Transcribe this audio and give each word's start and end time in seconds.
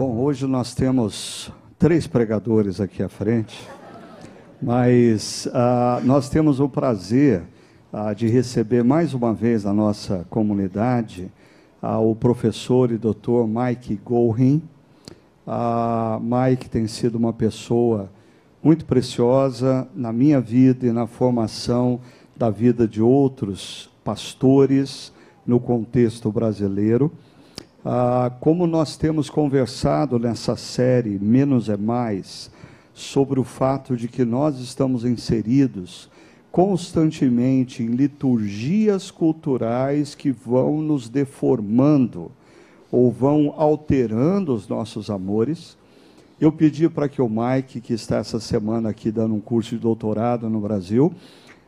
Bom, 0.00 0.16
hoje 0.16 0.46
nós 0.46 0.74
temos 0.74 1.52
três 1.78 2.06
pregadores 2.06 2.80
aqui 2.80 3.02
à 3.02 3.08
frente, 3.10 3.68
mas 4.62 5.44
uh, 5.44 6.02
nós 6.06 6.30
temos 6.30 6.58
o 6.58 6.70
prazer 6.70 7.42
uh, 7.92 8.14
de 8.14 8.26
receber 8.26 8.82
mais 8.82 9.12
uma 9.12 9.34
vez 9.34 9.64
na 9.64 9.74
nossa 9.74 10.26
comunidade 10.30 11.30
uh, 11.82 11.98
o 11.98 12.16
professor 12.16 12.90
e 12.90 12.96
doutor 12.96 13.46
Mike 13.46 14.00
Gorin. 14.02 14.62
Mike 16.18 16.70
tem 16.70 16.86
sido 16.86 17.16
uma 17.16 17.34
pessoa 17.34 18.10
muito 18.62 18.86
preciosa 18.86 19.86
na 19.94 20.14
minha 20.14 20.40
vida 20.40 20.86
e 20.86 20.92
na 20.92 21.06
formação 21.06 22.00
da 22.34 22.48
vida 22.48 22.88
de 22.88 23.02
outros 23.02 23.90
pastores 24.02 25.12
no 25.46 25.60
contexto 25.60 26.32
brasileiro. 26.32 27.12
Ah, 27.82 28.30
como 28.40 28.66
nós 28.66 28.98
temos 28.98 29.30
conversado 29.30 30.18
nessa 30.18 30.54
série 30.54 31.18
Menos 31.18 31.70
é 31.70 31.78
Mais, 31.78 32.50
sobre 32.92 33.40
o 33.40 33.44
fato 33.44 33.96
de 33.96 34.06
que 34.06 34.22
nós 34.22 34.58
estamos 34.58 35.02
inseridos 35.04 36.10
constantemente 36.52 37.82
em 37.82 37.86
liturgias 37.86 39.10
culturais 39.10 40.14
que 40.14 40.30
vão 40.30 40.82
nos 40.82 41.08
deformando 41.08 42.30
ou 42.92 43.10
vão 43.10 43.54
alterando 43.56 44.52
os 44.52 44.68
nossos 44.68 45.08
amores. 45.08 45.78
Eu 46.38 46.52
pedi 46.52 46.86
para 46.86 47.08
que 47.08 47.22
o 47.22 47.30
Mike, 47.30 47.80
que 47.80 47.94
está 47.94 48.18
essa 48.18 48.40
semana 48.40 48.90
aqui 48.90 49.10
dando 49.10 49.34
um 49.34 49.40
curso 49.40 49.76
de 49.76 49.80
doutorado 49.80 50.50
no 50.50 50.60
Brasil, 50.60 51.14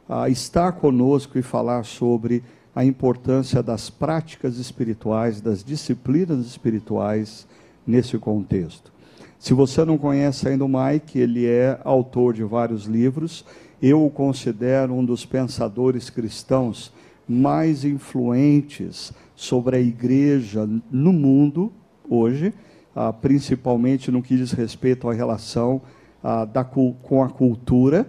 ah, 0.07 0.29
está 0.29 0.71
conosco 0.73 1.39
e 1.39 1.43
falar 1.43 1.85
sobre 1.85 2.43
a 2.75 2.85
importância 2.85 3.63
das 3.63 3.91
práticas 3.91 4.57
espirituais, 4.57 5.41
das 5.41 5.63
disciplinas 5.63 6.47
espirituais 6.47 7.47
nesse 7.87 8.17
contexto. 8.19 8.93
Se 9.39 9.53
você 9.53 9.85
não 9.85 9.99
conhece 9.99 10.49
ainda 10.49 10.65
o 10.65 10.69
Mike, 10.69 11.19
ele 11.19 11.47
é 11.47 11.79
autor 11.85 12.33
de 12.33 12.45
vários 12.45 12.85
livros. 12.85 13.45
Eu 13.83 14.07
o 14.07 14.11
considero 14.11 14.95
um 14.95 15.05
dos 15.05 15.27
pensadores 15.27 16.09
cristãos 16.09 16.93
mais 17.29 17.85
influentes 17.85 19.13
sobre 19.35 19.77
a 19.77 19.81
igreja 19.81 20.69
no 20.91 21.13
mundo 21.13 21.73
hoje, 22.09 22.55
ah, 22.95 23.13
principalmente 23.13 24.11
no 24.11 24.23
que 24.23 24.37
diz 24.37 24.53
respeito 24.53 25.09
à 25.09 25.13
relação 25.13 25.83
ah, 26.23 26.45
da, 26.45 26.63
com 26.63 27.23
a 27.23 27.29
cultura. 27.29 28.07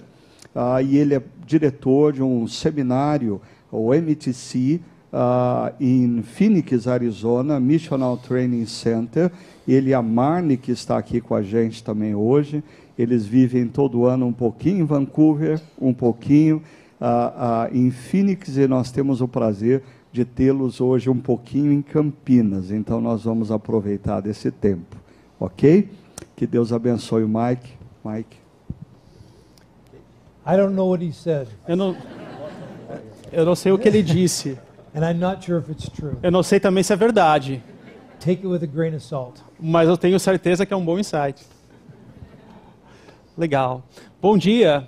Ah, 0.54 0.82
e 0.82 0.98
ele 0.98 1.16
é 1.16 1.24
diretor 1.46 2.14
de 2.14 2.22
um 2.22 2.48
seminário 2.48 3.42
o 3.74 3.94
MTC, 3.94 4.80
uh, 5.14 5.74
em 5.80 6.22
Phoenix, 6.22 6.88
Arizona, 6.88 7.60
Missional 7.60 8.18
Training 8.18 8.66
Center. 8.66 9.32
Ele 9.68 9.92
e 9.92 9.94
a 9.94 10.02
Marne, 10.02 10.58
que 10.58 10.72
está 10.72 10.98
aqui 10.98 11.22
com 11.22 11.36
a 11.36 11.42
gente 11.42 11.84
também 11.84 12.14
hoje. 12.14 12.64
Eles 12.98 13.26
vivem 13.26 13.68
todo 13.68 14.06
ano 14.06 14.28
um 14.28 14.34
pouquinho 14.34 14.84
em 14.84 14.86
Vancouver, 14.86 15.60
um 15.80 15.94
pouquinho 15.94 16.62
uh, 17.02 17.70
uh, 17.72 17.76
em 17.76 17.90
Phoenix, 17.90 18.58
e 18.58 18.68
nós 18.68 18.92
temos 18.92 19.22
o 19.22 19.28
prazer 19.28 19.82
de 20.12 20.24
tê-los 20.24 20.80
hoje 20.80 21.10
um 21.10 21.18
pouquinho 21.18 21.72
em 21.72 21.82
Campinas. 21.82 22.70
Então 22.70 23.02
nós 23.02 23.24
vamos 23.24 23.52
aproveitar 23.52 24.22
desse 24.22 24.52
tempo, 24.52 24.96
ok? 25.40 25.90
Que 26.36 26.46
Deus 26.46 26.72
abençoe 26.72 27.24
o 27.24 27.28
Mike. 27.28 27.72
Mike. 28.06 28.38
I 30.46 30.58
don't 30.58 30.76
know 30.76 30.90
what 30.90 31.04
he 31.04 31.12
said. 31.12 31.48
Eu 31.68 31.78
não 31.78 31.96
eu 33.34 33.46
não 33.46 33.56
sei 33.56 33.72
o 33.72 33.78
que 33.78 33.88
ele 33.88 34.04
disse. 34.04 34.58
And 34.96 35.02
I'm 35.02 35.20
not 35.20 35.44
sure 35.44 35.60
if 35.60 35.70
it's 35.70 35.90
true. 35.90 36.16
Eu 36.22 36.32
não 36.32 36.44
sei 36.44 36.60
também 36.60 36.84
se 36.84 36.94
é 36.94 36.96
verdade. 36.96 37.62
Take 38.20 38.46
it 38.46 38.48
with 38.48 38.64
a 38.64 38.68
grain 38.68 38.96
of 38.96 39.04
salt. 39.04 39.40
Mas 39.60 39.90
eu 39.90 39.98
tenho 39.98 40.20
certeza 40.20 40.66
que 40.66 40.74
é 40.74 40.78
um 40.78 40.86
bom 40.86 41.00
insight. 41.00 41.44
Legal. 43.36 43.84
Bom 44.22 44.38
dia. 44.38 44.88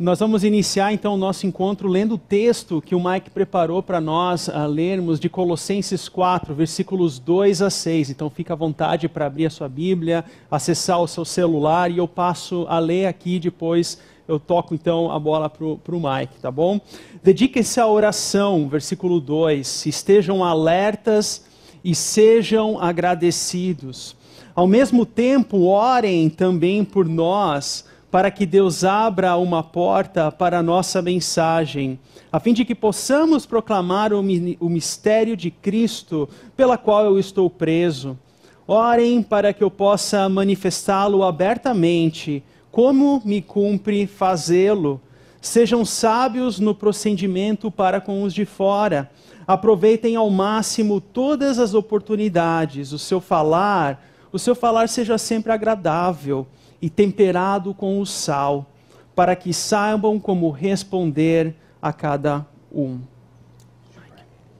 Nós 0.00 0.20
vamos 0.20 0.44
iniciar 0.44 0.92
então 0.92 1.14
o 1.14 1.16
nosso 1.16 1.44
encontro 1.44 1.88
lendo 1.88 2.14
o 2.14 2.18
texto 2.18 2.80
que 2.80 2.94
o 2.94 3.04
Mike 3.04 3.30
preparou 3.30 3.82
para 3.82 4.00
nós 4.00 4.48
a 4.48 4.64
lermos 4.64 5.18
de 5.18 5.28
Colossenses 5.28 6.08
4, 6.08 6.54
versículos 6.54 7.18
2 7.18 7.60
a 7.62 7.68
6. 7.68 8.10
Então 8.10 8.30
fica 8.30 8.52
à 8.52 8.56
vontade 8.56 9.08
para 9.08 9.26
abrir 9.26 9.46
a 9.46 9.50
sua 9.50 9.68
Bíblia, 9.68 10.24
acessar 10.50 11.02
o 11.02 11.08
seu 11.08 11.24
celular 11.24 11.90
e 11.90 11.98
eu 11.98 12.06
passo 12.06 12.64
a 12.68 12.78
ler 12.78 13.06
aqui 13.06 13.40
depois 13.40 13.98
eu 14.28 14.38
toco 14.38 14.74
então 14.74 15.10
a 15.10 15.18
bola 15.18 15.48
para 15.48 15.64
o 15.64 15.80
Mike, 15.86 16.38
tá 16.40 16.50
bom? 16.50 16.78
Dediquem-se 17.24 17.80
à 17.80 17.86
oração, 17.86 18.68
versículo 18.68 19.20
2. 19.20 19.86
Estejam 19.86 20.44
alertas 20.44 21.46
e 21.82 21.94
sejam 21.94 22.78
agradecidos. 22.78 24.14
Ao 24.54 24.66
mesmo 24.66 25.06
tempo, 25.06 25.62
orem 25.62 26.28
também 26.28 26.84
por 26.84 27.08
nós, 27.08 27.86
para 28.10 28.30
que 28.30 28.44
Deus 28.44 28.84
abra 28.84 29.34
uma 29.36 29.62
porta 29.62 30.30
para 30.30 30.58
a 30.58 30.62
nossa 30.62 31.00
mensagem, 31.00 31.98
a 32.30 32.38
fim 32.38 32.52
de 32.52 32.66
que 32.66 32.74
possamos 32.74 33.46
proclamar 33.46 34.12
o, 34.12 34.20
o 34.60 34.68
mistério 34.68 35.36
de 35.36 35.50
Cristo, 35.50 36.28
pela 36.54 36.76
qual 36.76 37.06
eu 37.06 37.18
estou 37.18 37.48
preso. 37.48 38.18
Orem 38.66 39.22
para 39.22 39.54
que 39.54 39.64
eu 39.64 39.70
possa 39.70 40.28
manifestá-lo 40.28 41.22
abertamente 41.22 42.42
como 42.78 43.20
me 43.24 43.42
cumpre 43.42 44.06
fazê-lo? 44.06 45.00
Sejam 45.40 45.84
sábios 45.84 46.60
no 46.60 46.72
procedimento 46.72 47.72
para 47.72 48.00
com 48.00 48.22
os 48.22 48.32
de 48.32 48.44
fora. 48.44 49.10
Aproveitem 49.48 50.14
ao 50.14 50.30
máximo 50.30 51.00
todas 51.00 51.58
as 51.58 51.74
oportunidades. 51.74 52.92
O 52.92 52.98
seu 52.98 53.20
falar, 53.20 54.00
o 54.30 54.38
seu 54.38 54.54
falar 54.54 54.88
seja 54.88 55.18
sempre 55.18 55.50
agradável 55.50 56.46
e 56.80 56.88
temperado 56.88 57.74
com 57.74 57.98
o 57.98 58.06
sal, 58.06 58.64
para 59.12 59.34
que 59.34 59.52
saibam 59.52 60.20
como 60.20 60.48
responder 60.48 61.56
a 61.82 61.92
cada 61.92 62.46
um. 62.72 63.00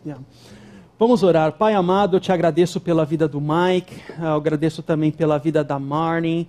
Yeah. 0.05 0.25
Vamos 0.99 1.23
orar. 1.23 1.53
Pai 1.53 1.73
amado, 1.73 2.17
eu 2.17 2.21
te 2.21 2.33
agradeço 2.33 2.81
pela 2.81 3.05
vida 3.05 3.29
do 3.29 3.41
Mike, 3.41 3.95
eu 4.19 4.35
agradeço 4.35 4.83
também 4.83 5.13
pela 5.13 5.39
vida 5.39 5.63
da 5.63 5.79
Marnie. 5.79 6.49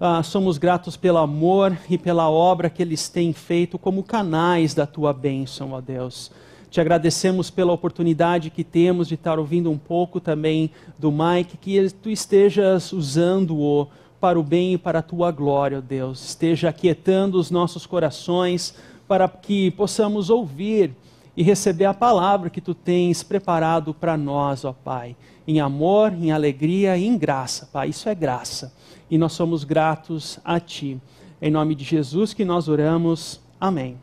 Ah, 0.00 0.22
somos 0.22 0.58
gratos 0.58 0.96
pelo 0.96 1.18
amor 1.18 1.76
e 1.90 1.98
pela 1.98 2.30
obra 2.30 2.70
que 2.70 2.80
eles 2.80 3.08
têm 3.08 3.32
feito 3.32 3.76
como 3.76 4.04
canais 4.04 4.72
da 4.72 4.86
tua 4.86 5.12
bênção, 5.12 5.72
ó 5.72 5.80
Deus. 5.80 6.30
Te 6.70 6.80
agradecemos 6.80 7.50
pela 7.50 7.72
oportunidade 7.72 8.48
que 8.48 8.62
temos 8.62 9.08
de 9.08 9.14
estar 9.14 9.40
ouvindo 9.40 9.68
um 9.68 9.76
pouco 9.76 10.20
também 10.20 10.70
do 10.96 11.10
Mike, 11.10 11.56
que 11.56 11.90
tu 11.90 12.08
estejas 12.08 12.92
usando-o 12.92 13.88
para 14.20 14.38
o 14.38 14.42
bem 14.42 14.74
e 14.74 14.78
para 14.78 15.00
a 15.00 15.02
tua 15.02 15.32
glória, 15.32 15.78
ó 15.78 15.80
Deus. 15.80 16.28
Esteja 16.28 16.68
aquietando 16.68 17.36
os 17.36 17.50
nossos 17.50 17.84
corações 17.84 18.76
para 19.08 19.26
que 19.26 19.72
possamos 19.72 20.30
ouvir 20.30 20.94
e 21.36 21.42
receber 21.42 21.86
a 21.86 21.94
palavra 21.94 22.50
que 22.50 22.60
tu 22.60 22.72
tens 22.72 23.24
preparado 23.24 23.92
para 23.92 24.16
nós, 24.16 24.64
ó 24.64 24.72
Pai, 24.72 25.16
em 25.44 25.58
amor, 25.58 26.12
em 26.12 26.30
alegria 26.30 26.96
e 26.96 27.04
em 27.04 27.18
graça, 27.18 27.68
Pai. 27.72 27.88
Isso 27.88 28.08
é 28.08 28.14
graça 28.14 28.72
e 29.10 29.18
nós 29.18 29.32
somos 29.32 29.64
gratos 29.64 30.38
a 30.44 30.58
Ti. 30.60 31.00
Em 31.40 31.50
nome 31.50 31.74
de 31.74 31.84
Jesus 31.84 32.34
que 32.34 32.44
nós 32.44 32.68
oramos. 32.68 33.40
Amém. 33.60 33.96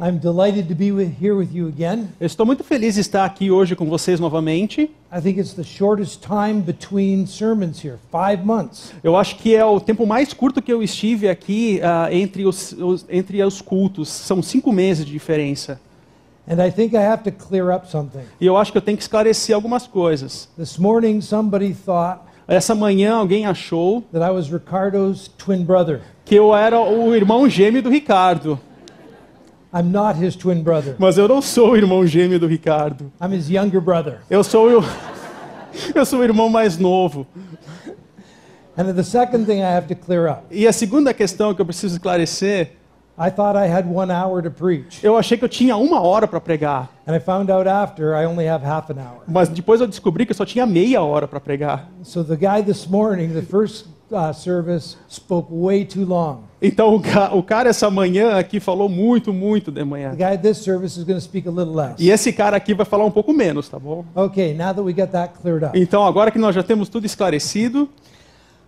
I'm 0.00 0.16
delighted 0.16 0.68
to 0.68 0.76
be 0.76 0.92
with, 0.92 1.10
here 1.20 1.34
with 1.34 1.48
you 1.52 1.66
again. 1.66 2.06
Eu 2.20 2.26
estou 2.28 2.46
muito 2.46 2.62
feliz 2.62 2.94
de 2.94 3.00
estar 3.00 3.24
aqui 3.24 3.50
hoje 3.50 3.74
com 3.74 3.86
vocês 3.86 4.20
novamente. 4.20 4.82
I 5.12 5.20
think 5.20 5.40
it's 5.40 5.54
the 5.54 5.64
shortest 5.64 6.22
time 6.22 6.60
between 6.60 7.26
sermons 7.26 7.84
here, 7.84 7.96
five 8.08 8.44
months. 8.44 8.92
Eu 9.02 9.16
acho 9.16 9.34
que 9.38 9.56
é 9.56 9.64
o 9.64 9.80
tempo 9.80 10.06
mais 10.06 10.32
curto 10.32 10.62
que 10.62 10.72
eu 10.72 10.84
estive 10.84 11.28
aqui 11.28 11.80
uh, 11.82 12.14
entre, 12.14 12.46
os, 12.46 12.70
os, 12.70 13.04
entre 13.10 13.42
os 13.42 13.60
cultos. 13.60 14.08
São 14.08 14.40
cinco 14.40 14.70
meses 14.72 15.04
de 15.04 15.10
diferença. 15.10 15.80
And 16.50 16.62
I 16.62 16.70
think 16.70 16.94
I 16.94 17.02
have 17.02 17.22
to 17.24 17.30
clear 17.30 17.70
up 17.70 17.86
something. 17.90 18.22
E 18.40 18.46
eu 18.46 18.56
acho 18.56 18.72
que 18.72 18.78
eu 18.78 18.82
tenho 18.82 18.96
que 18.96 19.02
esclarecer 19.02 19.54
algumas 19.54 19.86
coisas. 19.86 20.48
This 20.56 20.78
morning 20.78 21.20
somebody 21.20 21.74
thought 21.74 22.22
Essa 22.46 22.74
manhã 22.74 23.16
alguém 23.16 23.44
achou 23.44 24.02
that 24.10 24.24
I 24.24 24.30
was 24.30 24.48
Ricardo's 24.48 25.28
twin 25.36 25.62
brother. 25.64 26.00
que 26.24 26.34
eu 26.34 26.54
era 26.56 26.80
o 26.80 27.14
irmão 27.14 27.46
gêmeo 27.48 27.82
do 27.82 27.90
Ricardo. 27.90 28.58
I'm 29.74 29.90
not 29.90 30.18
his 30.18 30.34
twin 30.34 30.62
brother. 30.62 30.96
Mas 30.98 31.18
eu 31.18 31.28
não 31.28 31.42
sou 31.42 31.72
o 31.72 31.76
irmão 31.76 32.06
gêmeo 32.06 32.40
do 32.40 32.46
Ricardo. 32.46 33.12
I'm 33.20 33.36
his 33.36 33.50
younger 33.50 33.82
brother. 33.82 34.20
Eu 34.30 34.42
sou 34.42 34.80
o, 34.80 34.84
eu 35.94 36.06
sou 36.06 36.20
o 36.20 36.24
irmão 36.24 36.48
mais 36.48 36.78
novo. 36.78 37.26
And 38.78 38.94
the 38.94 39.02
second 39.02 39.44
thing 39.44 39.58
I 39.58 39.76
have 39.76 39.86
to 39.88 39.94
clear 39.94 40.30
up. 40.30 40.44
E 40.50 40.66
a 40.66 40.72
segunda 40.72 41.12
questão 41.12 41.52
que 41.54 41.60
eu 41.60 41.66
preciso 41.66 41.96
esclarecer 41.96 42.77
I 43.18 43.30
thought 43.30 43.56
I 43.56 43.66
had 43.68 43.86
one 43.92 44.12
hour 44.12 44.40
to 44.42 44.50
preach. 44.50 45.02
Eu 45.02 45.16
achei 45.16 45.36
que 45.36 45.44
eu 45.44 45.48
tinha 45.48 45.76
uma 45.76 46.00
hora 46.00 46.28
para 46.28 46.40
pregar. 46.40 46.88
And 47.06 47.14
I 47.16 47.20
found 47.20 47.50
out 47.50 47.68
after 47.68 48.14
I 48.14 48.26
only 48.26 48.48
have 48.48 48.64
half 48.64 48.90
an 48.90 48.96
hour. 48.98 49.22
Mas 49.26 49.48
depois 49.48 49.80
eu 49.80 49.86
descobri 49.86 50.24
que 50.24 50.32
eu 50.32 50.36
só 50.36 50.44
tinha 50.44 50.64
meia 50.66 51.02
hora 51.02 51.26
para 51.26 51.40
pregar. 51.40 51.88
So 52.02 52.22
the 52.22 52.36
guy 52.36 52.62
this 52.62 52.86
morning, 52.86 53.28
the 53.32 53.42
first 53.42 53.86
uh, 54.12 54.32
service 54.32 54.96
spoke 55.10 55.48
way 55.50 55.84
too 55.84 56.04
long. 56.04 56.44
Então 56.62 56.94
o, 56.94 57.00
ca- 57.00 57.30
o 57.34 57.42
cara 57.42 57.68
essa 57.70 57.88
manhã 57.90 58.36
aqui 58.36 58.58
falou 58.60 58.88
muito, 58.88 59.32
muito 59.32 59.70
de 59.70 59.78
The 59.78 59.84
manhã. 59.84 60.14
guy 60.14 60.24
at 60.24 60.40
this 60.42 60.58
service 60.58 60.98
is 60.98 61.04
going 61.04 61.16
to 61.18 61.20
speak 61.24 61.48
a 61.48 61.50
little 61.52 61.74
less. 61.74 61.94
E 61.98 62.10
esse 62.10 62.32
cara 62.32 62.56
aqui 62.56 62.74
vai 62.74 62.84
falar 62.86 63.04
um 63.04 63.10
pouco 63.10 63.32
menos, 63.32 63.68
tá 63.68 63.78
bom? 63.78 64.04
Okay, 64.14 64.54
now 64.54 64.72
that 64.74 64.80
we 64.82 64.92
got 64.92 65.08
that 65.12 65.34
cleared 65.40 65.64
up. 65.64 65.76
Então 65.80 66.04
agora 66.06 66.30
que 66.30 66.38
nós 66.38 66.54
já 66.54 66.62
temos 66.62 66.88
tudo 66.88 67.04
esclarecido, 67.06 67.88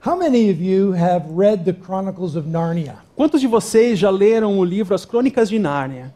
How 0.02 0.16
many 0.16 0.50
of 0.50 0.62
you 0.62 0.92
have 0.92 1.26
read 1.30 1.64
the 1.64 1.72
Chronicles 1.74 2.36
of 2.36 2.48
Narnia? 2.48 2.96
quantos 3.16 3.40
de 3.40 3.46
vocês 3.46 3.98
já 3.98 4.10
leram 4.10 4.58
o 4.58 4.64
livro 4.64 4.94
As 4.94 5.04
Crônicas 5.04 5.48
de 5.48 5.58
Nárnia? 5.58 6.14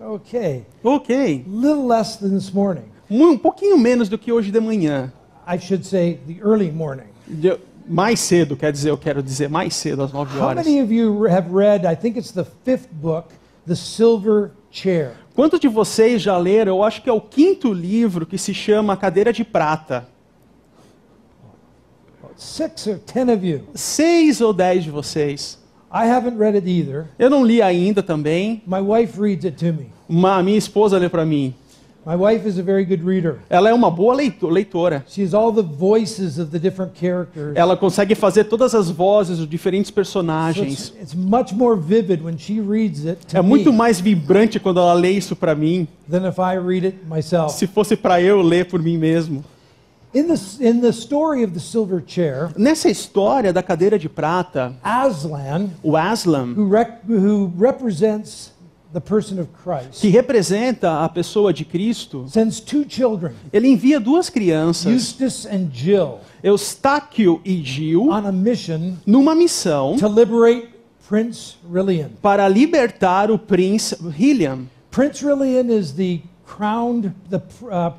Okay, 0.00 0.64
Ok, 0.84 1.44
little 1.48 1.86
less 1.86 2.18
than 2.18 2.30
this 2.30 2.50
morning. 2.52 2.84
Um 3.10 3.36
pouquinho 3.38 3.78
menos 3.78 4.08
do 4.08 4.18
que 4.18 4.30
hoje 4.30 4.50
de 4.52 4.60
manhã. 4.60 5.12
I 5.46 5.58
should 5.58 5.84
say 5.86 6.20
the 6.26 6.36
early 6.42 6.70
morning. 6.70 7.06
De- 7.26 7.58
mais 7.88 8.20
cedo, 8.20 8.56
quer 8.56 8.72
dizer, 8.72 8.90
eu 8.90 8.98
quero 8.98 9.22
dizer 9.22 9.48
mais 9.48 9.74
cedo, 9.74 10.02
às 10.02 10.12
9 10.12 10.38
How 10.38 10.46
horas. 10.48 10.64
many 10.66 10.82
of 10.82 10.92
you 10.92 11.26
have 11.28 11.48
read, 11.52 11.86
I 11.86 11.96
think 11.96 12.18
it's 12.18 12.32
the 12.32 12.44
fifth 12.64 12.88
book, 12.92 13.28
The 13.66 13.74
Silver 13.76 14.50
Chair? 14.70 15.12
Quantos 15.34 15.58
de 15.60 15.68
vocês 15.68 16.20
já 16.22 16.36
leram? 16.36 16.76
Eu 16.76 16.82
acho 16.82 17.00
que 17.02 17.08
é 17.08 17.12
o 17.12 17.20
quinto 17.20 17.72
livro 17.72 18.26
que 18.26 18.36
se 18.38 18.52
chama 18.52 18.96
Cadeira 18.96 19.32
de 19.32 19.44
Prata. 19.44 20.04
Six 20.04 20.04
or 20.04 20.10
ten 21.78 21.86
of 21.86 22.08
you. 22.08 22.16
Seis 23.74 24.40
ou 24.40 24.52
dez 24.52 24.84
de 24.84 24.90
vocês. 24.90 25.58
I 25.92 26.06
haven't 26.10 26.36
read 26.38 26.54
it 26.56 26.68
either. 26.68 27.06
Eu 27.18 27.30
não 27.30 27.44
li 27.44 27.62
ainda 27.62 28.02
também. 28.02 28.62
My 28.66 28.80
wife 28.80 29.18
reads 29.20 29.44
it 29.44 29.56
to 29.58 29.72
me. 29.72 29.86
Uma, 30.08 30.42
minha 30.42 30.58
esposa 30.58 30.98
lê 30.98 31.08
para 31.08 31.24
mim. 31.24 31.54
My 32.04 32.14
wife 32.14 32.46
is 32.46 32.56
a 32.56 32.62
very 32.62 32.84
good 32.84 33.02
reader. 33.04 33.38
Ela 33.50 33.68
é 33.70 33.74
uma 33.74 33.90
boa 33.90 34.14
leito- 34.14 34.46
leitora. 34.48 35.04
She 35.08 35.22
has 35.24 35.34
all 35.34 35.52
the 35.52 35.62
voices 35.62 36.38
of 36.38 36.52
the 36.52 36.58
different 36.58 36.92
characters. 36.96 37.56
Ela 37.56 37.76
consegue 37.76 38.14
fazer 38.14 38.44
todas 38.44 38.76
as 38.76 38.88
vozes 38.90 39.38
dos 39.38 39.48
diferentes 39.48 39.88
So 39.88 39.94
personagens. 39.94 40.72
it's, 40.90 41.02
it's 41.02 41.14
much 41.14 41.52
more 41.52 41.74
vivid 41.80 42.22
when 42.22 42.38
she 42.38 42.60
reads 42.60 43.04
it 43.06 43.26
to 43.26 43.36
É 43.36 43.42
muito 43.42 43.72
mais 43.72 43.98
vibrante 43.98 44.60
quando 44.60 44.78
ela 44.78 44.92
lê 44.92 45.10
isso 45.10 45.34
para 45.34 45.54
mim, 45.56 45.88
than 46.08 46.28
if 46.28 46.38
I 46.38 46.58
read 46.64 46.86
it 46.86 46.98
myself. 47.08 47.54
se 47.58 47.66
fosse 47.66 47.96
para 47.96 48.20
eu 48.22 48.40
ler 48.40 48.66
por 48.66 48.80
mim 48.80 48.96
mesmo. 48.98 49.44
In 50.16 50.28
the, 50.28 50.40
in 50.60 50.80
the 50.80 50.92
story 50.94 51.42
of 51.42 51.52
the 51.52 51.60
silver 51.60 52.00
chair, 52.00 52.50
Nessa 52.56 52.88
história 52.88 53.52
da 53.52 53.62
cadeira 53.62 53.98
de 53.98 54.08
prata, 54.08 54.74
Aslan, 54.82 55.68
o 55.82 55.94
Aslan, 55.94 56.54
who, 56.56 56.66
rec- 56.70 57.02
who 57.06 57.52
represents 57.54 58.50
the 58.94 59.00
person 59.00 59.38
of 59.38 59.48
Christ, 59.62 60.00
que 60.00 60.08
representa 60.08 61.04
a 61.04 61.08
pessoa 61.10 61.52
de 61.52 61.66
Cristo, 61.66 62.24
sends 62.30 62.60
two 62.60 62.86
children, 62.88 63.34
ele 63.52 63.68
envia 63.68 64.00
duas 64.00 64.30
crianças, 64.30 64.86
Eustace 64.90 65.46
and 65.48 65.68
Jill, 65.70 66.20
Eustáquio 66.42 67.42
e 67.44 67.62
Gil, 67.62 68.08
on 68.08 68.26
a 68.26 68.32
mission 68.32 68.96
numa 69.04 69.34
missão 69.34 69.98
to 69.98 70.08
liberate 70.08 70.70
Prince 71.06 71.56
Rilian. 71.70 72.08
para 72.22 72.48
libertar 72.48 73.30
o 73.30 73.38
príncipe 73.38 74.02
William. 74.18 74.60
Prince 74.90 75.22
Rilian 75.22 75.68
is 75.70 75.92
the 75.92 76.22
crowned 76.46 77.12
the 77.28 77.42
uh, 77.70 77.92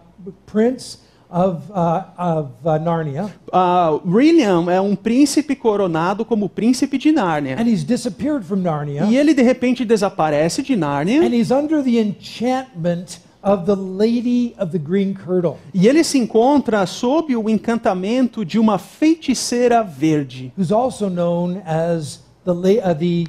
prince 0.47 0.97
of, 1.29 1.61
uh, 1.71 2.03
of 2.17 2.49
uh, 2.63 2.79
Narnia, 2.79 3.29
Ah, 3.51 3.91
William 4.05 4.69
é 4.69 4.79
um 4.79 4.95
príncipe 4.95 5.55
coronado 5.55 6.23
como 6.23 6.47
príncipe 6.49 6.97
de 6.97 7.11
Nárnia. 7.11 7.57
and 7.59 7.67
he's 7.67 7.83
disappeared 7.83 8.43
from 8.45 8.57
Narnia, 8.61 9.05
E 9.05 9.17
ele 9.17 9.33
de 9.33 9.41
repente 9.41 9.83
desaparece 9.85 10.61
de 10.61 10.75
Nárnia 10.75 11.21
and 11.21 11.33
he's 11.33 11.51
under 11.51 11.83
the 11.83 11.99
enchantment 11.99 13.19
of 13.43 13.65
the 13.65 13.75
Lady 13.75 14.55
of 14.59 14.71
the 14.71 14.79
Green 14.79 15.13
Kirtle, 15.13 15.57
e 15.73 15.87
ele 15.87 16.03
se 16.03 16.17
encontra 16.17 16.85
sob 16.85 17.35
o 17.35 17.49
encantamento 17.49 18.43
de 18.43 18.59
uma 18.59 18.77
feiticeira 18.77 19.83
verde, 19.83 20.51
who's 20.57 20.71
also 20.71 21.09
known 21.09 21.61
as 21.65 22.21
the, 22.45 22.51
uh, 22.51 22.95
the 22.97 23.25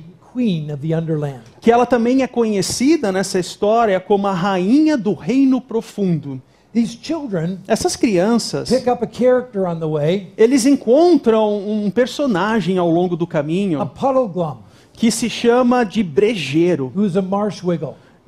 que 1.60 1.72
ela 1.72 1.84
também 1.84 2.22
é 2.22 2.26
conhecida 2.26 3.10
nessa 3.10 3.40
história 3.40 3.98
como 3.98 4.26
a 4.26 4.32
rainha 4.32 4.96
do 4.96 5.12
reino 5.12 5.60
profundo. 5.60 6.40
These 6.78 6.98
children 7.02 7.58
Essas 7.66 7.96
crianças, 7.96 8.68
pick 8.68 8.86
up 8.86 9.04
a 9.04 9.08
character 9.10 9.66
on 9.66 9.80
the 9.80 9.86
way, 9.86 10.32
eles 10.36 10.64
encontram 10.64 11.58
um 11.58 11.90
personagem 11.90 12.78
ao 12.78 12.88
longo 12.88 13.16
do 13.16 13.24
a 13.24 13.26
caminho 13.26 13.84
Puddleglum, 13.84 14.58
que 14.92 15.10
se 15.10 15.28
chama 15.28 15.84
de 15.84 16.04
brejeiro. 16.04 16.92
who's 16.94 17.16
a. 17.16 17.24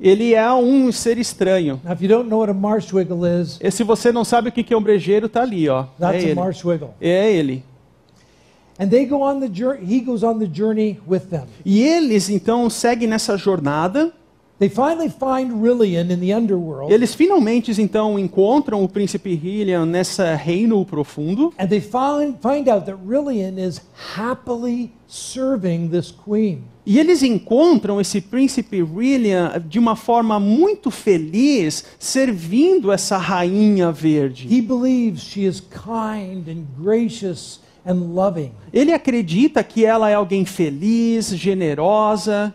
Ele 0.01 0.33
é 0.33 0.51
um 0.51 0.91
ser 0.91 1.17
estranho. 1.17 1.79
Now, 1.83 1.93
if 1.93 2.01
you 2.01 2.09
don't 2.09 2.27
know 2.27 2.39
what 2.39 2.51
a 2.51 2.53
marsh 2.53 2.91
wiggle 2.91 3.25
is, 3.25 3.57
E 3.61 3.71
se 3.71 3.83
você 3.83 4.11
não 4.11 4.25
sabe 4.25 4.49
o 4.49 4.51
que 4.51 4.73
é 4.73 4.77
um 4.77 4.81
brejeiro, 4.81 5.29
tá 5.29 5.43
ali, 5.43 5.69
ó. 5.69 5.85
É 5.99 6.05
a 6.05 6.15
ele. 6.15 6.39
É 6.99 7.31
ele. 7.31 7.63
And 8.79 8.89
they 8.89 9.05
go 9.05 9.21
on 9.21 9.39
the 9.39 9.47
journey, 9.47 9.85
he 9.85 10.01
goes 10.01 10.23
on 10.23 10.39
the 10.39 10.49
journey 10.51 10.99
with 11.07 11.29
them. 11.29 11.43
E 11.63 11.81
eles 11.83 12.29
então 12.29 12.69
seguem 12.69 13.07
nessa 13.07 13.37
jornada. 13.37 14.11
They 14.61 14.69
finally 14.69 15.09
find 15.09 15.59
Rilian 15.59 16.11
in 16.11 16.19
the 16.19 16.31
underworld, 16.35 16.93
Eles 16.93 17.15
finalmente 17.15 17.71
então 17.81 18.19
encontram 18.19 18.83
o 18.83 18.87
príncipe 18.87 19.33
Hylian 19.33 19.87
nessa 19.87 20.35
reino 20.35 20.85
profundo. 20.85 21.51
and 21.57 21.67
they 21.67 21.81
find, 21.81 22.35
find 22.39 22.69
out 22.69 22.85
that 22.85 22.99
Rilian 23.03 23.57
is 23.57 23.81
happily 24.15 24.91
serving 25.07 25.89
this 25.89 26.11
queen. 26.11 26.59
E 26.85 26.99
eles 26.99 27.23
encontram 27.23 27.99
esse 27.99 28.21
príncipe 28.21 28.83
Hylian 28.83 29.63
de 29.67 29.79
uma 29.79 29.95
forma 29.95 30.39
muito 30.39 30.91
feliz, 30.91 31.83
servindo 31.97 32.91
essa 32.91 33.17
rainha 33.17 33.91
verde. 33.91 34.47
He 34.47 34.61
believes 34.61 35.23
she 35.23 35.43
is 35.43 35.59
kind 35.59 36.47
and 36.47 36.65
gracious 36.79 37.59
and 37.83 38.13
loving. 38.13 38.51
Ele 38.71 38.93
acredita 38.93 39.63
que 39.63 39.83
ela 39.83 40.07
é 40.07 40.13
alguém 40.13 40.45
feliz, 40.45 41.29
generosa, 41.29 42.53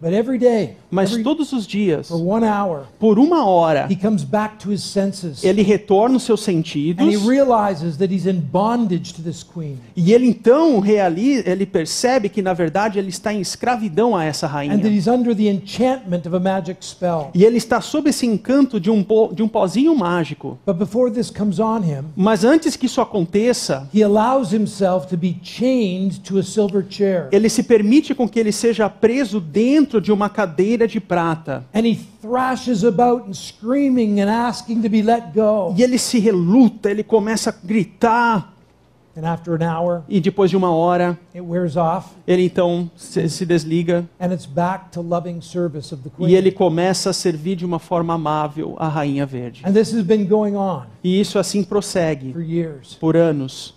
But 0.00 0.12
every 0.12 0.38
day, 0.38 0.76
mas 0.94 1.10
every- 1.10 1.22
todos 1.24 1.52
os 1.52 1.66
dias, 1.66 2.10
hour, 2.10 2.84
por 2.98 3.18
uma 3.18 3.46
hora, 3.46 3.86
he 3.90 3.96
comes 3.96 4.22
back 4.24 4.56
to 4.58 4.72
his 4.72 4.82
senses. 4.82 5.42
ele 5.44 5.62
retorna 5.62 6.16
os 6.16 6.22
seus 6.22 6.42
sentidos 6.42 7.06
he 7.06 7.16
realizes 7.28 7.96
that 7.96 8.12
he's 8.14 8.26
in 8.26 8.40
bondage 8.40 9.12
to 9.14 9.22
this 9.22 9.42
queen. 9.42 9.78
e 9.96 10.12
ele 10.12 10.26
então 10.28 10.80
realiza, 10.80 11.48
ele 11.50 11.66
percebe 11.66 12.28
que 12.28 12.40
na 12.42 12.52
verdade 12.52 12.98
ele 12.98 13.08
está 13.08 13.32
em 13.32 13.40
escravidão 13.40 14.16
a 14.16 14.24
essa 14.24 14.46
rainha. 14.46 14.74
he's 14.86 15.06
under 15.06 15.34
the 15.34 15.44
enchantment 15.50 16.22
of 16.26 16.34
a 16.34 16.40
magic 16.40 16.84
spell. 16.84 17.30
E 17.34 17.44
ele 17.44 17.56
está 17.56 17.80
sob 17.80 18.08
esse 18.10 18.26
encanto 18.26 18.78
de 18.80 18.90
um, 18.90 19.02
po- 19.02 19.32
de 19.34 19.42
um 19.42 19.48
pozinho 19.48 19.94
mágico. 19.96 20.58
But 20.66 20.76
before 20.76 21.10
this 21.10 21.30
comes 21.30 21.58
on 21.58 21.78
him, 21.78 22.04
Mas 22.16 22.44
antes 22.44 22.76
que 22.76 22.86
isso 22.86 23.00
aconteça, 23.00 23.88
he 23.94 24.02
allows 24.02 24.52
himself 24.52 25.06
to 25.08 25.16
be 25.16 25.36
chained 25.42 26.20
to 26.20 26.38
a 26.38 26.42
silver 26.42 26.84
chair. 26.88 27.28
ele 27.32 27.48
se 27.48 27.62
permite 27.62 28.14
com 28.14 28.28
que 28.28 28.38
ele 28.38 28.52
seja 28.52 28.88
preso 28.88 29.40
dentro 29.40 30.00
de 30.00 30.12
uma 30.12 30.28
cadeira 30.28 30.83
de 30.86 31.00
prata. 31.00 31.64
And 31.74 31.80
he 31.86 31.94
thrashes 32.20 32.84
about 32.84 33.26
and 33.26 33.34
screaming 33.34 34.20
and 34.20 34.28
asking 34.30 34.82
to 34.82 34.88
be 34.88 35.02
let 35.02 35.32
go. 35.34 35.74
E 35.76 35.82
ele 35.82 35.98
se 35.98 36.18
reluta, 36.18 36.90
ele 36.90 37.02
começa 37.02 37.50
a 37.50 37.66
gritar. 37.66 38.50
And 39.16 39.24
after 39.24 39.54
an 39.54 39.62
hour, 39.62 40.02
E 40.08 40.20
depois 40.20 40.50
de 40.50 40.56
uma 40.56 40.74
hora, 40.74 41.16
it 41.32 41.40
wears 41.40 41.76
off 41.76 42.08
ele 42.26 42.46
então 42.46 42.90
se, 42.96 43.28
se 43.28 43.46
desliga. 43.46 44.04
and 44.18 44.32
it's 44.32 44.44
back 44.44 44.90
to 44.90 45.00
loving 45.00 45.40
service 45.40 45.94
of 45.94 46.02
the 46.02 46.10
E 46.26 46.34
ele 46.34 46.50
começa 46.50 47.10
a 47.10 47.12
servir 47.12 47.54
de 47.54 47.64
uma 47.64 47.78
forma 47.78 48.14
amável 48.14 48.74
a 48.76 48.88
Rainha 48.88 49.24
Verde. 49.24 49.62
And 49.64 49.72
this 49.72 49.94
has 49.94 50.02
been 50.02 50.26
going 50.26 50.56
on 50.56 50.86
E 51.04 51.20
isso 51.20 51.38
assim 51.38 51.62
prossegue 51.62 52.32
for 52.32 52.42
years. 52.42 52.94
por 53.00 53.16
anos. 53.16 53.72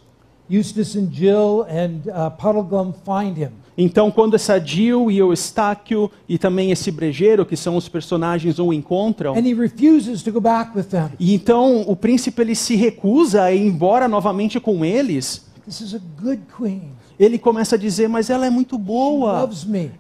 Eustace 0.50 0.98
and 0.98 1.10
Jill 1.12 1.66
and 1.70 2.10
uh, 2.10 2.32
Puddleglum 2.32 2.92
find 3.06 3.38
him. 3.38 3.52
Então, 3.78 4.10
quando 4.10 4.34
essa 4.36 4.58
Jill 4.60 5.12
e 5.12 5.22
o 5.22 5.32
Estáquio 5.32 6.10
e 6.28 6.38
também 6.40 6.72
esse 6.72 6.90
brejeiro, 6.90 7.46
que 7.46 7.56
são 7.56 7.76
os 7.78 7.88
personagens, 7.88 8.58
o 8.58 8.74
encontram, 8.74 9.36
And 9.36 9.46
he 9.48 9.54
refuses 9.54 10.24
to 10.24 10.32
go 10.32 10.42
back 10.42 10.76
with 10.76 10.86
them. 10.86 11.10
e 11.20 11.34
então 11.36 11.84
o 11.88 11.96
príncipe 11.96 12.42
ele 12.42 12.56
se 12.56 12.76
recusa 12.76 13.44
a 13.44 13.52
ir 13.54 13.62
embora 13.62 14.08
novamente 14.08 14.60
com 14.60 14.84
eles, 14.84 15.46
This 15.66 15.82
is 15.82 15.94
a 15.94 16.00
good 16.22 16.42
queen. 16.58 16.90
ele 17.20 17.38
começa 17.38 17.76
a 17.76 17.78
dizer: 17.78 18.08
Mas 18.08 18.30
ela 18.30 18.46
é 18.48 18.50
muito 18.50 18.78
boa, 18.78 19.48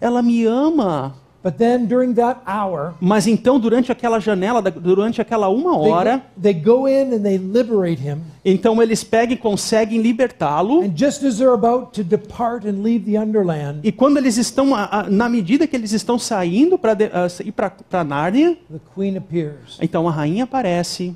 ela 0.01 0.21
me 0.23 0.43
ama. 0.45 1.13
But 1.43 1.57
then 1.57 1.85
during 1.85 2.13
that 2.15 2.41
hour, 2.47 2.95
Mas 2.99 3.27
então, 3.27 3.59
durante 3.59 3.91
aquela 3.91 4.19
janela, 4.19 4.59
durante 4.61 5.21
aquela 5.21 5.47
uma 5.49 5.77
hora, 5.77 6.17
go, 6.35 6.41
they 6.41 6.53
go 6.53 6.87
in 6.87 7.13
and 7.13 7.21
they 7.21 7.37
liberate 7.37 8.01
him. 8.01 8.17
então 8.43 8.81
eles 8.81 9.03
pegam 9.03 9.35
e 9.35 9.37
conseguem 9.37 10.01
libertá-lo. 10.01 10.81
And 10.83 10.91
just 10.95 11.23
as 11.23 11.37
they're 11.37 11.53
about 11.53 11.91
to 11.93 12.03
depart 12.03 12.65
and 12.65 12.81
leave 12.81 13.05
the 13.09 13.17
underland, 13.19 13.79
E 13.83 13.91
quando 13.91 14.17
eles 14.17 14.35
estão, 14.37 14.71
na 15.09 15.29
medida 15.29 15.67
que 15.67 15.75
eles 15.75 15.91
estão 15.93 16.17
saindo 16.19 16.77
para 16.77 16.97
ir 17.45 17.51
para 17.51 18.03
Nárnia, 18.03 18.57
the 18.69 18.79
queen 18.95 19.15
appears. 19.15 19.77
então 19.81 20.07
a 20.07 20.11
rainha 20.11 20.43
aparece 20.43 21.15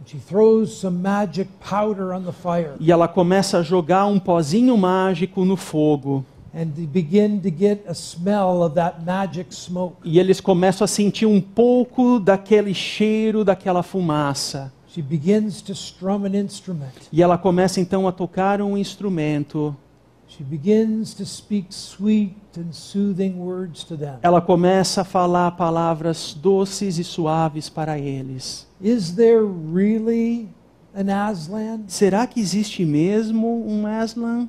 And 0.00 0.06
she 0.08 0.18
throws 0.18 0.72
some 0.78 0.98
magic 0.98 1.48
powder 1.60 2.12
on 2.12 2.22
the 2.22 2.32
fire. 2.32 2.72
e 2.80 2.90
ela 2.90 3.06
começa 3.06 3.58
a 3.58 3.62
jogar 3.62 4.06
um 4.06 4.18
pozinho 4.18 4.76
mágico 4.76 5.44
no 5.44 5.56
fogo. 5.56 6.24
And 6.56 6.72
they 6.74 6.86
begin 6.86 7.42
to 7.42 7.50
get 7.50 7.84
a 7.86 7.92
smell 7.92 8.62
of 8.62 8.76
that 8.76 9.04
magic 9.04 9.54
smoke. 9.54 9.96
E 10.02 10.18
eles 10.18 10.40
começam 10.40 10.86
a 10.86 10.88
sentir 10.88 11.26
um 11.26 11.38
pouco 11.38 12.18
daquele 12.18 12.72
cheiro, 12.72 13.44
daquela 13.44 13.82
fumaça. 13.82 14.72
She 14.88 15.02
begins 15.02 15.60
to 15.60 15.72
strum 15.72 16.24
an 16.24 16.34
instrument. 16.34 17.10
E 17.12 17.22
ela 17.22 17.36
começa 17.36 17.78
então 17.78 18.08
a 18.08 18.12
tocar 18.12 18.62
um 18.62 18.78
instrumento. 18.78 19.76
She 20.28 20.42
begins 20.42 21.12
to 21.14 21.26
speak 21.26 21.66
sweet 21.70 22.34
and 22.56 22.72
soothing 22.72 23.34
words 23.38 23.84
to 23.84 23.94
them. 23.94 24.14
Ela 24.22 24.40
começa 24.40 25.02
a 25.02 25.04
falar 25.04 25.50
palavras 25.52 26.32
doces 26.32 26.98
e 26.98 27.04
suaves 27.04 27.68
para 27.68 27.98
eles. 27.98 28.66
Is 28.80 29.12
there 29.12 29.42
really 29.44 30.48
an 30.94 31.12
Aslan? 31.12 31.80
Será 31.86 32.26
que 32.26 32.40
existe 32.40 32.82
mesmo 32.86 33.62
um 33.68 33.86
Aslan? 33.86 34.48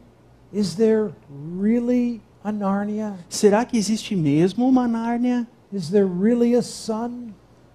Is 0.57 0.73
there 0.73 1.11
really 1.29 2.19
a 2.43 2.51
Narnia? 2.51 3.13
Será 3.29 3.63
que 3.63 3.77
existe 3.77 4.15
mesmo 4.15 4.67
uma 4.67 4.87
Nárnia? 4.87 5.47
Is 5.71 5.91
there 5.91 6.07
really 6.07 6.55
a 6.55 6.63
son? 6.63 7.27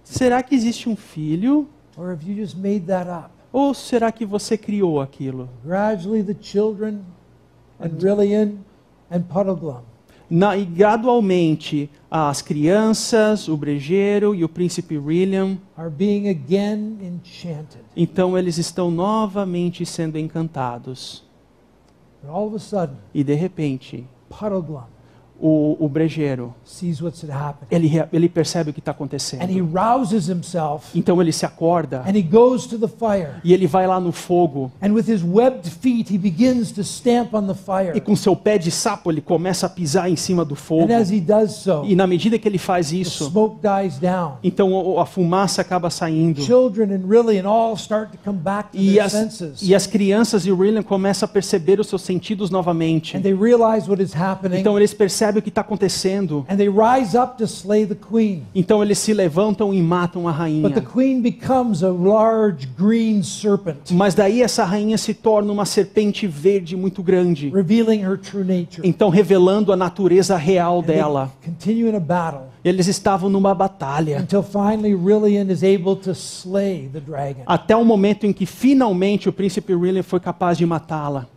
Será 0.03 0.43
que 0.43 0.53
existe 0.53 0.89
um 0.89 0.95
filho? 0.97 1.69
Or 1.95 2.11
have 2.11 2.29
you 2.29 2.35
just 2.35 2.57
made 2.57 2.81
that 2.87 3.09
up? 3.09 3.29
Ou 3.53 3.73
será 3.73 4.11
que 4.11 4.25
você 4.25 4.57
criou 4.57 4.99
aquilo? 4.99 5.47
Gradually, 5.63 6.21
the 6.23 6.35
children 6.41 7.05
and 7.79 7.91
Rillian 8.01 8.57
and 9.09 9.21
Puddleglum 9.21 9.83
Na, 10.29 10.57
e 10.57 10.65
gradualmente, 10.65 11.89
as 12.11 12.41
crianças, 12.41 13.47
o 13.47 13.55
brejeiro 13.55 14.35
e 14.35 14.43
o 14.43 14.49
príncipe 14.49 14.97
William, 14.97 15.57
are 15.77 15.89
being 15.89 16.27
again 16.27 16.97
enchanted. 17.01 17.83
então 17.95 18.37
eles 18.37 18.57
estão 18.57 18.91
novamente 18.91 19.85
sendo 19.85 20.17
encantados. 20.17 21.23
But 21.25 21.29
all 21.29 21.29
of 21.29 21.29
a 21.29 21.31
sudden, 21.31 22.11
E 23.13 23.23
de 23.23 23.33
repente, 23.33 24.07
o, 25.39 25.75
o 25.79 25.89
brejeiro, 25.89 26.53
sees 26.63 27.01
what's 27.01 27.23
happening. 27.23 27.67
ele, 27.69 27.91
ele 28.13 28.29
percebe 28.29 28.69
o 28.69 28.73
que 28.73 28.79
está 28.79 28.91
And 28.91 28.93
he 28.93 28.95
acontecendo. 28.95 29.69
rouses 29.73 30.29
himself 30.29 30.87
Então 30.97 31.21
ele 31.21 31.31
se 31.33 31.45
acorda 31.45 32.01
and 32.07 32.15
he 32.15 32.21
goes 32.21 32.65
to 32.67 32.77
the 32.77 32.87
fire. 32.87 33.31
e 33.43 33.53
ele 33.53 33.67
vai 33.67 33.85
lá 33.87 33.99
no 33.99 34.11
fogo. 34.11 34.71
And 34.81 34.93
with 34.93 35.09
his 35.09 35.21
webbed 35.23 35.69
feet, 35.69 36.13
he 36.13 36.17
begins 36.17 36.71
to 36.71 36.81
stamp 36.83 37.33
on 37.33 37.47
the 37.47 37.53
fire. 37.53 37.91
E 37.97 37.99
com 37.99 38.15
seu 38.15 38.35
pé 38.35 38.57
de 38.57 38.71
sapo 38.71 39.11
ele 39.11 39.21
começa 39.21 39.65
a 39.65 39.69
pisar 39.69 40.09
em 40.09 40.15
cima 40.15 40.45
do 40.45 40.55
fogo. 40.55 40.91
And 40.91 40.95
as 40.97 41.11
he 41.11 41.19
does 41.19 41.51
so, 41.51 41.83
E 41.85 41.95
na 41.95 42.07
medida 42.07 42.37
que 42.39 42.47
ele 42.47 42.57
faz 42.59 42.91
the 42.91 42.97
isso, 42.97 43.25
smoke 43.29 43.57
dies 43.61 43.97
down. 43.99 44.35
então 44.43 44.99
a 44.99 45.05
fumaça 45.05 45.61
acaba 45.61 45.89
saindo. 45.89 46.41
Rillian 46.43 47.43
E 48.73 48.99
as, 48.99 49.61
e 49.61 49.75
as 49.75 49.87
crianças 49.87 50.45
e 50.45 50.51
o 50.51 50.57
William 50.57 50.83
começam 50.83 51.25
a 51.25 51.29
perceber 51.29 51.79
os 51.79 51.87
seus 51.87 52.01
sentidos 52.01 52.49
novamente. 52.49 53.17
And 53.17 53.21
they 53.21 53.33
realize 53.33 53.89
what 53.89 54.01
is 54.01 54.15
happening. 54.15 54.59
Então 54.59 54.77
eles 54.77 54.93
percebem 54.93 55.22
o 55.39 55.41
que 55.41 55.49
está 55.49 55.61
acontecendo. 55.61 56.45
And 56.49 56.57
they 56.57 56.69
rise 56.69 57.17
up 57.17 57.37
to 57.37 57.45
slay 57.45 57.85
the 57.85 57.95
queen. 57.95 58.43
Então 58.53 58.81
eles 58.83 58.97
se 58.99 59.13
levantam 59.13 59.73
e 59.73 59.81
matam 59.81 60.27
a 60.27 60.31
But 60.31 60.73
the 60.73 60.79
rainha. 60.79 60.81
queen 60.81 61.21
becomes 61.21 61.83
a 61.83 61.89
large 61.89 62.67
green 62.77 63.23
serpent, 63.23 63.91
Mas 63.91 64.13
daí 64.13 64.41
essa 64.41 64.63
rainha 64.63 64.97
se 64.97 65.13
torna 65.13 65.51
uma 65.51 65.65
serpente 65.65 66.27
verde 66.27 66.75
muito 66.75 67.01
grande. 67.03 67.49
revealing 67.49 68.01
her 68.03 68.17
true 68.17 68.43
nature. 68.43 68.81
Então 68.87 69.09
revelando 69.09 69.71
a 69.71 69.75
natureza 69.75 70.35
real 70.37 70.81
dela. 70.81 71.31
Eles 72.63 72.87
estavam 72.87 73.29
numa 73.29 73.53
batalha. 73.53 74.25
Rillian. 77.05 77.43
Até 77.45 77.75
o 77.75 77.83
momento 77.83 78.25
em 78.25 78.33
que 78.33 78.45
finalmente 78.45 79.27
o 79.27 79.33
príncipe 79.33 79.73
William 79.73 80.03
foi 80.03 80.19
capaz 80.19 80.57
de 80.57 80.65
matá-la. 80.65 81.27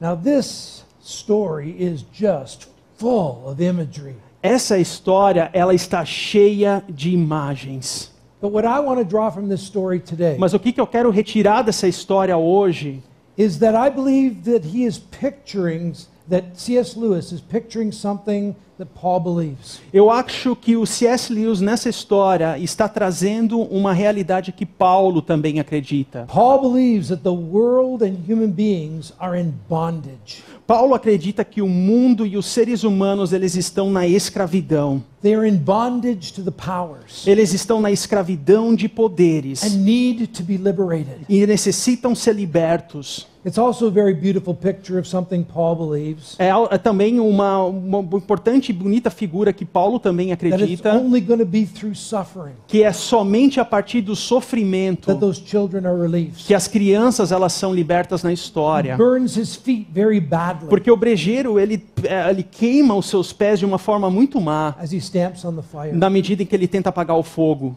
Now, 0.00 0.16
this 0.16 0.83
story 1.04 1.74
is 1.78 2.04
just 2.12 2.68
full 2.96 3.46
of 3.46 3.62
imagery. 3.62 4.16
Essa 4.42 4.78
história, 4.78 5.50
ela 5.52 5.74
está 5.74 6.04
cheia 6.04 6.82
de 6.88 7.10
imagens. 7.10 8.12
But 8.40 8.52
what 8.52 8.66
I 8.66 8.78
want 8.80 8.98
to 8.98 9.04
draw 9.04 9.30
from 9.30 9.48
this 9.48 9.62
story 9.62 10.00
today 10.00 10.36
Mas 10.38 10.52
o 10.52 10.58
que, 10.58 10.70
que 10.70 10.80
eu 10.80 10.86
quero 10.86 11.10
retirar 11.10 11.62
dessa 11.62 11.88
história 11.88 12.36
hoje 12.36 13.02
is 13.38 13.58
that 13.60 13.74
I 13.74 13.88
believe 13.88 14.42
that 14.44 14.66
he 14.66 14.84
is 14.84 14.98
picturing, 14.98 15.94
that 16.28 16.60
C.S. 16.60 16.94
Lewis 16.94 17.32
is 17.32 17.40
picturing 17.40 17.90
something 17.90 18.54
that 18.78 18.90
Paul 18.94 19.20
believes. 19.20 19.80
Eu 19.92 20.10
acho 20.10 20.54
que 20.54 20.76
o 20.76 20.84
C.S. 20.84 21.32
Lewis 21.32 21.60
nessa 21.60 21.88
história 21.88 22.58
está 22.58 22.88
trazendo 22.88 23.60
uma 23.60 23.92
realidade 23.92 24.52
que 24.52 24.66
Paulo 24.66 25.22
também 25.22 25.58
acredita. 25.58 26.26
Paul 26.28 26.60
believes 26.60 27.08
that 27.08 27.22
the 27.22 27.30
world 27.30 28.04
and 28.04 28.16
human 28.28 28.50
beings 28.50 29.12
are 29.18 29.38
in 29.38 29.54
bondage. 29.68 30.44
Paulo 30.66 30.94
acredita 30.94 31.44
que 31.44 31.60
o 31.60 31.68
mundo 31.68 32.26
e 32.26 32.38
os 32.38 32.46
seres 32.46 32.84
humanos 32.84 33.32
eles 33.34 33.54
estão 33.54 33.90
na 33.90 34.06
escravidão. 34.06 35.04
They 35.20 35.34
are 35.34 35.46
in 35.48 35.56
bondage 35.56 36.32
to 36.32 36.42
the 36.42 36.50
powers 36.50 37.26
Eles 37.26 37.52
estão 37.52 37.80
na 37.80 37.90
escravidão 37.90 38.74
de 38.74 38.88
poderes 38.88 39.62
and 39.62 39.76
need 39.78 40.26
to 40.28 40.42
be 40.42 40.56
liberated. 40.56 41.26
e 41.28 41.46
necessitam 41.46 42.14
ser 42.14 42.34
libertos. 42.34 43.26
It's 43.46 43.58
also 43.58 43.88
a 43.88 43.90
very 43.90 44.14
beautiful 44.14 44.54
picture 44.54 44.98
of 44.98 45.06
something 45.06 45.42
Paul 45.44 45.76
believes 45.76 46.34
É, 46.38 46.50
também 46.78 47.20
uma, 47.20 47.62
uma 47.64 47.98
importante 48.16 48.70
e 48.70 48.72
bonita 48.72 49.10
figura 49.10 49.52
que 49.52 49.64
Paulo 49.66 49.98
também 49.98 50.32
acredita, 50.32 50.94
only 50.94 51.20
going 51.20 51.38
to 51.40 51.44
be 51.44 51.66
through 51.66 51.94
suffering 51.94 52.54
que 52.66 52.82
é 52.82 52.92
somente 52.92 53.60
a 53.60 53.64
partir 53.64 54.00
do 54.00 54.16
sofrimento 54.16 55.06
that 55.08 55.20
those 55.20 55.42
children 55.44 55.86
are 55.86 56.00
released. 56.00 56.46
que 56.46 56.54
as 56.54 56.66
crianças 56.66 57.32
elas 57.32 57.52
são 57.52 57.74
libertas 57.74 58.22
na 58.22 58.32
história. 58.32 58.96
burns 58.96 59.36
his 59.36 59.54
feet 59.54 59.86
very 59.92 60.20
badly 60.20 60.68
Porque 60.68 60.90
o 60.90 60.96
brejeiro 60.96 61.60
ele, 61.60 61.84
é, 62.04 62.30
ele 62.30 62.42
queima 62.42 62.94
os 62.94 63.06
seus 63.06 63.32
pés 63.32 63.58
de 63.58 63.66
uma 63.66 63.78
forma 63.78 64.08
muito 64.10 64.40
má, 64.40 64.74
as 64.78 64.92
he 64.92 64.96
stamps 64.96 65.44
on 65.44 65.54
the 65.54 65.62
fire. 65.62 65.92
na 65.94 66.08
medida 66.08 66.42
em 66.42 66.46
que 66.46 66.54
ele 66.56 66.66
tenta 66.66 66.88
apagar 66.88 67.16
o 67.18 67.22
fogo. 67.22 67.74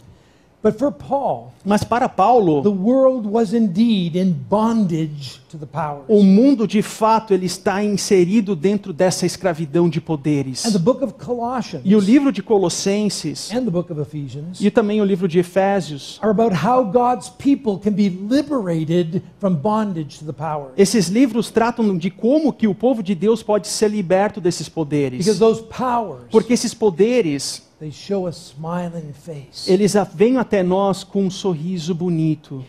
But 0.68 0.78
for 0.78 0.92
Paul, 0.92 1.54
Mas 1.64 1.86
para 1.86 2.10
Paulo, 2.10 2.62
the 2.62 2.70
world 2.70 3.26
was 3.26 3.54
indeed 3.54 4.18
in 4.18 4.34
bondage 4.34 5.40
to 5.50 5.58
the 5.58 5.66
powers. 5.66 6.04
o 6.10 6.22
mundo 6.24 6.68
de 6.68 6.82
fato 6.82 7.34
ele 7.34 7.46
está 7.46 7.82
inserido 7.82 8.54
dentro 8.54 8.92
dessa 8.92 9.26
escravidão 9.26 9.88
de 9.88 10.02
poderes. 10.02 10.66
And 10.66 10.74
the 10.74 10.80
book 10.80 11.02
of 11.02 11.14
Colossians 11.14 11.84
E 11.86 11.96
o 11.96 12.00
livro 12.02 12.34
de 12.34 12.44
Colossenses 12.44 13.50
and 13.54 13.64
the 13.64 13.72
book 13.72 13.90
of 13.92 14.02
Ephesians 14.02 14.60
e 14.60 14.70
também 14.70 15.00
o 15.00 15.06
livro 15.06 15.26
de 15.26 15.40
Efésios, 15.40 16.20
are 16.22 16.32
about 16.32 16.54
how 16.54 16.84
God's 16.84 17.30
people 17.30 17.78
can 17.82 17.94
be 17.94 18.10
liberated 18.10 19.22
from 19.40 19.54
bondage 19.56 20.20
to 20.20 20.26
the 20.26 20.34
powers. 20.34 20.74
esses 20.76 21.08
livros 21.08 21.50
tratam 21.50 21.98
de 21.98 22.10
como 22.10 22.52
que 22.52 22.68
o 22.68 22.76
povo 22.76 23.02
de 23.02 23.16
Deus 23.16 23.42
pode 23.42 23.70
ser 23.70 23.90
liberto 23.90 24.42
desses 24.42 24.68
poderes. 24.68 25.20
Because 25.20 25.40
those 25.40 25.64
powers, 25.64 26.26
Porque 26.30 26.52
esses 26.52 26.74
poderes, 26.74 27.67
they 27.80 27.92
show 27.92 28.28
a 28.28 28.32
smiling 28.32 29.14
face, 29.14 29.72
eles 29.72 29.94
vêm 30.14 30.38
até 30.38 30.64
nós 30.64 31.04
com 31.04 31.26
um 31.26 31.30
sorriso 31.32 31.94
bonito, 31.94 32.64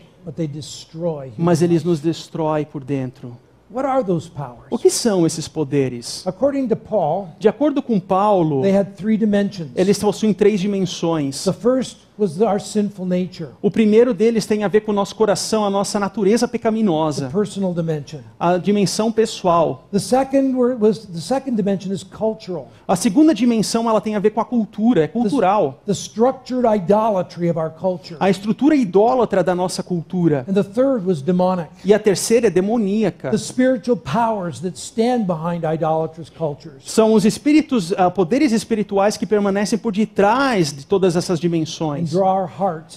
mas 1.37 1.61
eles 1.61 1.83
nos 1.83 1.99
destroem 1.99 2.65
por 2.65 2.83
dentro. 2.83 3.37
What 3.71 3.87
are 3.87 4.03
those 4.03 4.27
powers? 4.27 4.65
O 4.71 4.79
que 4.79 4.89
são 4.89 5.27
esses 5.27 5.47
poderes? 5.47 6.25
According 6.25 6.67
to 6.69 6.75
Paul, 6.75 7.29
De 7.37 7.47
acordo 7.47 7.83
com 7.83 7.99
Paulo, 7.99 8.63
they 8.63 8.75
had 8.75 8.95
three 8.95 9.15
dimensions. 9.15 9.69
eles 9.75 9.99
possuem 9.99 10.33
três 10.33 10.59
dimensões. 10.59 11.43
The 11.43 11.53
first 11.53 11.97
was 12.19 12.41
our 12.41 12.59
sinful 12.59 13.05
nature, 13.05 13.49
O 13.61 13.71
primeiro 13.71 14.13
deles 14.13 14.45
tem 14.45 14.63
a 14.63 14.67
ver 14.67 14.81
com 14.81 14.91
o 14.91 14.95
nosso 14.95 15.15
coração, 15.15 15.63
a 15.65 15.69
nossa 15.69 15.99
natureza 15.99 16.47
the 16.47 16.51
pecaminosa, 16.51 17.29
personal 17.29 17.73
dimension. 17.73 18.19
a 18.39 18.57
dimensão 18.57 19.11
pessoal. 19.11 19.87
The 19.91 19.99
second 19.99 20.55
were- 20.55 20.75
was 20.79 20.99
the 21.05 21.19
second 21.21 21.55
dimension 21.55 21.91
is 21.93 22.03
cultural, 22.03 22.69
A 22.87 22.95
segunda 22.95 23.33
dimensão 23.33 23.89
ela 23.89 24.01
tem 24.01 24.15
a 24.15 24.19
ver 24.19 24.31
com 24.31 24.41
a 24.41 24.45
cultura, 24.45 25.03
é 25.03 25.07
cultural. 25.07 25.79
the 25.85 25.93
structured 25.93 26.65
idolatry 26.67 27.49
of 27.49 27.57
our 27.59 27.69
culture. 27.71 28.17
A 28.19 28.29
estrutura 28.29 28.75
idólatra 28.75 29.43
da 29.43 29.55
nossa 29.55 29.81
cultura. 29.83 30.45
And 30.49 30.53
the 30.53 30.63
third 30.63 31.05
was 31.05 31.21
demonic, 31.21 31.69
E 31.85 31.93
a 31.93 31.99
terceira 31.99 32.47
é 32.47 32.49
demoníaca. 32.49 33.29
the 33.31 33.37
spiritual 33.37 33.95
powers 33.97 34.59
that 34.59 34.77
stand 34.77 35.23
behind 35.25 35.63
idolatrous 35.63 36.29
cultures. 36.29 36.83
São 36.85 37.13
os 37.13 37.25
espíritos, 37.25 37.93
ah, 37.97 38.09
poderes 38.09 38.51
espirituais 38.51 39.15
que 39.17 39.25
permanecem 39.25 39.77
por 39.77 39.91
detrás 39.93 40.73
de 40.73 40.85
todas 40.85 41.15
essas 41.15 41.39
dimensões 41.39 42.08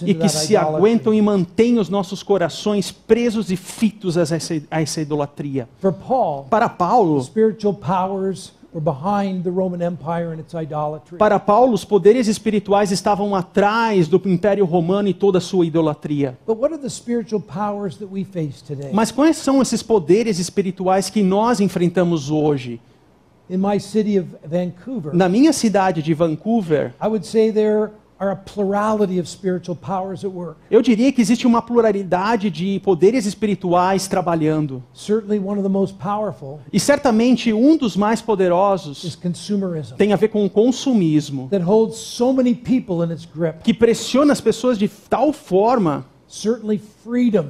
e 0.05 0.13
que 0.13 0.29
se 0.29 0.55
aguentam 0.55 1.13
e 1.13 1.21
mantêm 1.21 1.79
os 1.79 1.89
nossos 1.89 2.23
corações 2.23 2.91
presos 2.91 3.51
e 3.51 3.55
fitos 3.55 4.17
a 4.17 4.21
essa, 4.21 4.61
a 4.69 4.81
essa 4.81 5.01
idolatria. 5.01 5.67
Para 6.49 6.69
Paulo, 6.69 7.21
spiritual 7.21 7.73
powers 7.73 8.53
para 11.19 11.39
Paulo, 11.39 11.73
os 11.73 11.85
poderes 11.85 12.27
espirituais 12.27 12.91
estavam 12.91 13.35
atrás 13.35 14.07
do 14.07 14.19
Império 14.25 14.65
Romano 14.65 15.07
e 15.07 15.13
toda 15.13 15.37
a 15.37 15.41
sua 15.41 15.65
idolatria. 15.65 16.35
Mas 18.91 19.11
quais 19.11 19.37
são 19.37 19.61
esses 19.61 19.83
poderes 19.83 20.39
espirituais 20.39 21.09
que 21.09 21.21
nós 21.21 21.59
enfrentamos 21.59 22.31
hoje? 22.31 22.81
Na 25.13 25.29
minha 25.29 25.53
cidade 25.53 26.01
de 26.01 26.13
Vancouver, 26.13 26.95
I 26.99 27.07
would 27.07 27.27
say 27.27 27.51
there 27.51 27.91
are 28.23 28.31
a 28.31 28.35
plurality 28.35 29.19
of 29.19 29.27
spiritual 29.27 29.75
powers 29.75 30.23
at 30.23 30.31
work. 30.31 30.57
eu 30.71 30.81
diria 30.81 31.11
que 31.11 31.21
existe 31.21 31.45
uma 31.45 31.61
pluralidade 31.61 32.49
de 32.49 32.79
poderes 32.79 33.25
espirituais 33.25 34.07
trabalhando. 34.07 34.81
Certainly, 34.93 35.39
one 35.39 35.59
of 35.59 35.63
the 35.63 35.69
most 35.69 35.95
powerful 35.97 36.59
E 36.71 36.79
certamente 36.79 37.51
um 37.51 37.75
dos 37.75 37.97
mais 37.97 38.19
is 38.19 38.25
poderosos 38.25 39.15
consumerism, 39.15 39.95
tem 39.95 40.13
a 40.13 40.15
ver 40.15 40.29
com 40.29 40.45
o 40.45 40.49
consumismo, 40.49 41.49
that 41.49 41.63
holds 41.63 41.97
so 41.97 42.31
many 42.31 42.55
people 42.55 43.05
in 43.05 43.11
its 43.11 43.25
grip. 43.25 43.63
que 43.63 43.73
pressiona 43.73 44.31
as 44.31 44.39
pessoas 44.39 44.77
de 44.77 44.87
tal 44.87 45.33
forma 45.33 46.05
certainly 46.27 46.79
freedom. 47.03 47.47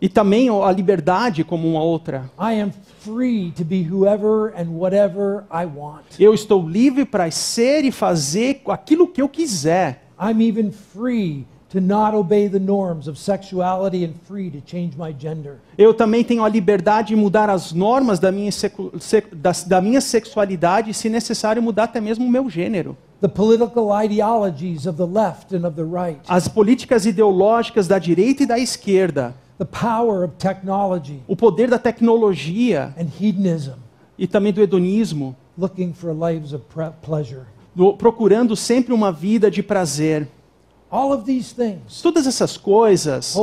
E 0.00 0.08
também 0.08 0.48
a 0.48 0.72
liberdade 0.72 1.44
como 1.44 1.68
uma 1.68 1.80
outra. 1.80 2.28
I 2.36 2.60
am 2.60 2.72
free 2.98 3.52
to 3.52 3.64
be 3.64 3.86
whoever 3.88 4.52
and 4.56 4.70
whatever 4.70 5.44
I 5.52 5.64
want. 5.64 6.18
Eu 6.18 6.34
estou 6.34 6.68
livre 6.68 7.04
para 7.04 7.30
ser 7.30 7.84
e 7.84 7.92
fazer 7.92 8.60
aquilo 8.66 9.06
que 9.06 9.22
eu 9.22 9.28
quiser. 9.28 10.03
I'm 10.18 10.40
even 10.40 10.70
free 10.70 11.46
to 11.74 11.80
not 11.80 12.14
obey 12.14 12.46
the 12.46 12.60
norms 12.60 13.08
of 13.08 13.18
sexuality 13.18 14.04
and 14.04 14.14
free 14.28 14.48
to 14.48 14.60
change 14.60 14.96
my 14.96 15.12
gender. 15.12 15.58
Eu 15.76 15.92
também 15.92 16.22
tenho 16.22 16.44
a 16.44 16.48
liberdade 16.48 17.08
de 17.08 17.16
mudar 17.16 17.50
as 17.50 17.72
normas 17.72 18.20
da 18.20 18.30
minha, 18.30 18.50
da, 19.32 19.52
da 19.66 19.80
minha 19.80 20.00
sexualidade 20.00 20.90
e, 20.90 20.94
se 20.94 21.08
necessário, 21.08 21.60
mudar 21.60 21.84
até 21.84 22.00
mesmo 22.00 22.24
o 22.24 22.30
meu 22.30 22.48
gênero. 22.48 22.96
The 23.20 23.28
political 23.28 23.88
ideologies 23.90 24.86
of 24.86 24.96
the 24.96 25.06
left 25.06 25.52
and 25.52 25.66
of 25.66 25.74
the 25.74 25.82
right, 25.82 26.20
As 26.28 26.46
políticas 26.46 27.06
ideológicas 27.06 27.88
da 27.88 27.98
direita 27.98 28.44
e 28.44 28.46
da 28.46 28.58
esquerda, 28.58 29.34
the 29.58 29.64
power 29.64 30.24
of 30.24 30.34
technology 30.38 31.22
o 31.26 31.34
poder 31.34 31.68
da 31.68 31.78
tecnologia 31.78 32.94
and 32.96 33.08
hedonism, 33.20 33.74
e 34.16 34.28
também 34.28 34.52
do 34.52 34.60
hedonismo, 34.60 35.34
looking 35.58 35.92
for 35.92 36.12
lives 36.12 36.52
of 36.52 36.64
pleasure. 37.02 37.46
Do- 37.74 37.94
procurando 37.94 38.54
sempre 38.56 38.92
uma 38.92 39.10
vida 39.12 39.50
de 39.50 39.62
prazer. 39.62 40.28
Todas 42.02 42.26
essas 42.26 42.56
coisas, 42.56 43.34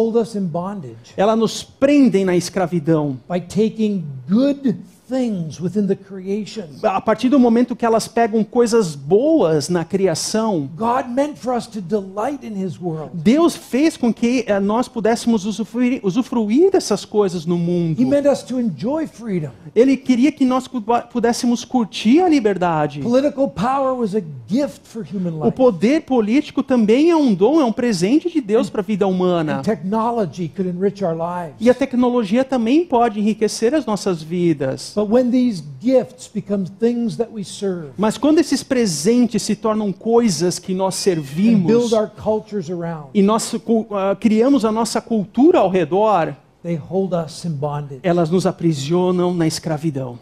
elas 1.18 1.38
nos 1.38 1.64
prendem 1.64 2.24
na 2.24 2.36
escravidão. 2.36 3.20
by 3.30 3.42
taking 3.42 4.06
good 4.30 4.78
things 5.12 5.60
within 5.60 5.86
the 5.86 5.96
creation. 5.96 6.64
A 6.82 7.02
partir 7.02 7.28
do 7.28 7.38
momento 7.38 7.76
que 7.76 7.86
elas 7.86 8.08
pegam 8.08 8.44
coisas 8.44 8.96
boas 8.96 9.68
na 9.68 9.84
criação, 9.84 10.70
God 10.76 11.10
meant 11.10 11.36
for 11.36 11.54
us 11.54 11.68
to 11.68 11.82
delight 11.82 12.46
in 12.46 12.64
His 12.64 12.80
world. 12.80 13.12
Deus 13.14 13.56
fez 13.56 13.98
com 13.98 14.14
que 14.14 14.46
eh, 14.48 14.60
nós 14.60 14.88
pudéssemos 14.88 15.46
usufruir, 15.46 16.00
usufruir 16.02 16.72
dessas 16.72 17.04
coisas 17.04 17.46
no 17.46 17.58
mundo. 17.58 18.02
He 18.02 18.06
meant 18.06 18.26
us 18.26 18.42
to 18.44 18.60
enjoy 18.60 19.06
freedom. 19.06 19.52
Ele 19.76 19.98
queria 19.98 20.32
que 20.32 20.46
nós 20.46 20.68
pudéssemos 21.12 21.66
curtir 21.66 22.22
a 22.22 22.30
liberdade. 22.30 23.02
Political 23.02 23.50
power 23.50 23.94
was 23.94 24.16
a 24.16 24.22
gift 24.48 24.88
for 24.88 25.04
human 25.04 25.46
O 25.46 25.52
poder 25.52 26.02
político 26.02 26.64
também 26.64 27.10
é 27.10 27.16
um 27.16 27.34
dom, 27.34 27.60
é 27.60 27.66
um 27.66 27.74
presente 27.74 28.30
de 28.30 28.40
Deus 28.40 28.70
para 28.70 28.82
a 28.82 28.84
vida 28.84 29.06
humana. 29.06 29.58
And 29.60 29.62
technology 29.62 30.48
could 30.48 30.70
enrich 30.70 31.04
our 31.04 31.14
lives. 31.14 31.56
E 31.60 31.70
a 31.70 31.74
tecnologia 31.74 32.46
também 32.46 32.86
pode 32.86 33.20
enriquecer 33.20 33.76
as 33.76 33.86
nossas 33.86 34.22
vidas. 34.22 34.94
But 35.02 35.10
when 35.10 35.32
these 35.32 35.64
gifts 35.80 36.28
become 36.28 36.68
things 36.68 37.18
that 37.18 37.32
we 37.32 37.44
serve 37.44 37.94
Mas 37.98 38.20
quando 38.20 38.38
esses 38.38 38.62
presentes 38.62 39.42
se 39.42 39.56
tornam 39.56 39.92
coisas 39.92 40.60
que 40.60 40.76
nós 40.76 40.94
and 40.94 40.98
servimos 41.00 41.66
build 41.66 41.96
our 41.96 42.08
cultures 42.08 42.70
around, 42.70 43.10
e 43.12 43.24
nós 43.24 43.52
ah, 43.90 44.16
criamos 44.16 44.64
a 44.64 44.72
nossa 44.72 45.02
cultura 45.02 45.58
ao 45.58 45.72
redor, 45.72 46.36
they 46.62 46.76
hold 46.76 47.14
us 47.16 47.44
in 47.46 47.50
bondage. 47.50 48.02
elas 48.04 48.30
nos 48.30 48.46
aprisionam 48.46 49.34
na 49.34 49.48
escravidão. 49.48 50.20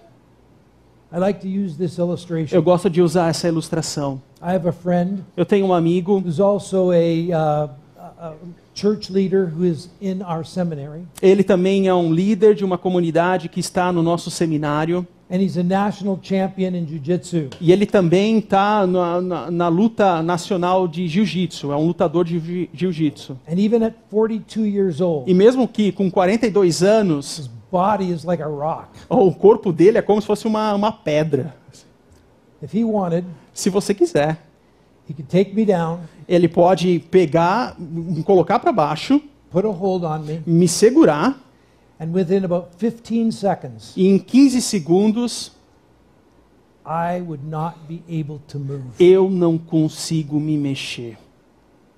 I 1.11 1.17
like 1.17 1.41
to 1.41 1.47
use 1.47 1.75
this 1.75 1.97
Eu 2.53 2.63
gosto 2.63 2.89
de 2.89 3.01
usar 3.01 3.27
essa 3.27 3.49
ilustração. 3.49 4.21
I 4.41 4.55
have 4.55 4.65
a 4.65 4.71
friend 4.71 5.25
Eu 5.35 5.45
tenho 5.45 5.65
um 5.65 5.73
amigo, 5.73 6.21
uh, 7.31 7.33
a 7.33 7.69
a 8.17 8.33
church 8.79 9.11
leader 9.11 9.45
who 9.53 9.65
is 9.65 9.89
in 10.01 10.21
our 10.23 10.45
seminary, 10.45 11.01
ele 11.21 11.43
também 11.43 11.87
é 11.87 11.93
um 11.93 12.13
líder 12.13 12.55
de 12.55 12.63
uma 12.63 12.77
comunidade 12.77 13.49
que 13.49 13.59
está 13.59 13.91
no 13.91 14.01
nosso 14.03 14.29
seminário. 14.31 15.05
and 15.31 15.41
he's 15.43 15.57
a 15.59 15.63
national 15.63 16.17
champion 16.23 16.69
in 16.75 16.87
jiu-jitsu. 16.87 17.49
E 17.61 17.71
ele 17.71 17.85
também 17.85 18.39
está 18.39 18.87
na, 18.87 19.21
na- 19.21 19.51
na 19.51 19.67
luta 19.67 20.23
nacional 20.23 20.87
de 20.87 21.07
jiu-jitsu, 21.07 21.71
é 21.71 21.75
um 21.75 21.85
lutador 21.85 22.25
de 22.25 22.39
ji- 22.39 22.69
jiu-jitsu. 22.73 23.37
And 23.47 23.59
even 23.59 23.83
at 23.83 23.93
42 24.09 24.65
years 24.65 24.99
old, 25.01 25.29
E 25.29 25.33
mesmo 25.35 25.67
que 25.67 25.91
com 25.91 26.09
42 26.09 26.81
anos, 26.81 27.37
his 27.37 27.49
body 27.71 28.11
is 28.11 28.23
like 28.23 28.41
a 28.41 28.47
rock. 28.47 28.87
o 29.07 29.31
corpo 29.31 29.71
dele 29.71 29.99
é 29.99 30.01
como 30.01 30.19
se 30.19 30.25
fosse 30.25 30.47
uma, 30.47 30.73
uma 30.73 30.91
pedra. 30.91 31.53
If 32.63 32.73
he 32.73 32.83
wanted, 32.83 33.23
Se 33.53 33.69
você 33.69 33.93
quiser, 33.93 34.37
ele 36.27 36.47
pode 36.47 36.99
pegar, 37.11 37.75
me 37.79 38.23
colocar 38.23 38.59
para 38.59 38.71
baixo, 38.71 39.21
put 39.51 39.65
a 39.65 39.69
hold 39.69 40.03
on 40.03 40.19
me, 40.19 40.41
me 40.45 40.67
segurar 40.67 41.39
and 41.99 42.11
within 42.13 42.45
about 42.45 42.69
15 42.77 43.31
seconds, 43.31 43.93
e 43.95 44.07
em 44.07 44.17
15 44.19 44.61
segundos 44.61 45.51
I 46.85 47.21
would 47.21 47.45
not 47.45 47.75
be 47.87 48.01
able 48.09 48.39
to 48.47 48.59
move. 48.59 48.83
eu 48.99 49.29
não 49.29 49.57
consigo 49.57 50.39
me 50.39 50.57
mexer. 50.57 51.17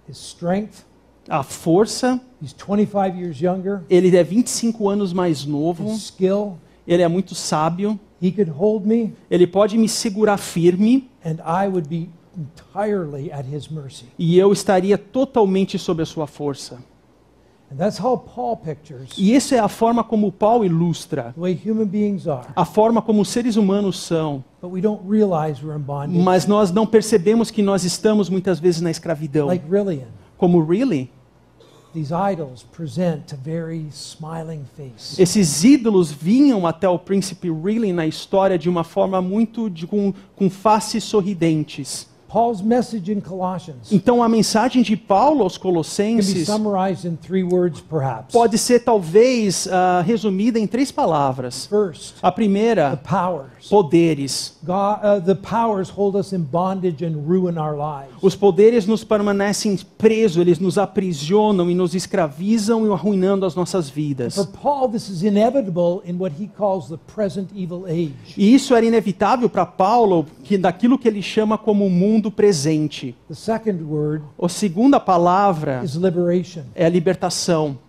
Strength, 0.10 0.84
A 1.30 1.44
força, 1.44 2.20
he's 2.42 2.54
25 2.54 3.16
years 3.18 3.40
younger, 3.40 3.84
ele 3.90 4.16
é 4.16 4.24
25 4.24 4.90
anos 4.90 5.14
mais 5.14 5.46
novo, 5.46 5.94
skill, 5.94 6.58
ele 6.86 7.04
é 7.04 7.08
muito 7.08 7.36
sábio, 7.36 7.98
he 8.22 8.32
could 8.32 8.50
hold 8.52 8.86
me 8.86 9.14
ele 9.30 9.48
pode 9.48 9.78
me 9.78 9.88
segurar 9.88 10.38
firme 10.38 11.10
and 11.24 11.38
I 11.46 11.68
would 11.68 11.88
be 11.88 12.10
entirely 12.38 13.32
at 13.32 13.46
his 13.46 13.68
mercy. 13.70 14.06
e 14.18 14.38
eu 14.38 14.52
estaria 14.52 14.98
totalmente 14.98 15.78
sob 15.80 16.02
a 16.02 16.06
sua 16.06 16.28
força. 16.28 16.80
And 17.72 17.78
that's 17.78 17.98
how 17.98 18.18
Paul 18.18 18.58
pictures 18.58 19.12
E 19.18 19.34
essa 19.34 19.56
é 19.56 19.60
a 19.60 19.70
forma 19.70 20.04
como 20.04 20.30
Paulo 20.30 20.66
ilustra, 20.66 21.32
the 21.34 21.40
way 21.42 21.54
human 21.66 21.86
beings 21.86 22.28
are. 22.28 22.48
a 22.54 22.66
forma 22.66 23.02
como 23.02 23.22
os 23.22 23.30
seres 23.30 23.56
humanos 23.56 23.98
são. 24.00 24.44
But 24.62 24.72
we 24.72 24.82
don't 24.82 25.02
realize 25.08 25.64
we're 25.66 25.78
in 25.80 25.82
bondage. 25.84 26.20
Mas 26.22 26.46
nós 26.46 26.70
não 26.72 26.86
percebemos 26.86 27.50
que 27.50 27.62
nós 27.64 27.86
estamos 27.86 28.30
muitas 28.30 28.60
vezes 28.60 28.82
na 28.82 28.92
escravidão. 28.92 29.48
Like 29.48 29.66
Rillian, 29.70 30.08
Como 30.38 30.60
really? 30.62 31.10
these 31.94 32.12
idols 32.14 32.64
present 32.64 33.34
a 33.34 33.38
very 33.38 33.86
smiling 33.92 34.64
face. 34.78 35.22
Esses 35.22 35.64
ídolos 35.64 36.12
vinham 36.12 36.66
até 36.68 36.88
o 36.90 36.98
príncipe 37.00 37.50
Really 37.50 37.92
na 37.94 38.06
história 38.08 38.58
de 38.58 38.70
uma 38.70 38.84
forma 38.84 39.22
muito 39.22 39.70
de, 39.70 39.86
com, 39.88 40.14
com 40.36 40.50
faces 40.50 41.04
sorridentes. 41.06 42.08
Paul's 42.32 42.62
message 42.62 43.12
in 43.12 43.20
Colossians 43.20 43.92
Então 43.92 44.24
a 44.24 44.30
mensagem 44.30 44.82
de 44.82 44.96
Paulo 44.96 45.44
aos 45.44 45.58
can 45.58 45.64
be 45.64 45.74
Colossenses 45.74 46.46
summarized 46.46 47.06
in 47.06 47.18
three 47.18 47.44
words, 47.44 47.82
perhaps. 47.82 48.32
pode 48.32 48.58
ser 48.58 48.80
talvez 48.80 49.68
ah, 49.68 50.02
resumida 50.02 50.58
em 50.58 50.66
três 50.66 50.92
palavras. 50.92 51.66
First, 51.66 52.16
A 52.22 52.32
the 52.32 52.36
primeira, 52.36 52.96
powers. 52.98 53.68
poderes. 53.70 54.54
God, 54.64 55.00
uh, 55.04 55.20
the 55.26 55.36
powers 55.36 55.90
hold 55.90 56.16
us 56.16 56.32
in 56.32 56.44
bondage 56.44 57.04
and 57.04 57.28
ruin 57.28 57.58
our 57.58 57.76
lives. 57.76 58.14
Os 58.22 58.36
poderes 58.36 58.86
nos 58.86 59.04
permanecem 59.04 59.78
presos, 59.98 60.38
eles 60.38 60.60
nos 60.60 60.78
aprisionam 60.78 61.70
e 61.70 61.76
nos 61.76 61.96
escravizam 61.96 62.86
e 62.88 62.92
arruinando 62.92 63.46
as 63.46 63.56
nossas 63.56 63.90
vidas. 63.90 64.36
For 64.36 64.48
Paul, 64.48 64.90
this 64.90 65.10
is 65.10 65.24
inevitable 65.24 66.02
in 66.06 66.18
what 66.18 66.36
he 66.40 66.48
calls 66.48 66.88
the 66.88 66.98
present 67.14 67.50
evil 67.54 67.86
age. 67.88 68.14
E 68.38 68.54
isso 68.54 68.76
era 68.76 68.86
inevitável 68.86 69.50
para 69.50 69.66
Paulo, 69.66 70.26
que 70.44 70.58
daquilo 70.58 70.98
que 70.98 71.08
ele 71.08 71.22
chama 71.22 71.58
como 71.58 71.86
o 71.86 71.90
mundo 71.90 72.21
presente. 72.30 73.16
Second 73.32 73.82
word 73.84 74.24
A 74.40 74.50
segunda 74.50 75.00
palavra 75.00 75.82
is 75.84 75.94
liberation. 75.96 76.64
é 76.76 76.86
a 76.86 76.90
libertação. 76.90 77.80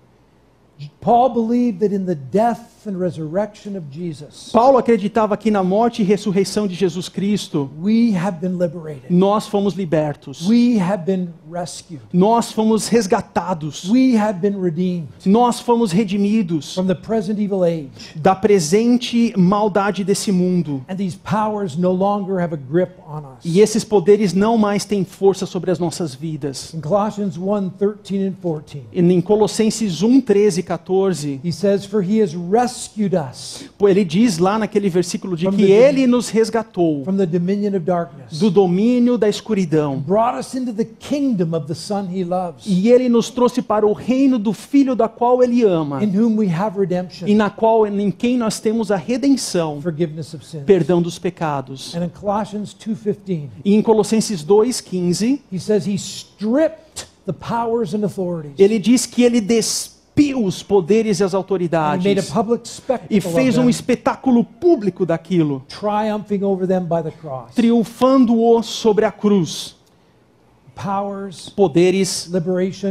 Paul 1.02 1.30
believed 1.30 1.80
that 1.80 1.92
in 1.92 2.06
the 2.06 2.14
death 2.14 2.86
and 2.86 2.96
resurrection 2.98 3.76
of 3.76 3.84
Jesus, 3.90 4.50
Paulo 4.52 4.78
acreditava 4.78 5.36
que 5.36 5.50
na 5.50 5.62
morte 5.62 6.00
e 6.02 6.04
ressurreição 6.04 6.66
de 6.68 6.74
Jesus 6.74 7.08
Cristo, 7.08 7.70
we 7.82 8.16
have 8.16 8.38
been 8.40 8.56
liberated. 8.58 9.06
nós 9.10 9.46
fomos 9.48 9.74
libertos. 9.74 10.48
We 10.48 10.78
have 10.80 11.04
been 11.04 11.28
rescued. 11.50 12.00
Nós 12.12 12.50
fomos 12.52 12.88
resgatados. 12.88 13.88
We 13.90 14.16
have 14.16 14.38
been 14.40 14.60
redeemed 14.60 15.08
Nós 15.26 15.58
fomos 15.60 15.90
redimidos 15.92 16.74
from 16.74 16.86
the 16.86 16.94
present 16.94 17.38
evil 17.40 17.64
age. 17.64 17.90
da 18.16 18.34
presente 18.34 19.32
maldade 19.36 20.04
desse 20.04 20.30
mundo. 20.32 20.84
And 20.88 20.96
these 20.96 21.16
powers 21.16 21.76
no 21.76 21.92
longer 21.92 22.40
have 22.40 22.54
a 22.54 22.58
grip 22.58 22.92
on 23.08 23.18
us. 23.36 23.44
E 23.44 23.60
esses 23.60 23.84
poderes 23.84 24.32
não 24.32 24.56
mais 24.56 24.84
têm 24.84 25.04
força 25.04 25.46
sobre 25.46 25.70
as 25.70 25.78
nossas 25.80 26.14
vidas. 26.14 26.72
In 26.74 26.80
Colossians 26.80 27.36
1 27.36 27.70
13 27.70 28.26
and 28.28 28.32
14, 28.40 28.82
E 28.92 29.00
Em 29.00 29.20
Colossenses 29.20 30.02
1, 30.02 30.20
13 30.20 30.60
e 30.60 30.62
14, 30.62 30.91
he 31.44 31.50
says, 31.52 31.84
For 31.84 32.02
he 32.02 32.20
has 32.22 32.34
rescued 32.34 33.14
us 33.14 33.64
ele 33.82 34.04
diz 34.04 34.38
lá 34.38 34.58
naquele 34.58 34.88
versículo 34.88 35.36
de 35.36 35.44
From 35.46 35.56
que 35.56 35.66
the- 35.66 35.72
ele 35.72 36.06
nos 36.06 36.28
resgatou 36.28 37.02
from 37.04 37.16
the 37.16 37.26
dominion 37.26 37.70
of 37.76 37.80
darkness, 37.80 38.38
do 38.38 38.50
domínio 38.50 39.18
da 39.18 39.28
escuridão. 39.28 39.98
brought 40.00 40.38
us 40.38 40.54
into 40.54 40.72
the 40.72 40.84
kingdom 40.84 41.54
of 41.56 41.66
the 41.66 41.74
Son 41.74 42.06
he 42.12 42.24
loves, 42.24 42.64
E 42.66 42.88
ele 42.88 43.08
nos 43.08 43.28
trouxe 43.30 43.60
para 43.62 43.86
o 43.86 43.92
reino 43.92 44.38
do 44.38 44.52
filho 44.52 44.94
da 44.94 45.08
qual 45.08 45.42
ele 45.42 45.62
ama. 45.64 46.02
in 46.02 46.08
whom 46.16 46.36
we 46.36 46.48
have 46.48 46.76
E 46.76 46.80
redemption, 46.80 47.26
na 47.36 47.50
qual 47.50 47.86
em 47.86 48.10
quem 48.10 48.36
nós 48.38 48.60
temos 48.60 48.90
a 48.90 48.96
redenção, 48.96 49.80
forgiveness 49.80 50.32
of 50.34 50.44
sins. 50.46 50.62
perdão 50.64 51.02
dos 51.02 51.18
pecados. 51.18 51.94
And 51.94 52.04
in 52.04 52.08
Colossians 52.08 52.74
2:15, 52.74 53.48
E 53.64 53.74
em 53.74 53.82
Colossenses 53.82 54.42
2:15, 54.44 55.40
he 55.50 55.58
says 55.58 55.86
he 55.86 55.96
stripped 55.98 57.06
the 57.26 57.32
powers 57.32 57.94
and 57.94 58.04
authorities. 58.04 58.54
ele 58.58 58.78
diz 58.78 59.06
que 59.06 59.22
ele 59.22 59.40
despiu 60.14 60.44
os 60.44 60.62
poderes 60.62 61.20
e 61.20 61.24
as 61.24 61.34
autoridades 61.34 62.06
e 63.08 63.20
fez 63.20 63.58
um 63.58 63.68
espetáculo 63.68 64.44
público 64.44 65.04
daquilo, 65.06 65.64
triunfando-o 67.54 68.62
sobre 68.62 69.04
a 69.04 69.12
cruz. 69.12 69.76
poderes, 71.54 72.30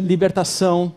libertação. 0.03 0.93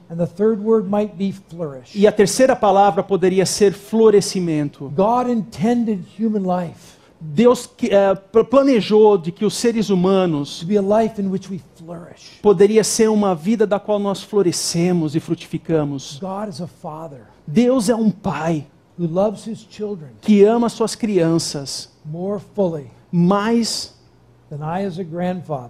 E 1.94 2.06
a 2.06 2.12
terceira 2.12 2.54
palavra 2.54 3.02
poderia 3.02 3.46
ser 3.46 3.72
florescimento. 3.72 4.92
God 4.94 5.30
intended 5.30 6.04
human 6.18 6.42
life 6.42 7.03
Deus 7.20 7.66
pl- 7.66 8.44
planejou 8.44 9.16
de 9.16 9.32
que 9.32 9.44
os 9.44 9.54
seres 9.54 9.88
humanos 9.88 10.62
poderia 12.42 12.84
ser 12.84 13.08
uma 13.08 13.34
vida 13.34 13.66
da 13.66 13.78
qual 13.80 13.98
nós 13.98 14.22
florescemos 14.22 15.14
e 15.14 15.20
frutificamos. 15.20 16.18
Deus 17.46 17.88
é 17.88 17.94
um 17.94 18.10
pai 18.10 18.66
que 20.20 20.44
ama 20.44 20.68
suas 20.68 20.94
crianças 20.94 21.90
mais 23.10 23.93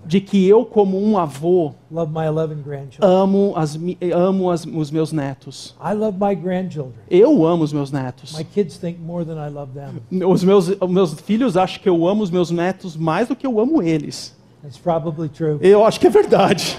de 0.07 0.21
que 0.21 0.47
eu 0.49 0.65
como 0.65 1.03
um 1.03 1.17
avô 1.19 1.73
love 1.91 2.13
my 2.13 2.27
11 2.29 2.55
grandchildren. 2.63 3.01
amo, 3.11 3.53
as, 3.57 3.79
amo 4.15 4.51
as- 4.51 4.65
os 4.67 4.91
meus 4.91 5.13
netos. 5.13 5.75
I 5.81 5.95
love 5.95 6.19
my 6.21 6.35
grandchildren. 6.35 6.95
Eu 7.11 7.45
amo 7.47 7.65
os 7.65 7.73
meus 7.73 7.91
netos. 7.91 8.37
My 8.37 8.45
kids 8.45 8.77
think 8.79 8.99
more 9.01 9.25
than 9.25 9.37
I 9.37 9.51
love 9.51 9.73
them. 9.73 10.25
Os 10.27 10.43
meus, 10.45 10.69
meus 10.89 11.15
filhos 11.21 11.57
acham 11.57 11.83
que 11.83 11.89
eu 11.89 12.07
amo 12.07 12.23
os 12.23 12.31
meus 12.31 12.51
netos 12.51 12.97
mais 12.97 13.29
do 13.29 13.37
que 13.37 13.47
eu 13.47 13.59
amo 13.61 13.83
eles. 13.83 14.35
That's 14.63 14.79
probably 14.79 15.29
true. 15.29 15.59
Eu 15.61 15.85
acho 15.85 16.01
que 16.01 16.07
é 16.07 16.11
verdade. 16.11 16.79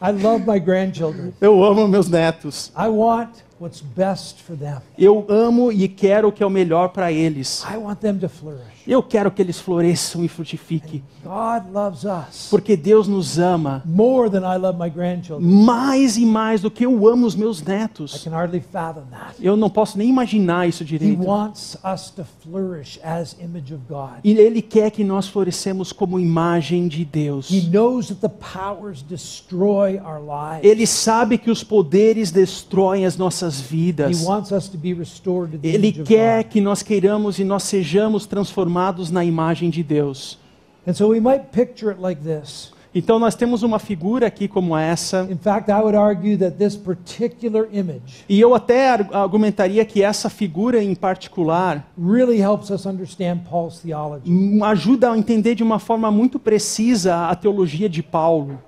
I 0.00 0.10
love 0.12 0.44
my 0.46 0.60
grandchildren. 0.60 1.32
Eu 1.40 1.64
amo 1.64 1.88
meus 1.88 2.08
netos. 2.08 2.70
I 2.78 2.86
want 2.88 3.30
what's 3.58 3.80
best 3.80 4.42
for 4.42 4.54
them. 4.56 4.76
Eu 4.98 5.24
amo 5.28 5.72
e 5.72 5.88
quero 5.88 6.28
o 6.28 6.32
que 6.32 6.42
é 6.42 6.46
o 6.46 6.50
melhor 6.50 6.90
para 6.90 7.10
eles. 7.10 7.64
I 7.68 7.76
want 7.78 8.00
them 8.00 8.18
to 8.18 8.28
flourish. 8.28 8.75
Eu 8.86 9.02
quero 9.02 9.30
que 9.30 9.42
eles 9.42 9.58
floresçam 9.58 10.24
e 10.24 10.28
frutifiquem. 10.28 11.02
God 11.24 11.72
loves 11.74 12.04
us 12.04 12.46
Porque 12.48 12.76
Deus 12.76 13.08
nos 13.08 13.36
ama 13.36 13.82
more 13.84 14.30
than 14.30 14.40
I 14.40 14.56
love 14.58 14.78
my 14.78 14.88
grandchildren. 14.88 15.40
mais 15.64 16.16
e 16.16 16.24
mais 16.24 16.60
do 16.60 16.70
que 16.70 16.86
eu 16.86 17.08
amo 17.08 17.26
os 17.26 17.34
meus 17.34 17.58
I 17.60 17.64
netos. 17.64 18.22
can 18.22 18.30
hardly 18.30 18.60
fathom 18.60 19.02
that. 19.10 19.34
Eu 19.40 19.56
não 19.56 19.68
posso 19.68 19.98
nem 19.98 20.08
imaginar 20.08 20.68
isso 20.68 20.84
He 20.84 20.86
direito. 20.86 21.20
wants 21.24 21.76
us 21.84 22.10
to 22.10 22.24
flourish 22.44 23.00
as 23.02 23.36
image 23.42 23.74
of 23.74 23.82
God. 23.88 24.20
E 24.22 24.30
Ele 24.38 24.62
quer 24.62 24.90
que 24.92 25.02
nós 25.02 25.26
florescemos 25.26 25.92
como 25.92 26.20
imagem 26.20 26.86
de 26.86 27.04
Deus. 27.04 27.50
He 27.50 27.62
knows 27.68 28.06
that 28.08 28.20
the 28.20 28.28
powers 28.28 29.02
destroy 29.02 29.98
our 29.98 30.20
lives. 30.20 30.62
Ele 30.70 30.86
sabe 30.86 31.38
que 31.38 31.50
os 31.50 31.64
poderes 31.64 32.30
destroem 32.30 33.04
as 33.04 33.16
nossas 33.16 33.58
He 33.58 33.64
vidas. 33.64 34.22
wants 34.24 34.52
us 34.52 34.68
to 34.68 34.78
be 34.78 34.94
restored 34.94 35.56
to 35.56 35.58
the 35.58 35.68
Ele 35.68 35.90
quer 35.92 36.44
que 36.44 36.60
nós 36.60 36.82
queiramos 36.84 37.40
e 37.40 37.44
nós 37.44 37.64
sejamos 37.64 38.26
transformados 38.26 38.75
na 39.10 39.24
imagem 39.24 39.70
de 39.70 39.82
Deus. 39.82 40.38
And 40.86 40.94
so 40.94 41.08
we 41.08 41.20
might 41.20 41.46
picture 41.52 41.90
it 41.90 42.00
like 42.00 42.20
this. 42.20 42.74
Então 42.94 43.18
nós 43.18 43.34
temos 43.34 43.62
uma 43.62 43.78
figura 43.78 44.26
aqui 44.26 44.48
como 44.48 44.74
essa. 44.74 45.28
In 45.30 45.36
fact, 45.36 45.70
I 45.70 45.74
would 45.80 45.94
argue 45.94 46.34
that 46.38 46.56
this 46.56 46.74
particular 46.74 47.68
image 47.70 48.24
E 48.26 48.40
eu 48.40 48.54
até 48.54 48.88
ar- 48.88 49.08
argumentaria 49.12 49.84
que 49.84 50.02
essa 50.02 50.30
figura 50.30 50.82
em 50.82 50.94
particular 50.94 51.86
really 52.02 52.40
helps 52.40 52.70
us 52.70 52.86
understand 52.86 53.40
Paul's 53.50 53.80
theology. 53.80 54.22
ajuda 54.62 55.12
a 55.12 55.18
entender 55.18 55.54
de 55.54 55.62
uma 55.62 55.78
forma 55.78 56.10
muito 56.10 56.38
precisa 56.38 57.26
a 57.28 57.34
teologia 57.34 57.86
de 57.86 58.02
Paulo. 58.02 58.58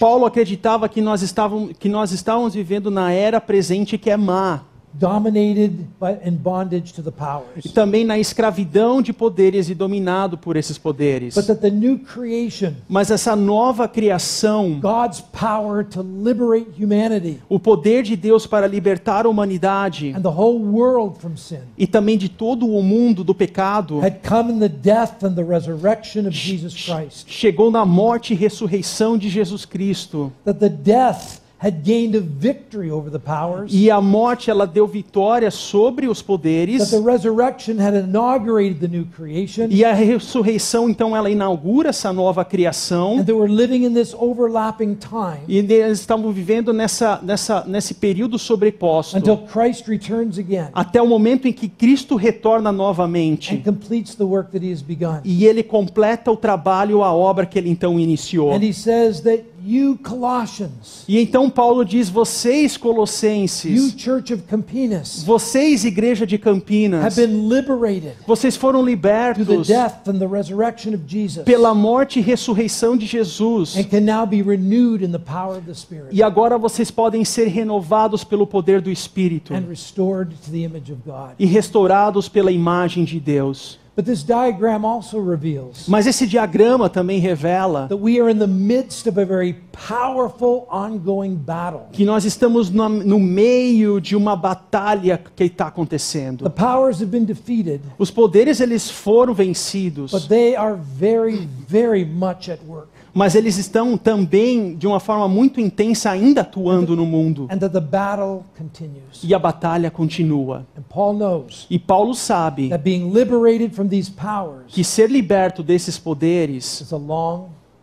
Paulo 0.00 0.24
acreditava 0.26 0.88
que 0.88 1.00
nós 1.00 1.22
estávamos, 1.22 1.72
que 1.78 1.88
nós 1.88 2.12
estávamos 2.12 2.54
vivendo 2.54 2.90
na 2.90 3.12
era 3.12 3.40
presente 3.40 3.98
que 3.98 4.10
é 4.10 4.16
má. 4.16 4.62
Dominated 4.98 5.86
by 6.00 6.18
in 6.24 6.36
bondage 6.36 6.92
to 6.92 7.02
the 7.02 7.10
E 7.10 7.12
powers. 7.12 7.72
também 7.72 8.04
na 8.04 8.18
escravidão 8.18 9.00
de 9.00 9.12
poderes 9.12 9.68
e 9.70 9.74
dominado 9.74 10.36
por 10.36 10.56
esses 10.56 10.76
poderes. 10.78 11.34
But 11.34 11.46
that 11.46 11.60
the 11.60 11.70
new 11.70 11.98
creation, 11.98 12.72
Mas 12.88 13.10
essa 13.10 13.34
nova 13.36 13.86
criação, 13.88 14.78
God's 14.80 15.20
power 15.20 15.84
to 15.84 16.02
liberate 16.02 16.82
humanity 16.82 17.40
o 17.48 17.58
poder 17.58 18.02
de 18.02 18.16
Deus 18.16 18.46
para 18.46 18.66
libertar 18.66 19.26
a 19.26 19.28
humanidade 19.28 20.12
and 20.16 20.22
the 20.22 20.28
whole 20.28 20.58
world 20.58 21.18
from 21.20 21.36
sin, 21.36 21.60
e 21.76 21.86
também 21.86 22.18
de 22.18 22.28
todo 22.28 22.66
o 22.66 22.82
mundo 22.82 23.22
do 23.22 23.34
pecado, 23.34 24.00
had 24.00 24.16
come 24.26 24.52
in 24.52 24.58
the 24.58 24.68
death 24.68 25.22
and 25.22 25.34
the 25.34 25.44
resurrection 25.44 26.26
of 26.26 26.30
Jesus 26.32 26.74
Christ. 26.74 27.26
chegou 27.28 27.70
na 27.70 27.84
morte 27.86 28.32
e 28.32 28.36
ressurreição 28.36 29.16
de 29.16 29.28
Jesus 29.28 29.64
Cristo. 29.64 30.32
That 30.44 30.58
the 30.58 30.68
death 30.68 31.40
had 31.60 31.82
gained 31.84 32.14
a 32.16 32.20
victory 32.20 32.88
over 32.90 33.10
the 33.10 33.18
powers. 33.18 33.72
E 33.74 33.90
a 33.90 34.00
morte 34.00 34.48
ela 34.50 34.66
deu 34.66 34.86
vitória 34.86 35.50
sobre 35.50 36.06
os 36.06 36.18
That 36.18 36.26
poderes. 36.26 36.90
the 36.90 37.00
resurrection 37.00 37.78
had 37.80 37.94
inaugurated 37.94 38.78
the 38.80 38.86
new 38.88 39.04
creation. 39.06 39.66
E 39.70 39.84
a 39.84 39.92
ressurreição 39.92 40.88
então 40.88 41.16
ela 41.16 41.28
inaugura 41.30 41.88
essa 41.88 42.12
nova 42.12 42.44
criação. 42.44 43.18
And 43.18 43.24
that 43.24 43.32
we're 43.32 43.52
living 43.52 43.84
in 43.84 43.92
this 43.94 44.14
overlapping 44.14 44.94
time 44.96 45.40
E 45.48 45.58
eles 45.58 46.00
estavam 46.00 46.30
vivendo 46.32 46.72
nessa, 46.72 47.18
nessa, 47.22 47.64
nesse 47.66 47.94
período 47.94 48.38
sobreposto. 48.38 49.16
until 49.16 49.38
Christ 49.38 49.88
returns 49.88 50.38
again 50.38 50.68
Até 50.72 51.02
o 51.02 51.06
momento 51.06 51.48
em 51.48 51.52
que 51.52 51.68
Cristo 51.68 52.14
retorna 52.16 52.70
and 52.70 52.74
novamente. 52.74 53.56
completes 53.64 54.14
the 54.14 54.24
work 54.24 54.50
that 54.52 54.64
he 54.64 54.72
has 54.72 54.82
begun. 54.82 55.20
E 55.24 55.44
ele 55.44 55.62
completa 55.62 56.30
o 56.30 56.36
trabalho, 56.36 57.02
a 57.02 57.12
obra 57.12 57.46
que 57.46 57.58
ele 57.58 57.68
então 57.70 57.98
iniciou. 57.98 58.52
And 58.52 58.62
he 58.62 58.72
says 58.72 59.20
that 59.22 59.42
you 59.64 59.98
Colossians, 60.02 61.04
E 61.08 61.18
então 61.18 61.48
Paulo 61.50 61.84
diz: 61.84 62.08
vocês, 62.08 62.74
you 62.74 62.80
Colossenses, 62.80 63.94
church 63.96 64.32
of 64.32 64.42
Campinas, 64.44 65.22
vocês, 65.24 65.84
igreja 65.84 66.26
de 66.26 66.36
have 66.36 66.44
Campinas, 66.44 67.16
been 67.16 67.48
liberated 67.48 68.12
vocês 68.26 68.56
foram 68.56 68.80
through 68.80 68.86
the 68.86 69.06
libertos 69.08 69.66
death 69.68 70.08
and 70.08 70.18
the 70.18 70.26
resurrection 70.26 70.94
of 70.94 71.02
Jesus 71.06 71.44
pela 71.44 71.74
morte 71.74 72.18
e 72.18 72.22
ressurreição 72.22 72.96
de 72.96 73.06
Jesus. 73.06 73.76
and 73.76 73.84
can 73.84 74.00
now 74.00 74.26
be 74.26 74.42
renewed 74.42 75.04
in 75.04 75.10
the 75.10 75.18
power 75.18 75.56
of 75.58 75.66
the 75.66 75.74
Spirit 75.74 76.08
E 76.12 76.22
agora 76.22 76.56
vocês 76.58 76.90
podem 76.90 77.24
ser 77.24 77.48
renovados 77.48 78.24
pelo 78.24 78.46
poder 78.46 78.80
do 78.80 78.90
Espírito 78.90 79.54
and 79.54 79.64
restored 79.68 80.34
to 80.44 80.50
the 80.50 80.62
image 80.64 80.92
of 80.92 81.00
God. 81.04 81.32
e 81.38 81.46
restaurados 81.46 82.28
pela 82.28 82.52
imagem 82.52 83.04
de 83.04 83.18
Deus. 83.20 83.78
But 83.98 84.04
this 84.04 84.22
diagram 84.22 84.84
also 84.84 85.18
reveals 85.18 85.88
Mas 85.88 86.06
esse 86.06 86.24
diagrama 86.24 86.88
também 86.88 87.18
revela 87.18 87.88
that 87.88 87.98
we 87.98 88.20
are 88.20 88.30
in 88.30 88.38
the 88.38 88.46
midst 88.46 89.08
of 89.08 89.18
a 89.18 89.24
very 89.24 89.54
powerful 89.72 90.68
ongoing 90.70 91.34
battle. 91.34 91.88
que 91.90 92.04
nós 92.04 92.24
estamos 92.24 92.70
no, 92.70 93.18
meio 93.18 94.00
de 94.00 94.14
uma 94.14 94.36
batalha 94.36 95.20
que 95.34 95.42
está 95.42 95.66
acontecendo. 95.66 96.48
powers 96.48 97.02
have 97.02 97.10
been 97.10 97.24
defeated, 97.24 97.80
Os 97.98 98.08
poderes 98.08 98.60
eles 98.60 98.88
foram 98.88 99.34
vencidos, 99.34 100.12
but 100.12 100.28
they 100.28 100.54
are 100.54 100.76
very, 100.76 101.48
very 101.68 102.04
much 102.04 102.48
at 102.48 102.60
work. 102.68 102.97
Mas 103.18 103.34
eles 103.34 103.58
estão 103.58 103.98
também 103.98 104.76
de 104.76 104.86
uma 104.86 105.00
forma 105.00 105.26
muito 105.26 105.60
intensa 105.60 106.08
ainda 106.08 106.42
atuando 106.42 106.94
no 106.94 107.04
mundo. 107.04 107.48
And 107.50 107.58
that 107.58 107.72
the 107.72 107.80
battle 107.80 108.44
continues. 108.56 109.24
E 109.24 109.34
a 109.34 109.38
batalha 109.40 109.90
continua. 109.90 110.64
And 110.76 110.82
Paul 110.88 111.14
knows 111.14 111.66
E 111.68 111.80
Paulo 111.80 112.14
sabe 112.14 112.68
that 112.68 112.84
being 112.84 113.10
liberated 113.10 113.74
from 113.74 113.88
these 113.88 114.08
powers 114.08 114.66
que 114.68 114.84
ser 114.84 115.10
liberto 115.10 115.64
desses 115.64 115.98
poderes 115.98 116.88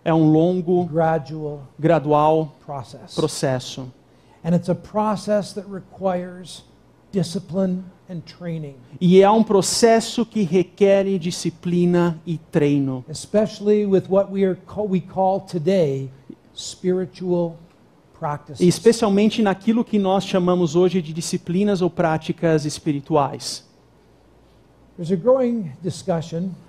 é 0.05 0.13
um 0.13 0.31
longo, 0.31 0.85
gradual 0.85 1.63
gradual 1.77 2.55
process. 2.65 3.13
processo. 3.13 3.91
And 4.41 4.55
it's 4.55 4.69
a 4.69 4.75
process 4.75 5.51
that 5.53 5.67
requires 5.69 6.63
discipline 7.11 7.83
and 7.83 7.83
training, 7.83 7.91
E 9.01 9.21
é 9.21 9.29
um 9.29 9.43
processo 9.43 10.25
que 10.25 10.43
requer 10.43 11.07
disciplina 11.17 12.19
e 12.25 12.37
treino, 12.37 13.03
especially 13.09 13.85
with 13.85 14.03
what 14.09 14.31
we 14.31 14.45
are 14.45 14.57
we 14.87 15.01
call 15.01 15.41
today 15.41 16.09
spiritual 16.53 17.57
especialmente 18.59 19.41
naquilo 19.41 19.83
que 19.83 19.99
nós 19.99 20.25
chamamos 20.25 20.75
hoje 20.75 21.01
de 21.01 21.13
disciplinas 21.13 21.81
ou 21.81 21.89
práticas 21.89 22.65
espirituais. 22.65 23.63
There's 23.63 23.63
a 23.63 23.63
growing 23.63 24.83
discussion 24.83 24.84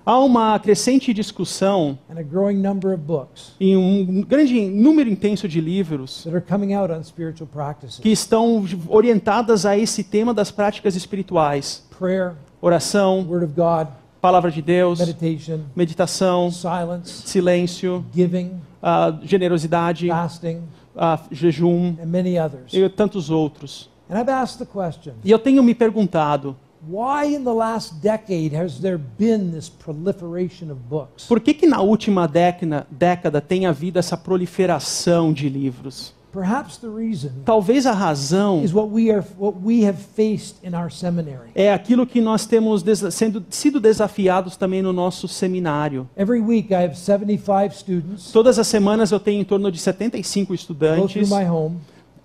Há 0.04 0.18
uma 0.18 0.58
crescente 0.58 1.14
discussão 1.14 1.96
and 2.10 2.18
a 2.18 2.22
growing 2.24 2.56
number 2.56 2.92
of 2.92 3.00
books 3.00 3.52
e 3.60 3.76
um 3.76 4.22
grande 4.22 4.68
número 4.68 5.08
intenso 5.08 5.46
de 5.46 5.60
livros 5.60 6.24
that 6.24 6.34
are 6.34 6.44
coming 6.44 6.74
out 6.74 6.92
on 6.92 7.02
spiritual 7.04 7.48
practices. 7.48 8.00
que 8.00 8.08
estão 8.08 8.64
orientadas 8.88 9.64
a 9.64 9.78
esse 9.78 10.02
tema 10.02 10.34
das 10.34 10.50
práticas 10.50 10.96
espirituais: 10.96 11.84
Prayer, 11.96 12.34
oração, 12.60 13.24
Word 13.28 13.44
of 13.44 13.54
God, 13.54 13.88
palavra 14.20 14.50
de 14.50 14.60
Deus, 14.60 14.98
meditation, 14.98 15.60
meditação, 15.76 16.50
silence, 16.50 17.28
silêncio, 17.28 18.04
giving, 18.12 18.60
ah, 18.82 19.16
generosidade, 19.22 20.08
fasting, 20.08 20.62
ah, 20.96 21.20
jejum 21.30 21.96
and 22.02 22.06
many 22.06 22.36
others. 22.38 22.72
e 22.72 22.88
tantos 22.88 23.30
outros. 23.30 23.88
And 24.10 24.18
I've 24.18 24.30
asked 24.30 24.58
the 24.58 24.66
question 24.66 25.14
E 25.24 25.30
eu 25.30 25.38
tenho 25.38 25.62
me 25.62 25.74
perguntado, 25.74 26.56
why 26.88 27.26
in 27.26 27.44
the 27.44 27.52
last 27.52 28.00
decade 28.00 28.54
has 28.54 28.80
there 28.80 28.98
been 28.98 29.50
this 29.50 29.68
proliferation 29.68 30.70
of 30.70 30.78
books? 30.88 31.26
por 31.26 31.40
que 31.40 31.52
que 31.54 31.66
na 31.66 31.80
última 31.80 32.26
década, 32.26 32.86
década 32.90 33.40
tem 33.40 33.66
havido 33.66 33.98
essa 33.98 34.16
proliferação 34.16 35.32
de 35.32 35.48
livros? 35.48 36.14
Perhaps 36.32 36.76
the 36.76 36.88
reason 36.88 37.30
Talvez 37.46 37.86
a 37.86 37.92
razão 37.92 38.62
is 38.62 38.74
what 38.74 38.90
we 38.90 39.10
are 39.10 39.24
what 39.38 39.56
we 39.64 39.86
have 39.86 39.96
faced 39.98 40.56
in 40.62 40.74
our 40.74 40.90
seminary. 40.90 41.48
é 41.54 41.72
aquilo 41.72 42.06
que 42.06 42.20
nós 42.20 42.44
temos 42.44 42.84
sendo, 43.10 43.42
sido 43.48 43.80
desafiados 43.80 44.54
também 44.54 44.82
no 44.82 44.92
nosso 44.92 45.26
seminário. 45.28 46.06
Every 46.14 46.42
week 46.42 46.74
I 46.74 46.84
have 46.84 46.94
75 46.94 47.74
students 47.74 48.32
Todas 48.32 48.58
as 48.58 48.66
semanas 48.66 49.10
eu 49.12 49.18
tenho 49.18 49.40
em 49.40 49.44
torno 49.44 49.72
de 49.72 49.78
75 49.78 50.40
go 50.40 50.46
through 50.46 50.54
estudantes, 50.60 51.30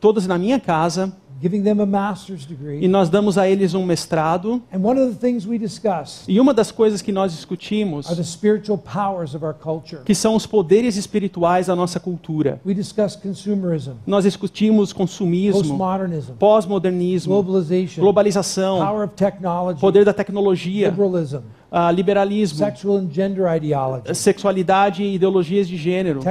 todos 0.01 0.27
na 0.27 0.37
minha 0.37 0.59
casa, 0.59 1.13
giving 1.41 1.63
them 1.63 1.81
a 1.81 1.85
master's 1.85 2.47
e 2.79 2.87
nós 2.87 3.09
damos 3.09 3.37
a 3.37 3.47
eles 3.49 3.73
um 3.73 3.83
mestrado. 3.83 4.61
And 4.71 4.79
one 4.83 4.99
of 5.01 5.13
the 5.13 5.19
things 5.19 5.45
we 5.45 5.57
discuss 5.57 6.23
E 6.27 6.39
uma 6.39 6.53
das 6.53 6.71
coisas 6.71 7.01
que 7.01 7.11
nós 7.11 7.31
discutimos, 7.33 8.07
are 8.07 8.15
the 8.15 8.23
spiritual 8.23 8.77
powers 8.77 9.33
of 9.33 9.43
our 9.43 9.53
culture. 9.53 10.03
que 10.05 10.13
são 10.13 10.35
os 10.35 10.45
poderes 10.45 10.95
espirituais 10.95 11.67
da 11.67 11.75
nossa 11.75 11.99
cultura. 11.99 12.61
We 12.65 12.73
discuss 12.73 13.15
consumerism, 13.15 13.93
Nós 14.05 14.23
discutimos 14.23 14.93
consumismo, 14.93 15.61
postmodernism, 15.61 16.33
pós-modernismo, 16.33 17.33
globalization, 17.33 18.01
globalização, 18.01 18.79
power 18.79 19.05
of 19.05 19.15
technology, 19.15 19.79
poder 19.79 20.05
da 20.05 20.13
tecnologia, 20.13 20.89
liberalism, 20.89 21.39
ah, 21.71 21.91
liberalismo, 21.91 22.57
sexual 22.57 22.97
and 22.97 23.09
gender 23.11 23.45
ideology, 23.55 24.13
sexualidade 24.13 25.03
e 25.03 25.15
ideologias 25.15 25.67
de 25.67 25.77
gênero, 25.77 26.21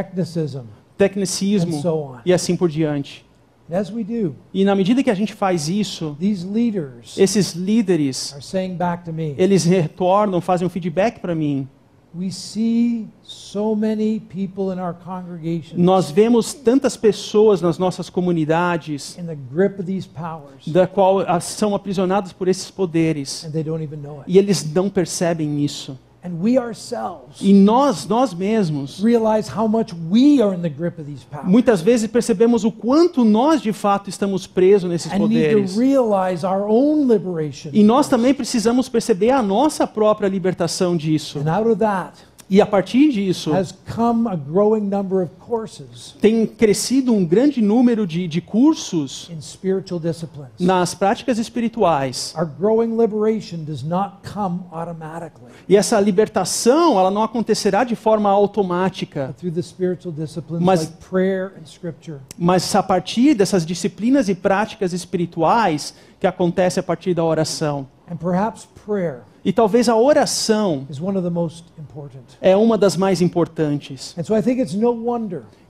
tecnicismo 0.96 1.76
and 1.76 1.80
so 1.80 1.94
on. 1.96 2.18
e 2.24 2.32
assim 2.32 2.56
por 2.56 2.68
diante. 2.68 3.24
And 3.70 3.76
as 3.76 3.88
we 3.90 4.02
do, 4.02 4.34
E 4.52 4.64
na 4.64 4.74
medida 4.74 5.00
que 5.02 5.10
a 5.10 5.14
gente 5.14 5.32
faz 5.32 5.68
isso, 5.68 6.16
these 6.18 6.44
leaders 6.44 7.16
esses 7.16 7.52
líderes, 7.54 8.32
are 8.32 8.42
saying 8.42 8.74
back 8.74 9.04
to 9.04 9.12
me, 9.12 9.34
eles 9.38 9.64
retornam, 9.64 10.40
fazem 10.40 10.66
um 10.66 10.70
feedback 10.70 11.20
para 11.20 11.34
mim. 11.36 11.68
we 12.12 12.28
see 12.32 13.06
so 13.22 13.76
many 13.76 14.18
people 14.18 14.72
in 14.72 14.80
our 14.80 14.92
congregations 14.92 15.74
Nós 15.80 16.10
vemos 16.10 16.52
tantas 16.52 16.96
pessoas 16.96 17.60
nas 17.62 17.78
nossas 17.78 18.10
comunidades 18.10 19.16
in 19.16 19.26
the 19.26 19.36
grip 19.36 19.78
of 19.78 19.84
these 19.86 20.08
powers, 20.08 20.66
da 20.66 20.88
qual 20.88 21.20
ah, 21.20 21.38
são 21.38 21.72
aprisionadas 21.72 22.32
por 22.32 22.48
esses 22.48 22.68
poderes 22.72 23.44
and 23.44 23.52
they 23.52 23.62
don't 23.62 23.84
even 23.84 23.98
know 23.98 24.22
it. 24.22 24.24
e 24.26 24.36
eles 24.36 24.64
não 24.74 24.90
percebem 24.90 25.64
isso. 25.64 25.96
And 26.22 26.32
we 26.42 26.58
ourselves 26.58 27.40
E 27.40 27.50
nós, 27.54 28.06
nós 28.06 28.34
mesmos, 28.34 29.00
realize 29.02 29.50
how 29.50 29.66
much 29.66 29.94
we 30.10 30.42
are 30.42 30.54
in 30.54 30.60
the 30.60 30.68
grip 30.68 31.00
of 31.00 31.10
these 31.10 31.24
powers. 31.24 31.48
muitas 31.48 31.80
vezes 31.80 32.06
percebemos 32.08 32.62
o 32.62 32.70
quanto 32.70 33.24
nós 33.24 33.62
de 33.62 33.72
fato 33.72 34.10
estamos 34.10 34.46
presos 34.46 34.90
nesses 34.90 35.10
poderes. 35.12 35.72
to 35.72 35.80
realize 35.80 36.44
our 36.46 36.68
own 36.68 37.06
liberation. 37.06 37.70
E 37.72 37.82
nós 37.82 38.06
também 38.06 38.34
precisamos 38.34 38.86
perceber 38.88 39.30
a 39.30 39.42
nossa 39.42 39.86
própria 39.86 40.28
libertação 40.28 40.94
disso. 40.94 41.40
E 42.50 42.60
a 42.60 42.66
partir 42.66 43.12
disso, 43.12 43.52
has 43.54 43.72
come 43.94 44.28
a 44.28 44.34
growing 44.34 44.80
number 44.80 45.22
of 45.22 45.30
courses 45.38 46.16
tem 46.20 46.44
crescido 46.44 47.12
um 47.12 47.24
grande 47.24 47.62
número 47.62 48.04
de, 48.04 48.26
de 48.26 48.40
cursos 48.40 49.30
nas 50.58 50.92
práticas 50.92 51.38
espirituais. 51.38 52.34
Our 52.36 52.46
growing 52.46 52.96
liberation 52.96 53.64
does 53.64 53.84
not 53.84 54.16
come 54.34 54.62
automatically, 54.72 55.52
E 55.68 55.76
essa 55.76 56.00
libertação, 56.00 56.98
ela 56.98 57.10
não 57.10 57.22
acontecerá 57.22 57.84
de 57.84 57.94
forma 57.94 58.28
automática, 58.28 59.28
but 59.28 59.36
through 59.36 59.54
the 59.54 59.62
spiritual 59.62 60.12
disciplines 60.12 60.64
Mas- 60.64 60.80
like 60.80 60.92
prayer 61.08 61.52
and 61.56 61.66
scripture. 61.66 62.18
mas 62.36 62.74
a 62.74 62.82
partir 62.82 63.34
dessas 63.34 63.64
disciplinas 63.64 64.28
e 64.28 64.34
práticas 64.34 64.92
espirituais 64.92 65.94
que 66.18 66.26
acontece 66.26 66.80
a 66.80 66.82
partir 66.82 67.14
da 67.14 67.22
oração. 67.24 67.86
And 68.10 68.16
perhaps 68.16 68.66
prayer 68.84 69.22
E 69.44 69.52
talvez 69.52 69.88
a 69.88 69.96
oração 69.96 70.86
é 72.40 72.56
uma 72.56 72.76
das 72.76 72.96
mais 72.96 73.20
importantes. 73.22 74.14
So 74.22 74.34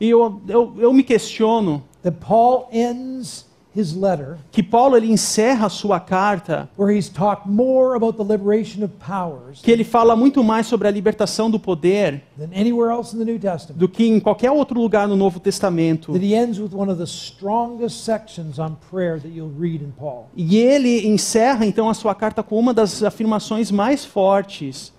E 0.01 0.11
eu, 0.11 0.41
eu, 0.49 0.75
eu 0.79 0.93
me 0.93 1.03
questiono 1.03 1.83
that 2.03 2.17
Paul 2.27 2.69
ends 2.73 3.50
his 3.75 3.95
letter 3.95 4.37
que 4.51 4.63
Paulo 4.63 4.97
ele 4.97 5.11
encerra 5.13 5.67
a 5.67 5.69
sua 5.69 6.01
carta, 6.01 6.69
where 6.77 6.95
he's 6.97 7.09
talked 7.09 7.49
more 7.49 7.95
about 7.97 8.17
the 8.17 8.25
liberation 8.25 8.83
of 8.85 8.93
powers 8.99 9.61
que 9.63 9.71
ele 9.71 9.85
fala 9.85 10.17
muito 10.17 10.43
mais 10.43 10.67
sobre 10.67 10.89
a 10.89 10.91
libertação 10.91 11.51
do 11.51 11.59
poder 11.59 12.23
than 12.39 12.49
anywhere 12.55 12.91
else 12.91 13.15
in 13.15 13.19
the 13.19 13.25
New 13.25 13.39
Testament. 13.39 13.79
do 13.79 13.89
que 13.89 14.05
em 14.07 14.19
qualquer 14.19 14.51
outro 14.51 14.81
lugar 14.81 15.07
no 15.07 15.17
Novo 15.17 15.39
Testamento. 15.39 16.13
That 16.13 16.25
he 16.25 16.35
ends 16.35 16.59
with 16.59 16.75
one 16.75 16.91
of 16.91 16.99
the 16.99 17.07
strongest 17.07 18.05
sections 18.05 18.59
on 18.59 18.77
prayer 18.91 19.19
that 19.21 19.29
you'll 19.29 19.55
read 19.57 19.85
in 19.85 19.93
Paul. 19.93 20.29
E 20.37 20.57
ele 20.57 21.07
encerra 21.07 21.65
então 21.65 21.89
a 21.89 21.95
sua 21.95 22.15
carta 22.15 22.43
com 22.43 22.59
uma 22.59 22.75
das 22.75 23.03
afirmações 23.03 23.71
mais 23.71 24.05
fortes. 24.05 24.93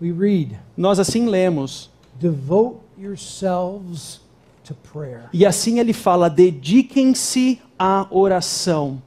We 0.00 0.10
read, 0.10 0.58
Nós 0.76 0.98
assim 0.98 1.26
lemos. 1.26 1.90
Devote 2.18 2.76
yourselves. 2.98 4.20
E 5.32 5.44
assim 5.44 5.78
ele 5.78 5.92
fala: 5.92 6.28
dediquem-se 6.28 7.60
à 7.78 8.06
oração. 8.10 9.02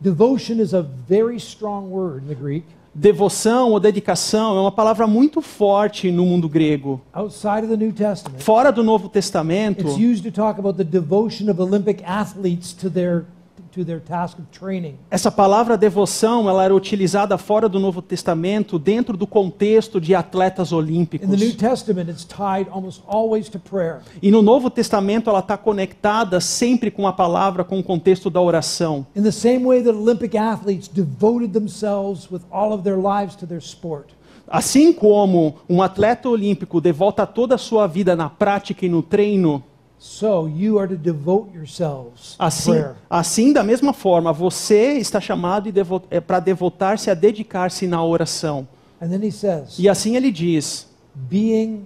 Devotion 0.00 0.60
is 0.60 0.74
a 0.74 0.82
very 0.82 1.36
strong 1.36 1.88
word 1.88 2.24
in 2.24 2.28
the 2.28 2.34
Greek. 2.34 2.64
Devoção 2.94 3.70
ou 3.70 3.78
dedicação 3.78 4.56
é 4.56 4.60
uma 4.60 4.72
palavra 4.72 5.06
muito 5.06 5.40
forte 5.40 6.10
no 6.10 6.24
mundo 6.24 6.48
grego. 6.48 7.00
Outside 7.12 7.60
of 7.60 7.68
the 7.68 7.76
New 7.76 7.92
Testament, 7.92 8.42
Fora 8.42 8.72
do 8.72 8.82
Novo 8.82 9.08
Testamento, 9.08 9.86
it's 9.86 9.96
used 9.96 10.24
to 10.24 10.32
talk 10.32 10.58
about 10.58 10.76
the 10.76 10.84
devotion 10.84 11.48
of 11.48 11.60
Olympic 11.60 12.02
athletes 12.04 12.72
to 12.72 12.90
their 12.90 13.24
to 13.72 13.84
their 13.84 14.00
task 14.00 14.38
of 14.38 14.48
training. 14.50 14.94
essa 15.10 15.30
palavra 15.30 15.76
devoção 15.76 16.48
ela 16.48 16.64
era 16.64 16.74
utilizada 16.74 17.36
fora 17.38 17.68
do 17.68 17.78
Novo 17.78 18.00
Testamento 18.02 18.78
dentro 18.78 19.16
do 19.16 19.26
contexto 19.26 20.00
de 20.00 20.14
atletas 20.14 20.72
In 20.72 20.76
olímpicos. 20.76 21.28
the 21.28 21.36
New 21.36 21.54
Testament, 21.54 22.10
it's 22.10 22.24
tied 22.24 22.68
almost 22.70 23.02
always 23.06 23.48
to 23.48 23.58
prayer. 23.58 24.00
E 24.22 24.30
no 24.30 24.42
Novo 24.42 24.70
Testamento 24.70 25.28
ela 25.30 25.40
está 25.40 25.56
conectada 25.56 26.40
sempre 26.40 26.90
com 26.90 27.06
a 27.06 27.12
palavra, 27.12 27.64
com 27.64 27.78
o 27.78 27.82
contexto 27.82 28.30
da 28.30 28.40
oração. 28.40 29.06
In 29.14 29.22
the 29.22 29.32
same 29.32 29.64
way 29.64 29.82
that 29.82 29.96
Olympic 29.96 30.36
athletes 30.36 30.88
devoted 30.88 31.52
themselves 31.52 32.30
with 32.30 32.42
all 32.50 32.72
of 32.72 32.82
their 32.82 32.96
lives 32.96 33.34
to 33.36 33.46
their 33.46 33.60
sport. 33.60 34.16
Assim 34.50 34.94
como 34.94 35.56
um 35.68 35.82
atleta 35.82 36.26
olímpico 36.26 36.80
devota 36.80 37.26
toda 37.26 37.56
a 37.56 37.58
sua 37.58 37.86
vida 37.86 38.16
na 38.16 38.30
prática 38.30 38.86
e 38.86 38.88
no 38.88 39.02
treino, 39.02 39.62
So 39.98 40.46
you 40.48 40.78
are 40.78 40.86
to 40.88 40.96
devote 40.96 41.52
yourselves 41.54 42.36
to 42.36 42.42
assim, 42.42 42.70
prayer. 42.70 42.94
assim 43.10 43.52
da 43.52 43.64
mesma 43.64 43.92
forma, 43.92 44.32
você 44.32 44.92
está 44.98 45.20
chamado 45.20 45.68
é, 46.10 46.20
para 46.20 46.38
devotar-se 46.38 47.10
a 47.10 47.14
dedicar-se 47.14 47.86
na 47.86 48.02
oração. 48.04 48.66
And 49.00 49.08
then 49.08 49.24
he 49.26 49.32
says, 49.32 49.76
E 49.78 49.88
assim 49.88 50.14
ele 50.16 50.30
diz: 50.30 50.86
being 51.14 51.84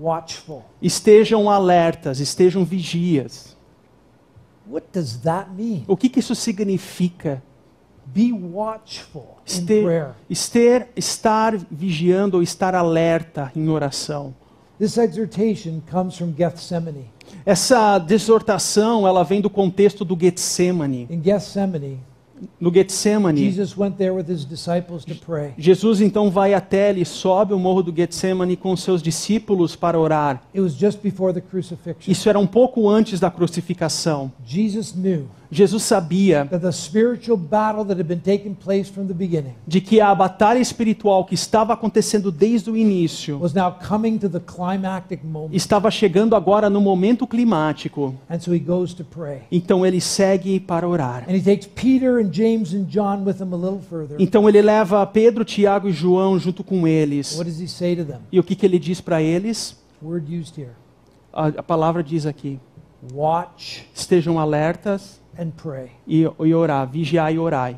watchful. 0.00 0.62
estejam 0.80 1.50
alertas, 1.50 2.18
estejam 2.18 2.64
vigias. 2.64 3.54
What 4.66 4.86
does 4.92 5.18
that 5.18 5.50
mean? 5.50 5.84
O 5.86 5.96
que, 5.96 6.08
que 6.08 6.20
isso 6.20 6.34
significa? 6.34 7.42
Be 8.06 8.32
watchful 8.32 9.36
in 9.50 9.66
prayer. 9.66 10.12
ester- 10.30 10.88
estar 10.96 11.54
vigiando 11.70 12.36
ou 12.38 12.42
estar 12.42 12.74
alerta 12.74 13.50
em 13.56 13.68
oração. 13.68 14.34
This 14.78 14.98
exhortation 14.98 15.80
comes 15.90 16.16
from 16.16 16.32
Gethsemane. 16.36 17.06
Essa 17.46 18.04
exortação, 18.10 19.06
ela 19.06 19.22
vem 19.22 19.40
do 19.40 19.48
contexto 19.48 20.04
do 20.04 20.16
Getsemane. 20.18 21.06
In 21.10 21.22
Gethsemane, 21.22 22.00
No 22.58 22.70
Getsemane, 22.72 23.38
Jesus 23.38 23.76
went 23.76 23.96
there 23.96 24.12
with 24.12 24.28
his 24.28 24.44
disciples 24.44 25.04
to 25.04 25.14
pray. 25.14 25.54
Jesus 25.56 26.00
então 26.00 26.30
vai 26.30 26.52
até 26.52 26.90
ele, 26.90 27.04
sobe 27.04 27.54
o 27.54 27.58
morro 27.58 27.82
do 27.82 27.94
Getsemane 27.94 28.56
com 28.56 28.76
seus 28.76 29.00
discípulos 29.00 29.76
para 29.76 29.98
orar. 29.98 30.42
It 30.52 30.60
was 30.60 30.74
just 30.74 31.00
before 31.00 31.32
the 31.32 31.40
crucifixion. 31.40 32.10
Isso 32.10 32.28
era 32.28 32.38
um 32.38 32.46
pouco 32.46 32.88
antes 32.88 33.20
da 33.20 33.30
crucificação. 33.30 34.32
Jesus 34.44 34.92
knew 34.92 35.26
Jesus 35.50 35.82
sabia 35.82 36.48
de 39.66 39.80
que 39.80 40.00
a 40.00 40.14
batalha 40.14 40.58
espiritual 40.58 41.24
que 41.24 41.34
estava 41.34 41.72
acontecendo 41.72 42.32
desde 42.32 42.70
o 42.70 42.76
início 42.76 43.40
estava 45.52 45.90
chegando 45.90 46.34
agora 46.34 46.68
no 46.68 46.80
momento 46.80 47.26
climático. 47.26 48.14
And 48.28 48.40
so 48.40 48.54
he 48.54 48.58
goes 48.58 48.94
to 48.94 49.04
pray. 49.04 49.42
Então 49.50 49.84
ele 49.84 50.00
segue 50.00 50.58
para 50.60 50.88
orar. 50.88 51.24
And 51.28 51.34
he 51.36 51.42
takes 51.42 51.66
Peter 51.66 52.18
and 52.20 52.32
James 52.32 52.72
and 52.72 52.84
John 52.84 53.24
with 53.24 53.40
him 53.40 53.52
a 53.52 53.56
little 53.56 53.80
further. 53.80 54.16
Então 54.18 54.48
ele 54.48 54.62
leva 54.62 55.06
Pedro, 55.06 55.44
Tiago 55.44 55.88
e 55.88 55.92
João 55.92 56.38
junto 56.38 56.64
com 56.64 56.86
eles. 56.86 57.36
What 57.36 57.50
does 57.50 57.60
he 57.60 57.68
say 57.68 57.96
to 57.96 58.04
them? 58.04 58.20
E 58.32 58.38
o 58.38 58.42
que, 58.42 58.54
que 58.54 58.66
ele 58.66 58.78
diz 58.78 59.00
para 59.00 59.22
eles? 59.22 59.76
A, 61.32 61.48
a 61.48 61.62
palavra 61.62 62.02
diz 62.02 62.26
aqui: 62.26 62.58
Watch 63.12 63.86
estejam 63.94 64.38
alertas 64.38 65.20
and 65.38 65.50
pray. 65.56 65.90
e, 66.06 66.22
e 66.22 66.54
orar, 66.54 66.86
vigiai 66.90 67.34
e 67.34 67.38
orai. 67.38 67.76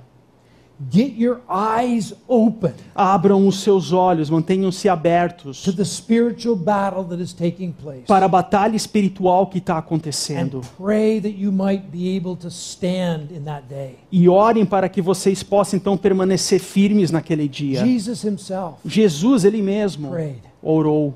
Get 0.92 1.14
your 1.16 1.40
eyes 1.48 2.12
open 2.28 2.74
Abram 2.94 3.46
os 3.48 3.60
seus 3.62 3.92
olhos, 3.92 4.28
mantenham-se 4.28 4.90
abertos 4.90 5.62
to 5.62 5.72
the 5.72 5.86
spiritual 5.86 6.54
battle 6.54 7.02
that 7.04 7.18
is 7.22 7.32
taking 7.32 7.72
place. 7.72 8.04
para 8.06 8.26
a 8.26 8.28
batalha 8.28 8.76
espiritual 8.76 9.46
que 9.46 9.56
está 9.56 9.76
And 9.76 9.78
acontecendo. 9.78 10.60
pray 10.76 11.18
that 11.18 11.34
you 11.34 11.50
might 11.50 11.84
be 11.90 12.14
able 12.14 12.36
to 12.36 12.48
stand 12.48 13.28
in 13.34 13.44
that 13.44 13.62
day. 13.70 13.96
E 14.12 14.28
orem 14.28 14.66
para 14.66 14.86
que 14.90 15.00
vocês 15.00 15.42
possam 15.42 15.78
então 15.78 15.96
permanecer 15.96 16.60
firmes 16.60 17.10
naquele 17.10 17.48
dia. 17.48 17.82
Jesus 17.82 18.22
himself 18.22 18.74
Jesus, 18.84 19.44
ele 19.46 19.62
mesmo, 19.62 20.10
prayed, 20.10 20.42
orou. 20.62 21.14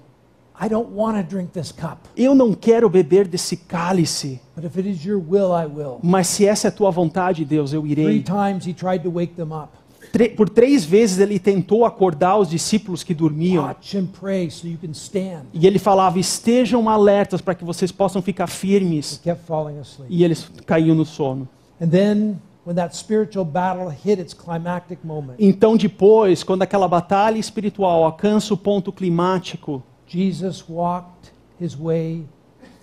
I 0.62 0.68
don't 0.68 0.90
want 0.94 1.16
to 1.16 1.22
drink 1.22 1.52
this 1.52 1.72
cup, 1.72 1.98
Eu 2.16 2.34
não 2.34 2.52
quero 2.52 2.88
beber 2.90 3.26
desse 3.26 3.56
cálice, 3.56 4.40
but 4.54 4.64
if 4.64 4.76
it 4.76 4.88
is 4.88 5.04
your 5.04 5.18
will, 5.18 5.52
I 5.54 5.64
will. 5.66 5.98
mas 6.02 6.26
se 6.26 6.46
essa 6.46 6.66
é 6.66 6.70
a 6.70 6.72
tua 6.72 6.90
vontade, 6.90 7.44
Deus, 7.44 7.72
eu 7.72 7.80
Three 7.82 7.92
irei. 7.92 8.22
times 8.22 8.66
he 8.66 8.74
tried 8.74 9.02
to 9.02 9.10
wake 9.10 9.34
them 9.34 9.52
up. 9.52 9.68
Tre- 10.12 10.30
por 10.30 10.48
três 10.48 10.84
vezes 10.84 11.18
ele 11.18 11.38
tentou 11.38 11.84
acordar 11.84 12.36
os 12.36 12.48
discípulos 12.48 13.02
que 13.02 13.14
dormiam. 13.14 13.64
Watch 13.64 13.96
and 13.96 14.06
pray 14.06 14.50
so 14.50 14.66
you 14.66 14.76
can 14.80 14.90
stand. 14.92 15.44
E 15.52 15.66
ele 15.66 15.78
falava: 15.78 16.18
estejam 16.18 16.88
alertas 16.88 17.40
para 17.40 17.54
que 17.54 17.64
vocês 17.64 17.92
possam 17.92 18.20
ficar 18.20 18.46
firmes. 18.46 19.20
Kept 19.22 19.46
falling 19.46 19.78
asleep. 19.78 20.12
E 20.12 20.24
eles 20.24 20.50
caíam 20.66 20.94
no 20.96 21.04
sono. 21.06 21.48
And 21.80 21.88
then, 21.88 22.36
when 22.66 22.74
that 22.76 22.96
spiritual 22.96 23.44
battle 23.44 23.88
hit 23.88 24.20
its 24.20 24.34
climactic 24.34 24.98
moment, 25.04 25.34
Então, 25.38 25.76
depois, 25.76 26.42
quando 26.42 26.62
aquela 26.62 26.88
batalha 26.88 27.38
espiritual 27.38 28.02
alcança 28.04 28.52
o 28.52 28.56
ponto 28.56 28.90
climático, 28.92 29.82
Jesus 30.10 30.64
walked 30.68 31.30
his 31.60 31.76
way 31.78 32.24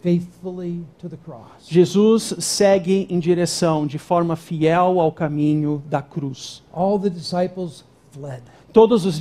faithfully 0.01 0.85
to 0.99 1.09
the 1.09 1.17
cross. 1.17 1.67
Jesus 1.67 2.33
segue 2.39 3.05
em 3.09 3.19
direção 3.19 3.85
de 3.85 3.97
forma 3.97 4.37
fiel 4.37 5.01
ao 5.01 5.11
caminho 5.11 5.83
da 5.89 6.01
cruz. 6.01 6.63
All 6.71 6.97
the 6.97 7.09
disciples 7.09 7.83
fled, 8.11 8.41
Todos 8.71 9.05
os 9.05 9.19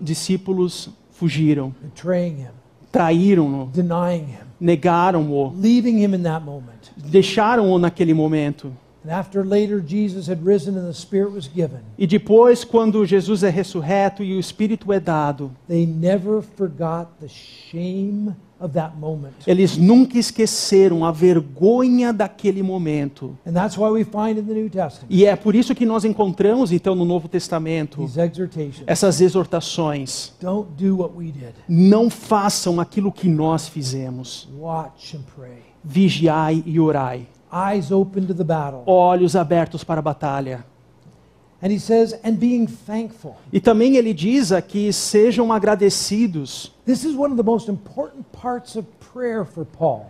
discípulos 0.00 0.88
fugiram, 1.12 1.72
betraying 1.80 2.40
him, 2.40 2.50
traíram-no, 2.90 3.66
denying 3.66 4.24
him, 4.24 4.46
negaram-o, 4.60 5.52
leaving 5.56 6.02
him 6.02 6.14
in 6.16 6.22
that 6.24 6.44
moment. 6.44 6.90
deixaram-o 6.96 7.78
naquele 7.78 8.12
momento. 8.12 8.72
And 9.06 9.12
after 9.12 9.44
later 9.44 9.80
Jesus 9.80 10.28
had 10.28 10.44
risen 10.44 10.76
and 10.76 10.84
the 10.84 10.92
Spirit 10.92 11.32
was 11.32 11.46
given, 11.46 11.78
E 11.96 12.08
depois, 12.08 12.64
quando 12.64 13.06
Jesus 13.06 13.44
é 13.44 13.50
ressurreto 13.50 14.20
e 14.24 14.34
o 14.34 14.40
Espírito 14.40 14.92
é 14.92 14.98
dado, 14.98 15.52
they 15.68 15.86
never 15.86 16.42
forgot 16.42 17.06
the 17.20 17.28
shame 17.28 18.34
of 18.58 18.74
that 18.74 18.96
moment. 18.96 19.34
eles 19.46 19.76
nunca 19.76 20.18
esqueceram 20.18 21.04
a 21.04 21.12
vergonha 21.12 22.12
daquele 22.12 22.64
momento. 22.64 23.38
And 23.46 23.52
that's 23.52 23.78
why 23.78 23.90
we 23.90 24.02
find 24.02 24.38
in 24.40 24.44
the 24.44 24.54
New 24.54 24.68
Testament 24.68 25.06
E 25.08 25.24
é 25.24 25.36
por 25.36 25.54
isso 25.54 25.72
que 25.72 25.86
nós 25.86 26.04
encontramos, 26.04 26.72
então, 26.72 26.96
no 26.96 27.04
Novo 27.04 27.28
Testamento, 27.28 28.10
essas 28.88 29.20
exortações. 29.20 30.32
Don't 30.40 30.72
do 30.76 30.96
what 30.96 31.14
we 31.16 31.26
did. 31.26 31.54
Não 31.68 32.10
façam 32.10 32.80
aquilo 32.80 33.12
que 33.12 33.28
nós 33.28 33.68
fizemos. 33.68 34.48
Vigiai 35.84 36.64
e 36.66 36.80
orai. 36.80 37.28
Eyes 37.52 37.90
open 37.90 38.26
to 38.26 38.34
the 38.34 38.44
battle. 38.44 38.82
Olhos 38.86 39.36
abertos 39.36 39.84
para 39.84 40.00
a 40.00 40.02
batalha. 40.02 40.64
And 41.62 41.68
he 41.72 41.80
says, 41.80 42.14
and 42.22 42.34
being 42.34 42.66
thankful. 42.66 43.36
E 43.52 43.60
também 43.60 43.96
ele 43.96 44.12
diz 44.12 44.52
aqui: 44.52 44.92
sejam 44.92 45.52
agradecidos. 45.52 46.72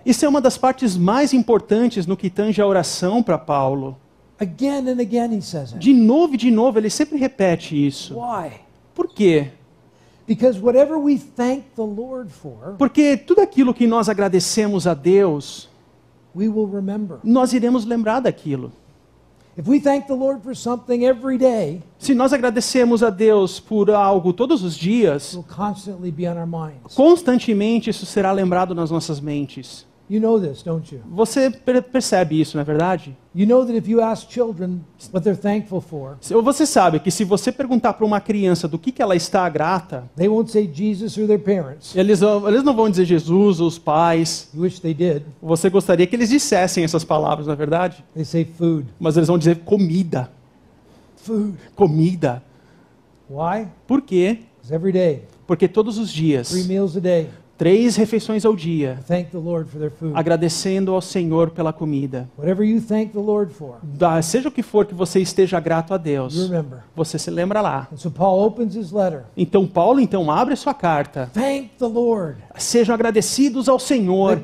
Isso 0.04 0.24
é 0.24 0.28
uma 0.28 0.40
das 0.40 0.58
partes 0.58 0.96
mais 0.96 1.32
importantes 1.32 2.06
no 2.06 2.16
que 2.16 2.28
tange 2.28 2.60
a 2.60 2.66
oração 2.66 3.22
para 3.22 3.38
Paulo. 3.38 3.96
Again 4.38 4.88
and 4.90 5.00
again 5.00 5.32
he 5.32 5.40
says 5.40 5.72
it. 5.72 5.78
De 5.78 5.94
novo 5.94 6.34
e 6.34 6.36
de 6.36 6.50
novo, 6.50 6.78
ele 6.78 6.90
sempre 6.90 7.16
repete 7.16 7.86
isso. 7.86 8.14
Why? 8.14 8.50
Por 8.94 9.08
quê? 9.08 9.52
Because 10.26 10.60
whatever 10.60 10.98
we 10.98 11.16
thank 11.16 11.62
the 11.76 11.82
Lord 11.82 12.30
for, 12.30 12.74
Porque 12.76 13.16
tudo 13.16 13.40
aquilo 13.40 13.72
que 13.72 13.86
nós 13.86 14.08
agradecemos 14.08 14.86
a 14.86 14.92
Deus, 14.92 15.70
we 16.36 16.48
will 16.48 16.66
remember. 16.66 17.18
nós 17.24 17.52
iremos 17.52 17.84
lembrar 17.84 18.20
daquilo. 18.20 18.70
If 19.58 19.66
we 19.66 19.80
thank 19.80 20.06
the 20.06 20.12
Lord 20.14 20.42
for 20.42 20.54
something 20.54 21.04
every 21.06 21.38
day, 21.38 21.82
Se 21.98 22.14
nós 22.14 22.32
agradecemos 22.34 23.02
a 23.02 23.08
Deus 23.08 23.58
por 23.58 23.90
algo 23.90 24.34
todos 24.34 24.62
os 24.62 24.74
it 24.76 24.80
dias, 24.82 25.34
will 25.34 25.44
constantly 25.48 26.10
be 26.10 26.28
on 26.28 26.36
our 26.36 26.46
minds. 26.46 26.94
constantemente 26.94 27.88
isso 27.88 28.04
será 28.04 28.32
lembrado 28.32 28.74
nas 28.74 28.90
nossas 28.90 29.18
mentes. 29.18 29.86
You 30.08 30.20
know 30.20 30.40
this, 30.40 30.62
don't 30.62 30.94
you? 30.94 31.00
Você 31.10 31.50
per- 31.50 31.82
percebe 31.82 32.40
isso, 32.40 32.56
não 32.56 32.62
é 32.62 32.64
verdade? 32.64 33.16
You 33.34 33.44
know 33.44 33.66
that 33.66 33.76
if 33.76 33.88
you 33.88 34.00
ask 34.00 34.30
children 34.30 34.80
what 35.12 35.24
they're 35.24 35.36
thankful 35.36 35.80
for, 35.80 36.16
Você 36.44 36.64
sabe 36.64 37.00
que 37.00 37.10
se 37.10 37.24
você 37.24 37.50
perguntar 37.50 37.92
para 37.94 38.06
uma 38.06 38.20
criança 38.20 38.68
do 38.68 38.78
que, 38.78 38.92
que 38.92 39.02
ela 39.02 39.16
está 39.16 39.48
grata, 39.48 40.04
they 40.16 40.28
won't 40.28 40.48
say 40.50 40.70
Jesus 40.72 41.16
or 41.18 41.26
their 41.26 41.40
parents. 41.40 41.94
eles, 41.96 42.20
eles 42.22 42.62
não 42.62 42.74
vão 42.76 42.88
dizer 42.88 43.04
Jesus 43.04 43.58
ou 43.58 43.66
os 43.66 43.78
pais. 43.80 44.48
You 44.54 44.62
wish 44.62 44.80
they 44.80 44.94
did. 44.94 45.22
Você 45.42 45.68
gostaria 45.68 46.06
que 46.06 46.14
eles 46.14 46.28
dissessem 46.28 46.84
essas 46.84 47.02
palavras, 47.02 47.46
não 47.48 47.54
é 47.54 47.56
verdade? 47.56 48.04
They 48.14 48.24
say 48.24 48.44
food. 48.44 48.86
Mas 49.00 49.16
eles 49.16 49.26
vão 49.26 49.36
dizer 49.38 49.56
comida. 49.64 50.30
Food. 51.16 51.54
Comida. 51.74 52.42
Why? 53.28 53.66
Por 53.88 54.02
quê? 54.02 54.38
Because 54.60 54.72
every 54.72 54.92
day, 54.92 55.24
Porque 55.48 55.66
todos 55.66 55.98
os 55.98 56.12
dias, 56.12 56.48
three 56.48 56.64
meals 56.64 56.96
a 56.96 57.00
day, 57.00 57.28
três 57.56 57.96
refeições 57.96 58.44
ao 58.44 58.54
dia, 58.54 58.98
thank 59.06 59.30
the 59.30 59.38
Lord 59.38 59.68
for 59.70 59.78
their 59.78 59.90
food. 59.90 60.12
agradecendo 60.14 60.92
ao 60.92 61.00
Senhor 61.00 61.50
pela 61.50 61.72
comida. 61.72 62.28
Whatever 62.38 62.66
you 62.66 62.80
thank 62.80 63.12
the 63.12 63.18
Lord 63.18 63.52
for, 63.54 63.76
Da- 63.82 64.20
Seja 64.22 64.48
o 64.48 64.52
que 64.52 64.62
for 64.62 64.84
que 64.86 64.94
você 64.94 65.20
esteja 65.20 65.58
grato 65.60 65.94
a 65.94 65.96
Deus, 65.96 66.50
você 66.94 67.18
se 67.18 67.30
lembra 67.30 67.60
lá. 67.60 67.88
And 67.92 67.96
so 67.96 68.10
Paul 68.10 68.46
opens 68.46 68.74
his 68.74 68.90
letter. 68.92 69.24
Então 69.36 69.66
Paulo 69.66 70.00
então 70.00 70.30
abre 70.30 70.54
sua 70.56 70.74
carta. 70.74 71.30
Thank 71.32 71.70
the 71.78 71.86
Lord 71.86 72.38
Sejam 72.58 72.94
agradecidos 72.94 73.68
ao 73.68 73.78
Senhor 73.78 74.40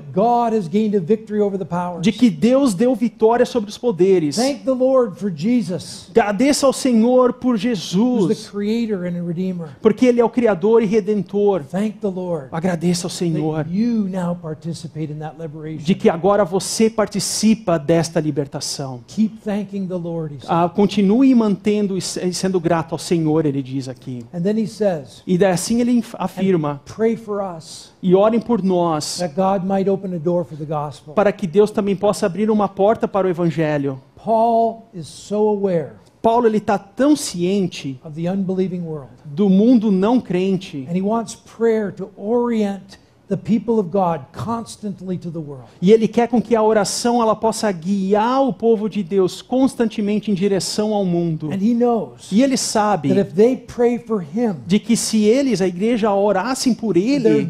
de 2.00 2.12
que 2.12 2.30
Deus 2.30 2.74
deu 2.74 2.94
vitória 2.94 3.46
sobre 3.46 3.70
os 3.70 3.78
poderes. 3.78 4.36
Thank 4.36 4.64
the 4.64 4.70
Lord 4.72 5.18
for 5.18 5.32
Jesus, 5.34 6.08
Agradeça 6.10 6.66
ao 6.66 6.72
Senhor 6.72 7.32
por 7.34 7.56
Jesus, 7.56 8.50
porque 9.80 10.06
Ele 10.06 10.20
é 10.20 10.24
o 10.24 10.28
Criador 10.28 10.82
e 10.82 10.86
Redentor. 10.86 11.62
Thank 11.64 11.98
the 12.00 12.08
Lord 12.08 12.48
Agradeça 12.52 13.06
ao 13.06 13.10
Senhor 13.10 13.64
de 15.78 15.94
que 15.94 16.08
agora 16.08 16.44
você 16.44 16.88
participa 16.90 17.78
desta 17.78 18.20
libertação. 18.20 19.00
Keep 19.06 19.38
thanking 19.44 19.86
the 19.86 19.94
Lord, 19.96 20.34
he 20.34 20.38
says. 20.38 20.50
Ah, 20.50 20.68
continue 20.68 21.34
mantendo 21.34 21.96
e 21.96 22.00
se- 22.00 22.32
sendo 22.32 22.60
grato 22.60 22.92
ao 22.94 22.98
Senhor, 22.98 23.46
ele 23.46 23.62
diz 23.62 23.88
aqui. 23.88 24.24
And 24.32 24.42
then 24.42 24.58
he 24.58 24.66
says, 24.66 25.22
E 25.26 25.42
assim 25.44 25.80
ele 25.80 26.02
afirma: 26.18 26.80
pray 26.84 27.16
for 27.16 27.40
us 27.42 27.92
e 28.02 28.14
orem 28.14 28.40
por 28.40 28.62
nós, 28.62 29.18
that 29.18 29.34
God 29.34 29.64
might 29.66 29.88
open 29.88 30.14
a 30.14 30.18
door 30.18 30.44
for 30.44 30.56
the 30.56 30.64
gospel. 30.64 31.14
para 31.14 31.32
que 31.32 31.46
Deus 31.46 31.70
também 31.70 31.94
possa 31.94 32.26
abrir 32.26 32.50
uma 32.50 32.68
porta 32.68 33.06
para 33.06 33.26
o 33.26 33.30
Evangelho. 33.30 34.00
Paul 34.16 34.88
is 34.92 35.06
so 35.06 35.48
aware 35.48 36.02
Paulo 36.22 36.46
ele 36.46 36.58
está 36.58 36.78
tão 36.78 37.16
ciente 37.16 38.00
of 38.04 38.14
the 38.14 38.30
unbelieving 38.30 38.82
world, 38.82 39.10
do 39.24 39.50
mundo 39.50 39.90
não 39.90 40.20
crente 40.20 40.86
and 40.88 40.96
he 40.96 41.02
wants 41.02 41.34
prayer 41.34 41.90
to 41.90 42.10
orient 42.16 42.96
the 43.28 43.36
people 43.36 43.78
of 43.78 43.88
God 43.90 44.26
constantly 44.32 45.16
to 45.18 45.30
the 45.30 45.38
world. 45.38 45.64
e 45.80 45.92
ele 45.92 46.06
quer 46.06 46.28
com 46.28 46.40
que 46.40 46.54
a 46.54 46.62
oração 46.62 47.22
ela 47.22 47.34
possa 47.34 47.70
guiar 47.72 48.42
o 48.42 48.52
povo 48.52 48.88
de 48.88 49.02
Deus 49.02 49.40
constantemente 49.40 50.30
em 50.30 50.34
direção 50.34 50.92
ao 50.92 51.04
mundo. 51.04 51.50
And 51.50 51.62
he 51.62 51.74
knows 51.74 52.30
E 52.30 52.42
ele 52.42 52.56
sabe 52.56 53.10
de 54.66 54.78
que 54.78 54.96
se 54.96 55.24
eles, 55.24 55.60
a 55.60 55.66
igreja, 55.66 56.12
orassem 56.12 56.74
por 56.74 56.96
ele, 56.96 57.48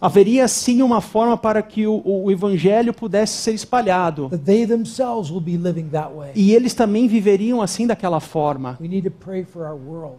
haveria 0.00 0.48
sim 0.48 0.82
uma 0.82 1.00
forma 1.00 1.36
para 1.36 1.62
que 1.62 1.86
o, 1.86 2.02
o 2.04 2.30
evangelho 2.30 2.92
pudesse 2.92 3.38
ser 3.38 3.52
espalhado. 3.52 4.30
E 6.34 6.52
eles 6.52 6.74
também 6.74 7.08
viveriam 7.08 7.62
assim 7.62 7.86
daquela 7.86 8.20
forma. 8.20 8.78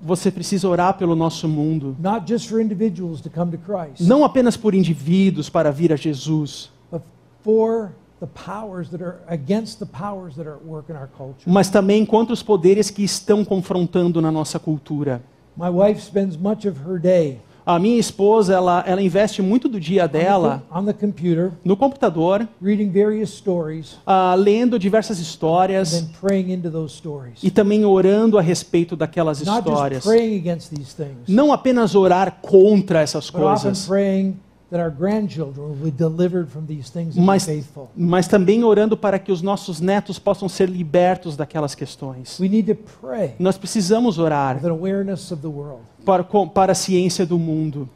Você 0.02 0.32
precisa 0.32 0.68
orar 0.68 0.98
pelo 0.98 1.16
nosso 1.16 1.48
mundo. 1.48 1.96
Not 2.02 2.26
just 2.26 2.48
for 2.48 2.62
individuals 2.62 3.22
to 3.22 3.30
come 3.30 3.52
to 3.52 3.58
Christ, 3.58 4.02
Não 4.08 4.24
apenas 4.24 4.56
por 4.56 4.74
indivíduos 4.74 5.50
para 5.50 5.72
vir 5.72 5.92
a 5.92 5.98
Jesus, 5.98 6.70
but 6.92 7.02
for 7.44 7.92
the 8.20 8.28
powers 8.28 8.90
that 8.90 9.02
are 9.04 9.18
against 9.28 9.80
the 9.80 9.86
powers 9.86 10.36
that 10.36 10.48
are 10.48 10.56
at 10.56 10.66
work 10.66 10.90
in 10.90 10.96
our 10.96 11.10
culture. 11.18 11.44
mas 11.46 11.70
também 11.70 12.06
contra 12.06 12.34
os 12.34 12.42
poderes 12.44 12.90
que 12.90 13.04
estão 13.04 13.44
confrontando 13.46 14.22
na 14.22 14.32
nossa 14.32 14.58
cultura. 14.60 15.22
My 15.58 15.70
wife 15.70 16.02
spends 16.02 16.38
much 16.38 16.66
of 16.66 16.80
her 16.90 17.00
day 17.00 17.40
A 17.66 17.78
minha 17.78 18.00
esposa, 18.00 18.54
ela, 18.56 18.84
ela 18.88 19.02
investe 19.02 19.42
muito 19.42 19.68
do 19.70 19.80
dia 19.80 20.06
on 20.06 20.08
the 20.08 20.14
dela 20.20 20.64
on 20.72 20.86
the 20.86 20.94
computer, 20.94 21.52
no 21.64 21.76
computador, 21.78 22.48
reading 22.62 22.90
various 22.90 23.30
stories, 23.32 23.98
ah, 24.08 24.34
lendo 24.36 24.80
diversas 24.80 25.18
and 25.20 25.22
histórias 25.22 25.92
then 25.92 26.10
praying 26.20 26.52
into 26.52 26.70
those 26.72 26.96
stories. 26.96 27.44
e 27.44 27.52
também 27.52 27.86
orando 27.86 28.38
a 28.38 28.42
respeito 28.42 28.96
daquelas 28.96 29.40
Not 29.42 29.58
just 29.58 29.68
histórias. 29.68 30.04
praying 30.04 30.38
against 30.38 30.74
these 30.76 30.96
things, 30.96 31.28
Não 31.28 31.52
apenas 31.54 31.94
orar 31.96 32.40
contra 32.42 33.02
essas 33.02 33.30
but 33.30 33.42
often 33.44 33.64
coisas, 33.72 33.86
praying 33.88 34.36
that 34.72 34.80
our 34.80 34.92
grandchildren 34.92 35.70
will 35.70 35.76
be 35.76 35.92
delivered 35.92 36.50
from 36.50 36.66
these 36.68 36.92
things 36.92 37.18
and 37.18 37.26
mas, 37.26 37.48
mas 37.96 38.28
também 38.28 38.64
orando 38.64 38.96
para 38.96 39.18
que 39.18 39.32
os 39.32 39.42
nossos 39.42 39.80
netos 39.82 40.20
possam 40.20 40.48
ser 40.48 40.70
libertos 40.70 41.36
daquelas 41.36 41.74
questões. 41.74 42.40
We 42.40 42.48
need 42.50 42.74
to 42.74 42.80
pray 43.02 43.34
Nós 43.40 43.58
precisamos 43.58 44.20
orar 44.20 44.58
with 44.58 44.66
an 44.66 44.72
awareness 44.72 45.32
of 45.32 45.42
the 45.42 45.48
world. 45.48 45.82
para, 46.06 46.24
para 46.24 46.72
a 46.72 46.76
ciência 46.76 47.26
do 47.26 47.40
mundo. 47.40 47.90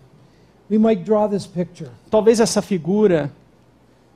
We 0.71 0.77
might 0.77 1.03
draw 1.03 1.27
this 1.27 1.45
picture. 1.45 1.89
Talvez 2.09 2.39
essa 2.39 2.61
figura 2.61 3.31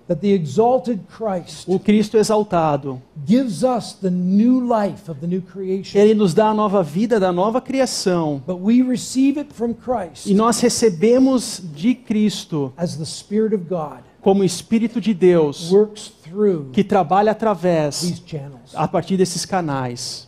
that 0.08 0.22
the 0.22 0.32
exalted 0.32 1.02
Christ 1.16 1.68
o 1.68 1.78
Cristo 1.78 2.18
exaltado, 2.18 3.02
gives 3.26 3.64
us 3.64 3.94
the 3.94 4.10
new 4.10 4.60
life 4.60 5.10
of 5.12 5.20
the 5.20 5.28
new 5.28 5.42
creation. 5.42 6.00
ele 6.00 6.14
nos 6.14 6.34
dá 6.34 6.50
a 6.50 6.54
nova 6.54 6.82
vida 6.82 7.20
da 7.20 7.32
nova 7.32 7.60
criação. 7.62 8.42
But 8.46 8.60
we 8.62 8.82
receive 8.82 9.40
it 9.40 9.54
from 9.54 9.74
Christ 9.74 10.28
E 10.28 10.34
nós 10.34 10.60
recebemos 10.60 11.62
de 11.74 11.94
Cristo 11.94 12.74
as 12.78 12.96
the 12.96 13.06
Spirit 13.06 13.54
of 13.54 13.66
God 13.66 14.00
como 14.22 14.44
Espírito 14.44 15.00
de 15.00 15.14
Deus 15.14 15.72
works 15.72 16.12
through 16.24 16.72
que 16.72 16.84
trabalha 16.84 17.32
através, 17.32 18.02
these 18.02 18.22
channels. 18.26 18.74
a 18.74 18.88
partir 18.88 19.18
desses 19.18 19.46
canais. 19.46 20.28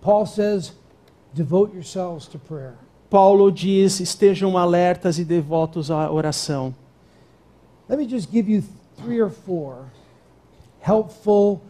Paul 0.00 0.26
says, 0.26 0.72
devote 1.34 1.74
yourselves 1.74 2.26
to 2.26 2.38
prayer. 2.38 2.74
Paulo 3.10 3.50
diz: 3.50 4.00
estejam 4.00 4.56
alertas 4.56 5.18
e 5.18 5.24
devotos 5.24 5.90
à 5.90 6.10
oração. 6.10 6.74
Let 7.88 7.98
me 7.98 8.08
just 8.08 8.30
give 8.30 8.50
you 8.50 8.62
three 9.04 9.20
or 9.20 9.30
four 9.30 9.86
helpful 10.80 11.60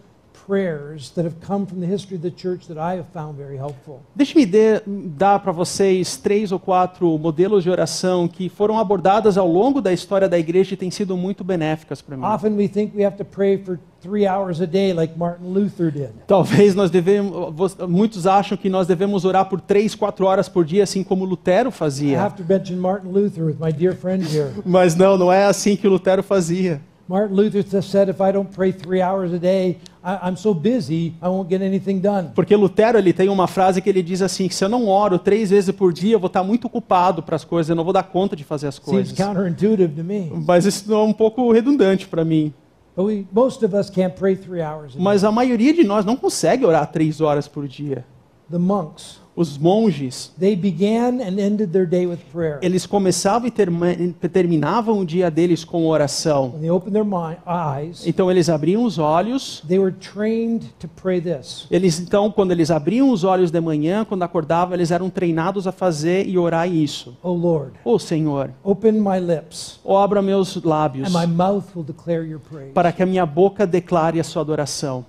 prayers 0.47 1.11
that 1.11 1.25
have 1.25 1.37
come 1.47 1.65
from 1.65 1.81
the 1.81 1.87
history 1.87 2.17
of 2.17 2.23
the 2.23 2.31
church 2.31 2.67
that 2.67 2.77
I 2.79 2.97
have 2.97 3.07
found 3.13 3.37
very 3.37 3.57
helpful. 3.57 4.01
Deixe-me 4.17 4.45
de- 4.45 4.81
dar 4.87 5.39
para 5.39 5.53
vocês 5.53 6.17
três 6.17 6.51
ou 6.51 6.59
quatro 6.59 7.17
modelos 7.19 7.63
de 7.63 7.71
oração 7.71 8.27
que 8.27 8.49
foram 8.49 8.77
abordadas 8.79 9.37
ao 9.39 9.47
longo 9.47 9.81
da 9.81 9.93
história 9.93 10.29
da 10.29 10.39
igreja 10.39 10.75
e 10.75 10.77
têm 10.77 10.91
sido 10.91 11.17
muito 11.17 11.45
benéficas 11.45 12.03
para 12.03 12.17
mim. 12.17 12.25
Often 12.25 12.57
we 12.57 12.69
think 12.69 12.97
we 12.97 13.05
have 13.05 13.17
to 13.17 13.25
pray 13.25 13.59
for 13.59 13.79
three 14.01 14.27
hours 14.27 14.61
a 14.61 14.67
day 14.67 14.93
like 14.93 15.17
Martin 15.17 15.45
Luther 15.53 15.91
did. 15.93 16.11
Talvez 16.27 16.75
nós 16.75 16.91
devemos, 16.91 17.77
muitos 17.89 18.27
acham 18.27 18.57
que 18.59 18.69
nós 18.69 18.89
devemos 18.89 19.25
orar 19.25 19.45
por 19.49 19.61
três, 19.61 19.95
quatro 19.95 20.27
horas 20.27 20.49
por 20.49 20.65
dia, 20.65 20.83
assim 20.83 21.05
como 21.05 21.25
Lutero 21.25 21.69
I 21.69 21.73
fazia. 21.73 22.21
have 22.21 22.35
to 22.37 22.45
mention 22.49 22.77
Martin 22.77 23.09
Luther 23.09 23.45
with 23.45 23.57
my 23.61 23.71
dear 23.71 23.95
friend 23.95 24.25
here. 24.25 24.51
Mas 24.67 24.97
não, 24.97 25.17
não 25.17 25.31
é 25.33 25.45
assim 25.45 25.77
que 25.77 25.87
Lutero 25.87 26.23
fazia. 26.25 26.81
Martin 27.11 27.35
Luther 27.35 27.83
said, 27.83 28.09
if 28.09 28.21
I 28.21 28.31
don't 28.31 28.49
pray 28.55 28.71
three 28.71 29.03
hours 29.03 29.33
a 29.33 29.39
day, 29.41 29.79
I'm 30.05 30.37
so 30.37 30.55
busy, 30.55 31.17
I 31.21 31.29
won't 31.29 31.51
get 31.51 31.61
anything 31.61 31.99
done. 31.99 32.31
Porque 32.37 32.55
Lutero 32.55 32.99
ele 32.99 33.13
tem 33.13 33.29
uma 33.29 33.49
frase 33.49 33.83
que 33.83 33.91
ele 33.91 34.01
diz 34.01 34.23
assim: 34.23 34.47
que 34.47 34.55
se 34.55 34.65
eu 34.65 34.69
não 34.69 34.87
oro 34.87 35.19
três 35.19 35.51
vezes 35.51 35.75
por 35.75 35.93
dia, 35.93 36.15
eu 36.15 36.21
vou 36.21 36.29
estar 36.29 36.45
muito 36.45 36.69
ocupado 36.69 37.21
para 37.21 37.35
as 37.35 37.45
coisas, 37.45 37.69
eu 37.69 37.75
não 37.75 37.83
vou 37.83 37.93
dar 37.93 38.05
conta 38.05 38.37
de 38.37 38.45
fazer 38.45 38.69
as 38.69 38.77
Seems 38.77 38.89
coisas. 38.89 39.19
counterintuitive 39.19 39.93
to 39.93 40.05
me. 40.05 40.31
Mas 40.47 40.65
isso 40.65 40.93
é 40.93 41.03
um 41.03 41.13
pouco 41.13 41.51
redundante 41.51 42.07
para 42.07 42.25
mim. 42.25 42.55
But 42.95 43.07
we, 43.07 43.27
most 43.33 43.65
of 43.65 43.77
us 43.77 43.91
can't 43.91 44.15
pray 44.15 44.37
three 44.37 44.63
hours 44.63 44.93
a 44.93 44.95
day. 44.95 45.03
Mas 45.03 45.25
a 45.25 45.33
maioria 45.33 45.75
de 45.75 45.83
nós 45.83 46.05
não 46.05 46.15
consegue 46.15 46.65
orar 46.65 46.87
três 46.93 47.21
horas 47.21 47.49
por 47.49 47.67
dia. 47.67 48.05
The 48.49 48.59
monks, 48.59 49.21
Os 49.41 49.57
monges, 49.57 50.31
they 50.39 50.55
began 50.55 51.23
and 51.23 51.39
ended 51.41 51.69
their 51.73 51.87
day 51.87 52.07
with 52.07 52.19
prayer. 52.31 52.59
eles 52.61 52.85
começavam 52.85 53.49
e 53.49 54.29
terminavam 54.29 54.99
o 54.99 55.05
dia 55.07 55.31
deles 55.31 55.65
com 55.65 55.87
oração. 55.87 56.51
When 56.53 56.61
they 56.61 56.71
opened 56.71 56.93
their 56.93 57.07
mi- 57.07 57.39
eyes, 57.47 58.07
Então 58.07 58.31
eles 58.31 58.51
abriam 58.51 58.85
os 58.85 58.99
olhos. 58.99 59.63
they 59.67 59.79
were 59.79 59.93
trained 59.95 60.67
to 60.79 60.87
pray 60.89 61.23
this. 61.23 61.67
Eles 61.71 61.99
então, 61.99 62.31
quando 62.31 62.51
eles 62.53 62.71
abriam 62.71 63.09
os 63.11 63.25
olhos 63.25 63.51
de 63.51 63.61
manhã, 63.63 64.05
quando 64.05 64.23
acordavam, 64.25 64.75
eles 64.75 64.91
eram 64.91 65.09
treinados 65.09 65.67
a 65.67 65.73
fazer 65.73 66.29
e 66.29 66.37
orar 66.37 66.71
isso. 66.71 67.17
Oh 67.23 67.33
Lord, 67.33 67.73
Ô 67.83 67.99
Senhor, 67.99 68.51
open 68.63 68.93
my 69.01 69.19
lips, 69.19 69.81
obra 69.83 70.21
meus 70.21 70.55
lábios, 70.63 71.09
and 71.15 71.19
my 71.19 71.27
mouth 71.27 71.65
will 71.75 71.83
declare 71.85 72.27
your 72.29 72.41
praise. 72.41 72.73
para 72.75 72.93
que 72.93 73.03
a 73.03 73.07
minha 73.07 73.25
boca 73.25 73.67
declare 73.67 74.21
a 74.21 74.25
sua 74.25 74.43
adoração. 74.43 75.03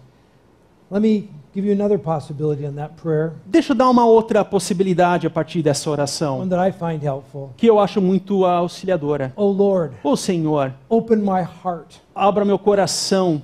Let 0.89 1.01
me 1.01 1.29
give 1.53 1.67
you 1.67 1.73
another 1.73 1.97
possibility 1.99 2.65
on 2.65 2.73
that 2.73 2.93
prayer, 3.01 3.33
Deixa 3.45 3.73
eu 3.73 3.75
dar 3.75 3.89
uma 3.89 4.05
outra 4.05 4.43
possibilidade 4.45 5.27
a 5.27 5.29
partir 5.29 5.61
dessa 5.61 5.89
oração, 5.89 6.39
one 6.39 6.49
that 6.49 6.69
I 6.69 6.71
find 6.71 7.03
helpful. 7.03 7.49
que 7.57 7.67
eu 7.67 7.79
acho 7.79 8.01
muito 8.01 8.45
auxiliadora. 8.45 9.33
Oh 9.35 9.47
Lord, 9.51 9.95
Ô 10.03 10.15
Senhor, 10.15 10.73
open 10.89 11.17
my 11.17 11.41
heart 11.63 11.97
abra 12.15 12.45
meu 12.45 12.59
coração 12.59 13.41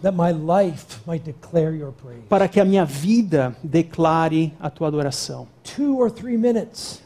para 2.29 2.47
que 2.47 2.59
a 2.59 2.65
minha 2.65 2.85
vida 2.85 3.55
declare 3.63 4.53
a 4.59 4.69
tua 4.69 4.87
adoração. 4.87 5.47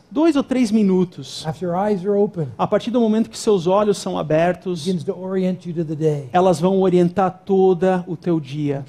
Dois 0.09 0.35
ou 0.35 0.43
três 0.43 0.71
minutos, 0.71 1.45
a 2.57 2.67
partir 2.67 2.91
do 2.91 2.99
momento 2.99 3.29
que 3.29 3.37
seus 3.37 3.65
olhos 3.65 3.97
são 3.97 4.17
abertos, 4.19 4.85
elas 6.33 6.59
vão 6.59 6.81
orientar 6.81 7.43
toda 7.45 8.03
o 8.05 8.17
teu 8.17 8.37
dia 8.37 8.83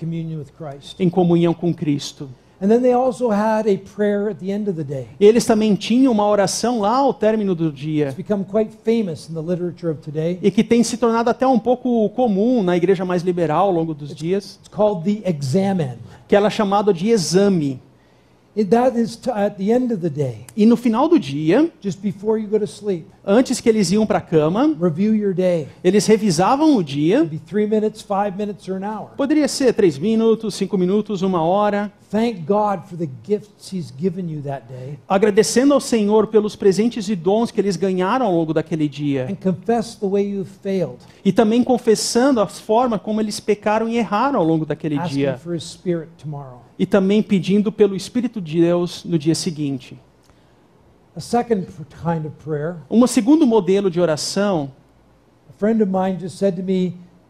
em 0.98 1.08
comunhão 1.08 1.54
com 1.54 1.72
Cristo. 1.72 2.28
And 2.62 2.68
then 2.68 2.80
they 2.80 2.92
also 2.92 3.28
had 3.30 3.66
a 3.66 3.76
prayer 3.76 4.30
at 4.30 4.36
the 4.38 4.52
end 4.52 4.68
of 4.70 4.76
the 4.76 4.84
day. 4.84 5.08
Eles 5.18 5.44
também 5.44 5.74
tinham 5.74 6.12
uma 6.12 6.24
oração 6.28 6.78
lá 6.78 6.98
ao 6.98 7.12
término 7.12 7.56
do 7.56 7.72
dia 7.72 8.04
It's 8.06 8.14
become 8.16 8.44
quite 8.44 8.70
famous 8.84 9.28
in 9.28 9.34
the 9.34 9.40
literature 9.40 9.90
of 9.90 10.00
today. 10.00 10.38
e 10.40 10.48
que 10.48 10.62
tem 10.62 10.84
se 10.84 10.96
tornado 10.96 11.28
até 11.28 11.44
um 11.44 11.58
pouco 11.58 12.08
comum 12.10 12.62
na 12.62 12.76
igreja 12.76 13.04
mais 13.04 13.22
liberal 13.22 13.66
ao 13.66 13.72
longo 13.72 13.92
dos 13.94 14.14
dias, 14.14 14.60
It's 14.60 14.68
called 14.68 15.02
the 15.02 15.28
examen. 15.28 15.96
que 16.28 16.36
ela 16.36 16.46
é 16.46 16.50
chamada 16.50 16.94
de 16.94 17.10
exame. 17.10 17.80
It, 18.54 18.68
that 18.70 18.96
is 19.00 19.16
to, 19.16 19.30
at 19.32 19.56
the 19.56 19.72
end 19.72 19.92
of 19.94 20.02
the 20.02 20.10
day, 20.10 20.44
E 20.54 20.66
no 20.66 20.76
final 20.76 21.08
do 21.08 21.18
dia, 21.18 21.68
just 21.80 22.00
before 22.02 22.38
you 22.38 22.46
go 22.46 22.58
to 22.58 22.66
sleep, 22.66 23.06
antes 23.26 23.60
que 23.62 23.68
eles 23.68 23.90
iam 23.90 24.04
para 24.06 24.18
a 24.18 24.20
cama, 24.20 24.76
review 24.78 25.14
your 25.16 25.32
day. 25.34 25.66
eles 25.82 26.06
revisavam 26.06 26.76
o 26.76 26.84
dia. 26.84 27.20
It'd 27.20 27.30
be 27.30 27.38
three 27.38 27.66
minutes, 27.66 28.02
five 28.02 28.36
minutes, 28.36 28.68
or 28.68 28.76
an 28.76 28.84
hour. 28.84 29.08
Poderia 29.16 29.48
ser 29.48 29.72
três 29.72 29.96
minutos, 29.98 30.54
cinco 30.54 30.76
minutos, 30.76 31.22
uma 31.22 31.42
hora, 31.42 31.90
Thank 32.12 32.44
God 32.46 32.84
for 32.90 32.94
the 32.98 33.08
gifts 33.26 33.72
He's 33.72 33.90
given 33.90 34.28
you 34.30 34.42
that 34.42 34.66
day, 34.68 34.98
agradecendo 35.08 35.72
ao 35.72 35.80
Senhor 35.80 36.26
pelos 36.26 36.54
presentes 36.54 37.08
e 37.08 37.16
dons 37.16 37.50
que 37.50 37.58
eles 37.58 37.74
ganharam 37.74 38.26
ao 38.26 38.32
longo 38.34 38.52
daquele 38.52 38.86
dia. 38.86 39.26
and 39.30 39.36
confess 39.36 39.94
the 39.94 40.04
way 40.06 40.22
you've 40.22 40.50
failed, 40.62 40.98
E 41.24 41.32
também 41.32 41.64
confessando 41.64 42.38
a 42.42 42.46
forma 42.46 42.98
como 42.98 43.18
eles 43.18 43.40
pecaram 43.40 43.88
e 43.88 43.96
erraram 43.96 44.38
ao 44.38 44.44
longo 44.44 44.66
daquele 44.66 44.98
dia. 45.08 45.38
for 45.38 45.54
His 45.54 45.64
Spirit 45.64 46.10
tomorrow. 46.18 46.60
E 46.78 46.84
também 46.84 47.22
pedindo 47.22 47.72
pelo 47.72 47.96
Espírito 47.96 48.42
de 48.42 48.60
Deus 48.60 49.04
no 49.06 49.18
dia 49.18 49.34
seguinte. 49.34 49.98
A 51.16 51.20
second 51.20 51.62
pr- 51.64 51.82
kind 52.02 52.26
of 52.26 52.34
prayer, 52.44 52.76
Um 52.90 53.06
segundo 53.06 53.46
modelo 53.46 53.90
de 53.90 53.98
oração, 53.98 54.70
a 55.48 55.52
friend 55.58 55.82
of 55.82 55.90
mine 55.90 56.18
just 56.20 56.36
said 56.36 56.56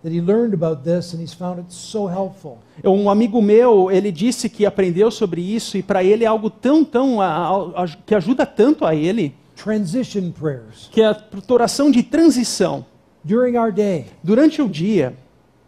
to 0.02 0.08
me 0.08 0.10
that 0.10 0.12
he 0.14 0.20
learned 0.20 0.54
about 0.54 0.82
this 0.82 1.12
and 1.14 1.22
he's 1.22 1.32
found 1.34 1.58
it 1.60 1.72
so 1.72 2.06
helpful. 2.08 2.58
um 2.84 3.08
amigo 3.08 3.40
meu, 3.40 3.90
ele 3.90 4.10
disse 4.12 4.48
que 4.48 4.66
aprendeu 4.66 5.10
sobre 5.10 5.40
isso 5.40 5.76
e 5.76 5.82
para 5.82 6.02
ele 6.02 6.24
é 6.24 6.26
algo 6.26 6.50
tão, 6.50 6.84
tão, 6.84 7.20
a- 7.20 7.26
a- 7.26 7.84
a- 7.84 7.88
que 8.04 8.14
ajuda 8.14 8.44
tanto 8.46 8.84
a 8.84 8.94
ele, 8.94 9.34
Transition 9.56 10.30
prayers. 10.32 10.88
que 10.90 11.00
é 11.00 11.06
a 11.06 11.16
oração 11.48 11.90
de 11.90 12.02
transição. 12.02 12.84
During 13.24 13.56
our 13.56 13.70
day, 13.72 14.06
Durante 14.22 14.60
o 14.60 14.68
dia, 14.68 15.14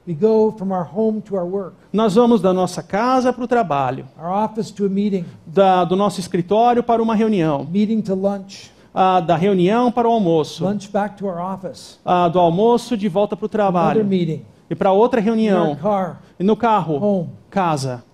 we 0.08 0.12
go 0.14 0.52
from 0.58 0.72
our 0.72 0.84
home 0.92 1.20
to 1.20 1.36
our 1.36 1.44
work, 1.46 1.74
nós 1.92 2.16
vamos 2.16 2.40
da 2.40 2.52
nossa 2.52 2.82
casa 2.82 3.32
para 3.32 3.44
o 3.44 3.46
trabalho, 3.46 4.06
our 4.20 4.30
office 4.44 4.72
to 4.72 4.86
a 4.86 4.88
meeting, 4.88 5.24
da, 5.46 5.84
do 5.84 5.94
nosso 5.94 6.18
escritório 6.18 6.82
para 6.82 7.00
uma 7.00 7.14
reunião, 7.14 7.64
meeting 7.70 8.00
to 8.00 8.14
lunch, 8.16 8.72
ah, 8.94 9.20
da 9.20 9.36
reunião 9.36 9.90
para 9.90 10.08
o 10.08 10.12
almoço, 10.12 10.64
lunch 10.64 10.88
back 10.90 11.16
to 11.16 11.26
our 11.26 11.38
office, 11.38 11.98
ah, 12.04 12.28
do 12.28 12.38
almoço 12.38 12.96
de 12.96 13.08
volta 13.08 13.36
para 13.36 13.44
o 13.44 13.46
another 13.46 13.50
trabalho 13.72 14.04
meeting, 14.04 14.42
e 14.70 14.74
para 14.74 14.92
outra 14.92 15.20
in 15.20 15.24
our 15.24 15.26
reunião, 15.26 15.76
car, 15.76 16.22
e 16.38 16.44
no 16.44 16.56
carro, 16.56 16.94
home. 17.02 17.28
casa. 17.50 18.04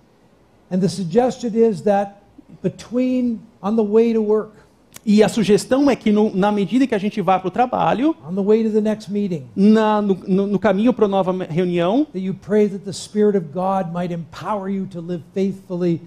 And 0.71 0.79
the 0.79 0.87
suggestion 0.89 1.51
is 1.53 1.81
that 1.81 2.15
between, 2.63 3.39
on 3.61 3.75
the 3.75 3.83
way 3.83 4.13
to 4.13 4.21
work, 4.21 4.51
E 5.03 5.23
a 5.23 5.27
sugestão 5.29 5.89
é 5.89 5.95
que 5.95 6.11
no- 6.11 6.29
na 6.35 6.51
medida 6.51 6.85
que 6.85 6.93
a 6.93 6.97
gente 6.99 7.19
vai 7.21 7.39
para 7.39 7.47
o 7.47 7.51
trabalho, 7.51 8.15
on 8.23 8.35
the 8.35 8.41
way 8.43 8.63
to 8.63 8.69
the 8.69 8.79
next 8.81 9.11
meeting, 9.11 9.45
na- 9.55 9.99
no, 9.99 10.13
no- 10.27 10.45
no 10.45 10.59
caminho 10.59 10.93
para 10.93 11.05
a 11.05 11.07
nova 11.07 11.31
reunião, 11.49 12.05
that 12.13 12.19
you 12.23 12.35
pray 12.35 12.67
that 12.69 12.85
the 12.85 12.93
Spirit 12.93 13.35
of 13.35 13.47
God 13.51 13.91
might 13.91 14.13
empower 14.13 14.69
you 14.69 14.85
to 14.85 15.01
live 15.01 15.23
faithfully 15.33 16.01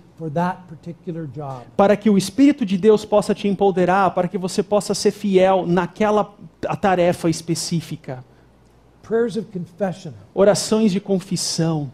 para 1.77 1.97
que 1.97 2.09
o 2.09 2.17
Espírito 2.17 2.65
de 2.65 2.79
Deus 2.79 3.05
possa 3.05 3.35
te 3.35 3.49
empoderar, 3.49 4.15
para 4.15 4.29
que 4.29 4.39
você 4.39 4.63
possa 4.63 4.95
ser 4.95 5.11
fiel 5.11 5.67
naquela 5.67 6.35
a 6.67 6.77
tarefa 6.77 7.29
específica. 7.29 8.25
Prayers 9.03 9.37
of 9.37 9.49
confession. 9.53 10.13
Orações 10.33 10.93
de 10.93 11.01
confissão. 11.01 11.91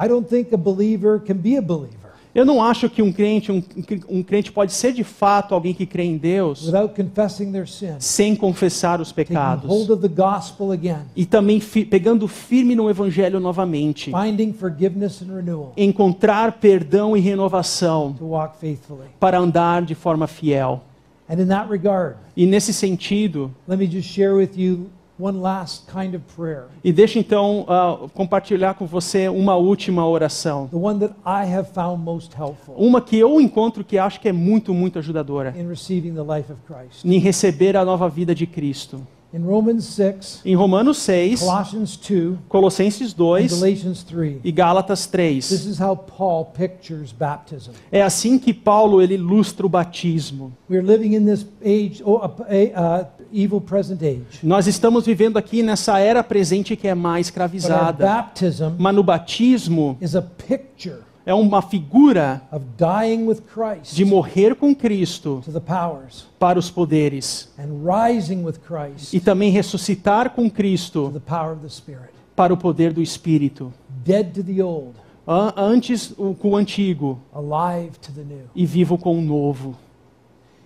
I 0.00 0.08
don't 0.08 0.28
think 0.28 0.54
a 0.54 0.58
believer 0.58 1.20
can 1.20 1.36
be 1.36 1.56
a 1.56 1.62
believer 1.62 2.03
Eu 2.34 2.44
não 2.44 2.60
acho 2.62 2.90
que 2.90 3.00
um 3.00 3.12
crente, 3.12 3.52
um, 3.52 3.62
um 4.08 4.22
crente 4.22 4.50
pode 4.50 4.72
ser 4.72 4.92
de 4.92 5.04
fato 5.04 5.54
alguém 5.54 5.72
que 5.72 5.86
crê 5.86 6.02
em 6.02 6.16
Deus 6.16 6.66
without 6.66 6.92
confessing 6.94 7.52
their 7.52 7.68
sin, 7.68 7.94
sem 8.00 8.34
confessar 8.34 9.00
os 9.00 9.12
pecados. 9.12 9.70
of 9.88 9.96
the 10.02 10.08
gospel 10.08 10.72
again, 10.72 11.02
E 11.14 11.24
também 11.24 11.60
fi- 11.60 11.84
pegando 11.84 12.26
firme 12.26 12.74
no 12.74 12.90
Evangelho 12.90 13.38
novamente. 13.38 14.10
finding 14.10 14.52
forgiveness 14.52 15.22
and 15.22 15.32
renewal 15.34 15.72
Encontrar 15.76 16.52
perdão 16.58 17.16
e 17.16 17.20
renovação 17.20 18.12
to 18.14 18.24
walk 18.26 18.56
faithfully. 18.58 19.06
para 19.20 19.38
andar 19.38 19.82
de 19.82 19.94
forma 19.94 20.26
fiel. 20.26 20.82
And 21.28 21.40
in 21.40 21.46
that 21.46 21.70
regard, 21.70 22.16
E 22.36 22.46
nesse 22.46 22.72
sentido, 22.74 23.50
let 23.68 23.78
me 23.78 23.86
just 23.86 24.08
share 24.08 24.34
with 24.34 24.50
you 24.56 24.72
one 24.74 24.80
last 24.80 24.90
kind 25.18 26.14
of 26.14 26.20
prayer, 26.34 26.64
e 26.82 26.92
deixa 26.92 27.18
então 27.18 27.64
ah, 27.68 27.98
compartilhar 28.14 28.74
com 28.74 28.86
você 28.86 29.28
uma 29.28 29.54
última 29.56 30.06
oração. 30.06 30.68
the 30.68 30.76
one 30.76 30.98
that 30.98 31.14
I 31.24 31.44
have 31.52 31.68
found 31.72 32.02
most 32.02 32.34
helpful 32.36 32.74
Uma 32.76 33.00
que 33.00 33.16
eu 33.16 33.40
encontro 33.40 33.84
que 33.84 33.96
acho 33.98 34.20
que 34.20 34.28
é 34.28 34.32
muito, 34.32 34.74
muito 34.74 34.98
ajudadora 34.98 35.54
in 35.56 35.68
receiving 35.68 36.14
the 36.14 36.22
life 36.22 36.52
of 36.52 36.60
Christ. 36.66 37.04
em 37.04 37.18
receber 37.18 37.76
a 37.76 37.84
nova 37.84 38.08
vida 38.08 38.34
de 38.34 38.46
Cristo. 38.46 39.00
in 39.32 39.42
Romans 39.42 39.84
6, 39.86 40.42
em 40.44 40.54
Romanos 40.54 40.98
6, 40.98 41.40
Colossians 41.40 41.96
2, 41.96 42.38
Colossenses 42.48 43.12
and 43.12 43.16
2 43.16 43.48
Galatians 43.50 44.02
3. 44.04 44.40
e 44.44 44.52
Gálatas 44.52 45.06
This 45.06 45.10
3. 45.10 45.66
is 45.66 45.80
how 45.80 45.96
Paul 45.96 46.52
pictures 46.56 47.10
baptism. 47.10 47.72
É 47.90 48.00
assim 48.00 48.38
que 48.38 48.54
Paulo 48.54 49.02
ele 49.02 49.14
ilustra 49.14 49.66
o 49.66 49.68
batismo. 49.68 50.52
We 50.70 50.76
are 50.76 50.86
living 50.86 51.16
in 51.16 51.24
this 51.24 51.44
age, 51.64 52.00
oh, 52.04 52.18
uh, 52.18 52.26
uh, 52.28 53.06
evil 53.32 53.60
present 53.60 54.00
age. 54.02 54.40
Nós 54.42 54.66
estamos 54.66 55.06
vivendo 55.06 55.36
aqui 55.36 55.62
nessa 55.62 55.98
era 55.98 56.22
presente 56.22 56.76
que 56.76 56.86
é 56.88 56.94
mais 56.94 57.28
But 57.30 57.38
our 57.40 57.46
escravizada. 57.54 58.04
baptism 58.06 58.70
Mas 58.78 58.94
no 58.94 59.02
batismo 59.02 59.96
is 60.00 60.14
a 60.16 60.22
picture 60.22 60.98
é 61.26 61.32
uma 61.32 61.62
figura 61.62 62.42
of 62.52 62.64
dying 62.76 63.26
with 63.26 63.38
Christ 63.52 63.94
de 63.94 64.04
morrer 64.04 64.54
com 64.54 64.74
Cristo 64.74 65.40
to 65.44 65.50
the 65.52 65.60
powers 65.60 66.26
para 66.38 66.58
os 66.58 66.70
poderes 66.70 67.48
and 67.58 67.68
rising 67.82 68.44
with 68.44 68.56
Christ 68.66 69.14
e 69.14 69.20
também 69.20 69.50
ressuscitar 69.50 70.30
com 70.30 70.48
to 70.48 70.54
Cristo 70.54 71.10
the 71.14 71.20
power 71.20 71.52
of 71.54 71.62
the 71.62 71.68
Spirit. 71.68 72.10
para 72.36 72.52
o 72.52 72.56
poder 72.56 72.92
do 72.92 73.00
Espírito. 73.00 73.72
Dead 74.04 74.32
to 74.34 74.42
the 74.42 74.62
old, 74.62 74.92
An- 75.26 75.54
Antes 75.56 76.12
o- 76.18 76.34
com 76.34 76.50
o 76.50 76.56
antigo 76.56 77.18
alive 77.32 77.92
to 77.98 78.12
the 78.12 78.20
new. 78.22 78.42
e 78.54 78.66
vivo 78.66 78.98
com 78.98 79.18
o 79.18 79.22
novo. 79.22 79.68
In 79.70 79.72
the 79.72 79.74
early 79.74 79.74
church, 79.74 80.63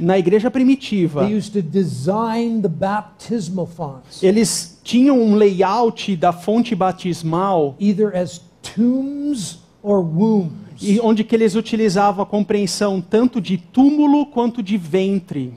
Na 0.00 0.18
igreja 0.18 0.50
primitiva, 0.50 1.24
they 1.24 1.36
used 1.36 1.52
to 1.52 1.62
design 1.62 2.60
the 2.60 2.68
baptismal 2.68 3.66
fonts 3.66 4.22
eles 4.22 4.78
tinham 4.82 5.20
um 5.20 5.34
layout 5.34 6.16
da 6.16 6.32
fonte 6.32 6.74
batismal 6.74 7.76
either 7.78 8.14
as 8.16 8.40
tombs 8.62 9.60
or 9.82 10.00
wombs. 10.00 10.52
e 10.82 10.98
onde 11.00 11.22
que 11.24 11.34
eles 11.36 11.54
utilizavam 11.54 12.22
a 12.22 12.26
compreensão 12.26 13.00
tanto 13.00 13.40
de 13.40 13.56
túmulo 13.58 14.26
quanto 14.26 14.62
de 14.62 14.76
ventre, 14.76 15.54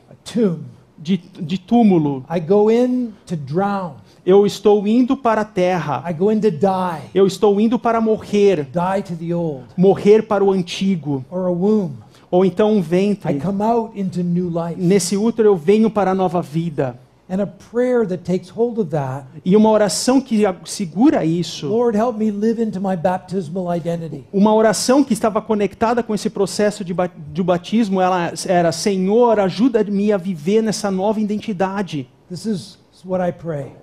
de, 0.98 1.18
de 1.18 1.58
túmulo. 1.58 2.24
I 2.30 2.40
go 2.40 2.70
in 2.72 3.12
to 3.26 3.36
drown. 3.36 3.96
Eu 4.26 4.46
estou 4.46 4.88
indo 4.88 5.18
para 5.18 5.42
a 5.42 5.46
terra. 5.46 6.02
I 6.10 6.14
go 6.14 6.32
in 6.32 6.40
to 6.40 6.50
die. 6.50 7.10
Eu 7.14 7.28
estou 7.28 7.60
indo 7.60 7.78
para 7.78 8.00
morrer, 8.00 8.66
Die 8.72 9.04
to 9.04 9.16
the 9.16 9.34
old. 9.36 9.66
morrer 9.76 10.24
para 10.24 10.44
o 10.44 10.52
antigo, 10.52 11.26
Or 11.30 11.48
a 11.48 11.52
womb. 11.52 11.92
Ou 12.34 12.44
então 12.44 12.72
um 12.74 12.80
I 12.80 12.82
ventre. 12.82 13.40
come 13.40 13.62
out 13.62 13.92
into 13.96 14.24
new 14.24 14.50
life. 14.50 14.76
Nesse 14.82 15.16
útero 15.16 15.50
eu 15.50 15.56
venho 15.56 15.88
para 15.92 16.12
a 16.12 16.16
nova 16.16 16.42
vida. 16.42 17.00
And 17.30 17.42
a 17.42 17.48
prayer 17.48 18.06
that 18.08 18.24
takes 18.24 18.50
hold 18.50 18.80
of 18.80 18.90
that 18.90 19.26
E 19.46 19.56
uma 19.56 19.70
oração 19.70 20.20
que 20.20 20.44
segura 20.66 21.24
isso, 21.24 21.68
Lord, 21.68 21.96
help 21.98 22.18
me 22.18 22.32
live 22.32 22.62
into 22.62 22.82
my 22.82 22.98
baptismal 22.98 23.74
identity. 23.76 24.24
uma 24.34 24.54
oração 24.54 25.04
que 25.04 25.14
estava 25.14 25.42
conectada 25.42 26.02
com 26.02 26.14
esse 26.14 26.30
processo 26.30 26.84
de, 26.84 26.94
de 27.32 27.44
batismo, 27.44 28.02
ela 28.02 28.34
era: 28.48 28.72
Senhor, 28.72 29.40
ajuda-me 29.40 30.12
a 30.12 30.18
viver 30.18 30.62
nessa 30.64 30.90
nova 30.90 31.20
identidade. 31.22 32.10
This 32.30 32.46
is. 32.46 32.83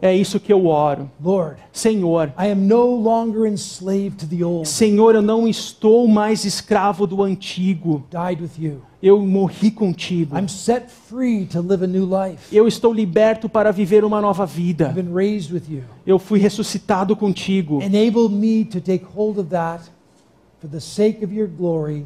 É 0.01 0.15
isso 0.15 0.41
que 0.41 0.53
eu 0.53 0.67
oro. 0.67 1.11
Lord, 1.23 1.57
Senhor, 1.73 2.33
I 2.39 2.51
am 2.51 2.67
no 2.67 2.97
longer 2.97 3.47
enslaved 3.47 4.19
to 4.19 4.27
the 4.27 4.45
old. 4.45 4.69
Senhor, 4.69 5.15
eu 5.15 5.23
não 5.23 5.47
estou 5.47 6.09
mais 6.09 6.45
escravo 6.45 7.07
do 7.07 7.23
antigo. 7.23 8.05
Died 8.11 8.41
with 8.41 8.59
you. 8.59 8.83
Eu 9.03 9.21
morri 9.25 9.71
contigo. 9.71 10.37
I'm 10.37 10.49
set 10.49 10.91
free 10.91 11.47
to 11.47 11.61
live 11.61 11.83
a 11.83 11.87
new 11.87 12.05
life. 12.05 12.55
Eu 12.55 12.69
estou 12.69 12.93
liberto 12.93 13.49
para 13.49 13.71
viver 13.73 14.05
uma 14.05 14.21
nova 14.21 14.45
I've 14.45 14.53
vida. 14.53 14.89
been 14.89 15.13
raised 15.15 15.53
with 15.53 15.63
you. 15.69 15.83
Eu 16.07 16.19
fui 16.19 16.39
ressuscitado 16.39 17.17
contigo. 17.17 17.81
Enable 17.83 18.29
me 18.29 18.65
to 18.65 18.81
take 18.81 19.05
hold 19.05 19.39
of 19.39 19.49
that 19.51 19.85
for 20.61 20.69
the 20.69 20.81
sake 20.81 21.25
of 21.25 21.35
your 21.35 21.49
glory 21.49 22.05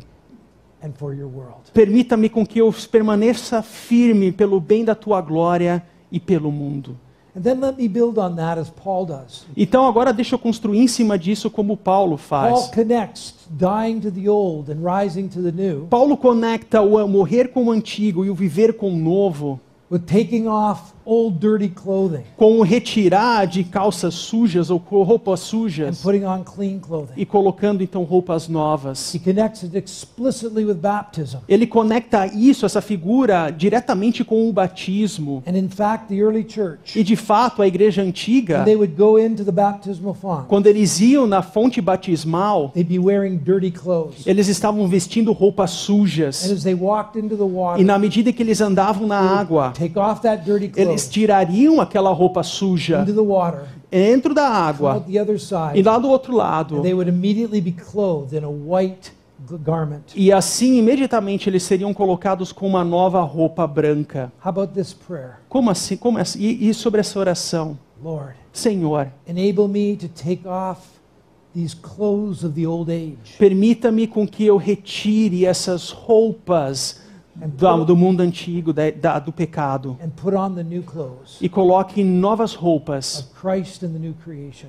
and 0.83 0.93
for 0.95 1.15
your 1.15 1.29
world. 1.29 1.73
Permita-me 1.73 2.29
com 2.29 2.47
que 2.47 2.61
eu 2.61 2.73
permaneça 2.91 3.63
firme 3.63 4.31
pelo 4.31 4.61
bem 4.61 4.85
da 4.85 4.95
tua 4.95 5.21
glória 5.21 5.83
e 6.13 6.21
pelo 6.21 6.53
mundo. 6.53 6.97
And 7.37 7.43
then 7.43 7.61
let 7.61 7.77
me 7.77 7.89
build 7.89 8.17
on 8.17 8.37
that 8.37 8.61
as 8.61 8.71
Paul 8.71 9.07
does. 9.07 9.45
Então 9.57 9.87
agora 9.89 10.13
deixa 10.13 10.37
eu 10.37 10.39
construir 10.39 10.79
em 10.79 10.87
cima 10.87 11.19
disso 11.19 11.51
como 11.51 11.77
Paulo 11.77 12.17
Paul 12.17 12.19
faz. 12.57 12.69
connects 12.69 13.35
dying 13.51 13.99
to 14.01 14.11
the 14.11 14.29
old 14.29 14.71
and 14.71 14.79
rising 14.81 15.27
to 15.29 15.43
the 15.43 15.51
new 15.51 15.87
Paulo 15.89 16.17
conecta 16.17 16.81
o 16.81 17.07
morrer 17.09 17.49
com 17.49 17.65
o 17.65 17.71
antigo 17.73 18.25
e 18.25 18.31
o 18.31 18.35
viver 18.35 18.75
com 18.75 18.93
o 18.93 18.97
novo 18.97 19.61
with 19.91 20.03
taking 20.07 20.47
off 20.47 20.94
old 21.07 21.39
dirty 21.39 21.69
clothing 21.69 22.23
com 22.37 22.59
o 22.59 22.63
retirar 22.63 23.47
de 23.47 23.65
calças 23.65 24.15
sujas 24.15 24.71
ou 24.71 24.79
roupas 24.79 25.41
and 25.41 25.45
sujas 25.45 26.03
putting 26.03 26.25
on 26.25 26.43
clean 26.45 26.79
clothing. 26.79 27.13
e 27.17 27.25
colocando 27.27 27.83
então 27.83 28.03
roupas 28.05 28.49
novas. 28.49 29.15
He 29.15 29.19
connects 29.19 29.63
it 29.65 29.77
explicitly 29.77 30.65
with 30.65 30.75
baptism. 30.77 31.39
Ele 31.49 31.67
conecta 31.67 32.27
isso, 32.27 32.65
essa 32.67 32.81
figura, 32.81 33.51
diretamente 33.51 34.25
com 34.25 34.49
o 34.49 34.53
batismo. 34.53 35.43
And 35.47 35.57
in 35.57 35.69
fact, 35.69 36.09
the 36.09 36.21
early 36.21 36.45
church, 36.49 36.99
E 36.99 37.03
de 37.03 37.17
fato, 37.17 37.63
a 37.63 37.67
igreja 37.67 38.03
antiga, 38.03 38.57
when 38.59 38.65
they 38.65 38.77
would 38.77 38.95
go 38.95 39.19
into 39.19 39.45
the 39.45 39.53
baptismal 39.53 40.15
font, 40.15 40.47
quando 40.49 40.67
eles 40.67 41.01
iam 41.01 41.27
na 41.27 41.43
fonte 41.43 41.81
batismal, 41.81 42.71
they'd 42.75 42.89
be 42.89 42.99
wearing 42.99 43.37
dirty 43.37 43.71
clothes. 43.71 44.27
eles 44.27 44.49
estavam 44.49 44.87
vestindo 44.89 45.33
roupas 45.33 45.73
And 45.73 45.77
sujas. 45.77 46.51
as 46.51 46.63
they 46.63 46.75
walked 46.75 47.19
into 47.19 47.37
the 47.37 47.43
water, 47.45 47.81
E 47.81 47.85
na 47.85 47.99
medida 47.99 48.33
que 48.33 48.43
eles 48.43 48.61
andavam 48.61 49.07
na 49.07 49.19
água, 49.19 49.73
take 49.77 49.99
off 49.99 50.21
that 50.23 50.45
dirty 50.45 50.69
eles 50.95 51.09
tirariam 51.09 51.81
aquela 51.81 52.11
roupa 52.13 52.43
suja 52.43 53.05
dentro 53.91 54.35
da 54.35 54.49
água 54.49 55.05
e 55.75 55.83
lá 55.83 55.99
do 55.99 56.09
outro 56.09 56.35
lado. 56.35 56.79
and 56.79 56.83
they 56.83 56.95
would 56.95 57.09
immediately 57.11 57.61
be 57.61 57.73
clothed 57.73 58.33
in 58.37 58.45
a 58.45 58.49
white 58.49 59.13
g- 59.49 59.57
garment. 59.59 60.03
E 60.15 60.33
assim, 60.33 60.79
imediatamente, 60.79 61.49
eles 61.49 61.63
seriam 61.63 61.93
colocados 61.95 62.53
com 62.53 62.67
uma 62.67 62.83
nova 62.85 63.21
roupa 63.23 63.67
branca. 63.67 64.33
How 64.45 64.49
about 64.51 64.73
this 64.75 64.93
prayer? 64.93 65.39
Como 65.49 65.71
assim? 65.71 65.97
Como 65.97 66.19
assim? 66.19 66.41
E, 66.41 66.69
e 66.69 66.75
sobre 66.75 67.01
essa 67.01 67.19
oração? 67.19 67.79
Lord, 68.03 68.35
Senhor, 68.53 69.09
enable 69.27 69.69
me 69.69 69.97
to 69.97 70.09
take 70.09 70.47
off 70.47 70.81
these 71.55 71.75
clothes 71.77 72.43
of 72.43 72.61
the 72.61 72.67
old 72.67 72.91
age 72.91 73.37
permita-me 73.39 74.09
com 74.09 74.27
que 74.27 74.45
eu 74.45 74.57
retire 74.57 75.47
essas 75.47 75.91
roupas 75.91 77.01
do, 77.35 77.85
do 77.85 77.97
mundo 77.97 78.21
antigo, 78.21 78.73
da, 78.73 78.91
da- 78.91 79.19
do 79.19 79.33
pecado, 79.33 79.99
e 81.41 81.49
coloque 81.49 82.05
novas 82.05 82.55
roupas 82.55 83.31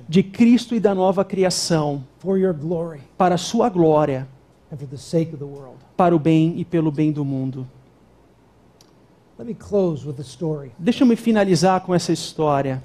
de 0.08 0.22
Cristo 0.22 0.74
e 0.74 0.80
da 0.80 0.94
nova 0.94 1.24
criação, 1.24 2.04
para 3.16 3.34
a 3.36 3.38
sua 3.38 3.68
glória, 3.68 4.26
para 5.96 6.14
o 6.14 6.18
bem 6.18 6.54
e 6.58 6.64
pelo 6.64 6.90
bem 6.90 7.12
do 7.12 7.24
mundo. 7.24 7.66
Let 9.38 9.46
me 9.46 9.54
close 9.54 10.06
with 10.06 10.18
a 10.18 10.22
story. 10.22 10.72
Deixa 10.78 11.04
eu 11.04 11.06
me 11.06 11.14
finalizar 11.14 11.82
com 11.82 11.94
essa 11.94 12.10
história. 12.10 12.82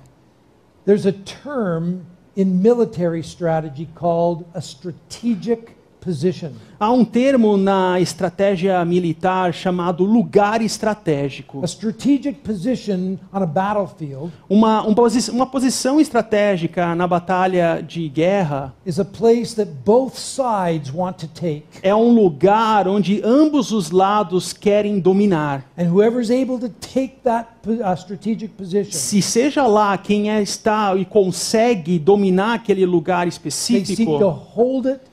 There's 0.85 1.05
a 1.05 1.13
term 1.13 2.01
in 2.35 2.45
military 2.45 3.21
strategy 3.21 3.87
called 3.95 4.45
a 4.53 4.59
strategic 4.59 5.71
position. 6.01 6.49
Há 6.79 6.91
um 6.91 7.05
termo 7.05 7.57
na 7.57 7.99
estratégia 7.99 8.83
militar 8.83 9.53
chamado 9.53 10.03
lugar 10.03 10.61
estratégico. 10.63 11.61
A 11.61 11.65
strategic 11.65 12.39
position 12.39 13.17
on 13.31 13.37
a 13.43 13.45
battlefield 13.45 14.31
Uma, 14.49 14.81
um 14.87 14.93
posi- 14.95 15.29
uma 15.29 15.45
posição 15.45 16.01
estratégica 16.01 16.95
na 16.95 17.07
batalha 17.07 17.81
de 17.87 18.09
guerra 18.09 18.73
is 18.85 18.99
a 18.99 19.05
place 19.05 19.55
that 19.55 19.69
both 19.85 20.15
sides 20.17 20.91
want 20.93 21.17
to 21.17 21.27
take. 21.27 21.63
é 21.83 21.93
um 21.93 22.13
lugar 22.15 22.87
onde 22.87 23.21
ambos 23.23 23.71
os 23.71 23.91
lados 23.91 24.51
querem 24.51 24.99
dominar. 24.99 25.63
And 25.77 25.89
whoever's 25.93 26.31
able 26.31 26.57
to 26.59 26.69
take 26.69 27.17
that 27.23 27.47
uh, 27.67 27.93
strategic 27.95 28.53
position, 28.55 28.91
Se 28.91 29.21
seja 29.21 29.67
lá 29.67 29.95
quem 29.99 30.31
é, 30.31 30.41
está 30.41 30.95
e 30.95 31.05
consegue 31.05 31.99
dominar 31.99 32.55
aquele 32.55 32.85
lugar 32.87 33.27
they 33.29 33.51
seek 33.51 33.85
to 33.85 33.91
específico, 33.91 34.27
hold 34.29 34.87
it 34.87 35.10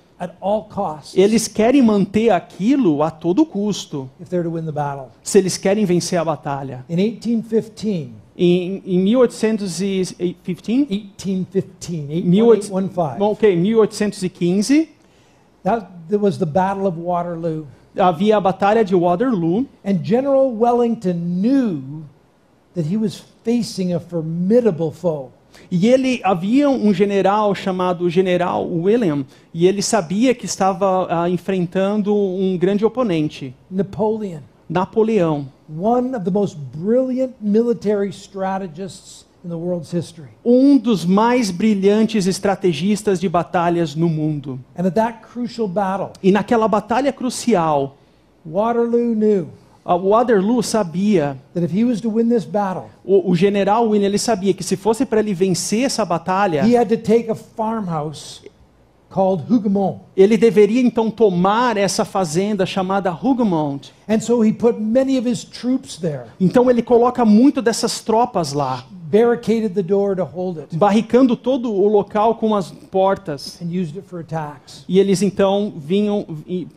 eles 1.15 1.47
querem 1.49 1.83
manter 1.83 2.31
aquilo 2.31 3.03
a 3.03 3.11
todo 3.11 3.47
custo, 3.47 4.11
if 4.21 4.29
they're 4.29 4.43
to 4.43 4.51
win 4.55 4.65
the 4.65 4.73
battle. 4.73 5.09
se 5.23 5.39
eles 5.39 5.57
querem 5.57 5.85
vencer 5.85 6.21
a 6.21 6.25
batalha. 6.25 6.85
In 6.89 6.97
1815, 6.99 8.15
Em, 8.41 8.83
em 8.87 8.99
1815, 9.01 10.15
1815, 10.21 10.87
18- 12.07 12.23
1815, 12.25 13.19
Bom, 13.19 13.33
ok, 13.33 13.57
1815, 13.57 14.89
that, 15.65 15.89
there 16.09 16.21
was 16.23 16.39
the 16.39 16.47
Battle 16.47 16.87
of 16.87 16.97
Waterloo. 16.99 17.67
havia 17.97 18.37
a 18.37 18.41
Batalha 18.41 18.85
de 18.85 18.95
Waterloo 18.95 19.67
And 19.85 20.05
General 20.05 20.49
Wellington 20.53 21.41
knew 21.41 22.05
that 22.75 22.87
he 22.87 22.97
was 22.97 23.21
facing 23.45 23.93
a 23.93 23.99
formidable 23.99 24.93
foe. 24.93 25.33
E 25.71 25.87
ele 25.89 26.21
havia 26.25 26.69
um 26.69 26.93
general 26.93 27.55
chamado 27.55 28.09
General 28.09 28.67
William 28.67 29.25
e 29.53 29.67
ele 29.67 29.83
sabia 29.83 30.35
que 30.35 30.47
estava 30.47 31.07
ah, 31.11 31.29
enfrentando 31.29 32.15
um 32.15 32.57
grande 32.59 32.85
oponente, 32.85 33.55
Napoleon, 33.71 34.41
Napoleão, 34.69 35.49
one 35.69 36.15
of 36.15 36.25
the 36.25 36.31
most 36.31 36.57
brilliant 36.77 37.35
military 37.41 38.11
strategists 38.11 39.27
in 39.45 39.49
the 39.49 39.55
world's 39.57 39.93
history. 39.93 40.29
um 40.45 40.77
dos 40.79 41.05
mais 41.05 41.51
brilhantes 41.51 42.27
estrategistas 42.27 43.21
de 43.21 43.29
batalhas 43.29 43.95
no 43.95 44.09
mundo. 44.09 44.59
And 44.77 44.87
at 44.87 44.95
that 44.95 45.21
crucial 45.23 45.69
battle, 45.69 46.11
E 46.23 46.31
naquela 46.33 46.67
batalha 46.69 47.13
crucial, 47.13 47.97
Waterloo 48.47 49.15
knew 49.15 49.49
O 49.85 49.97
Waterloo 50.11 50.63
sabia, 50.63 51.37
that 51.55 51.65
if 51.65 51.73
he 51.73 51.85
was 51.85 52.01
to 52.01 52.11
win 52.11 52.29
this 52.29 52.45
battle, 52.45 52.91
o, 53.05 53.31
o 53.31 53.35
general 53.35 53.89
William 53.89 54.07
ele 54.07 54.19
sabia 54.19 54.53
que 54.53 54.63
se 54.63 54.77
fosse 54.77 55.07
para 55.07 55.21
ele 55.21 55.33
vencer 55.33 55.85
essa 55.85 56.05
batalha, 56.05 56.63
he 56.67 56.77
had 56.77 56.89
to 56.89 56.97
take 56.97 57.31
a 57.31 57.35
farmhouse 57.35 58.43
called 59.11 59.43
Hougoumont. 59.51 60.01
ele 60.15 60.37
deveria 60.37 60.83
então 60.83 61.11
tomar 61.11 61.79
essa 61.79 62.05
fazenda 62.05 62.67
chamada 62.67 63.11
Hougoumont. 63.11 63.91
And 64.07 64.21
so 64.21 64.45
he 64.45 64.53
put 64.53 64.79
many 64.79 65.17
of 65.19 65.27
his 65.27 65.45
troops 65.45 65.97
there, 65.97 66.25
Então 66.39 66.71
ele 66.71 66.83
coloca 66.83 67.25
muito 67.25 67.63
dessas 67.63 68.01
tropas 68.01 68.53
lá, 68.53 68.85
barricaded 69.11 69.75
the 69.75 69.83
door 69.83 70.15
to 70.15 70.25
hold 70.25 70.59
it, 70.59 70.77
barricando 70.77 71.37
todo 71.37 71.73
o 71.73 71.89
local 71.89 72.35
com 72.35 72.55
as 72.55 72.71
portas. 72.71 73.59
and 73.63 73.67
used 73.71 73.97
it 73.97 74.03
for 74.07 74.21
attacks. 74.21 74.85
E 74.89 74.99
eles 74.99 75.23
então 75.23 75.73
vinham 75.77 76.27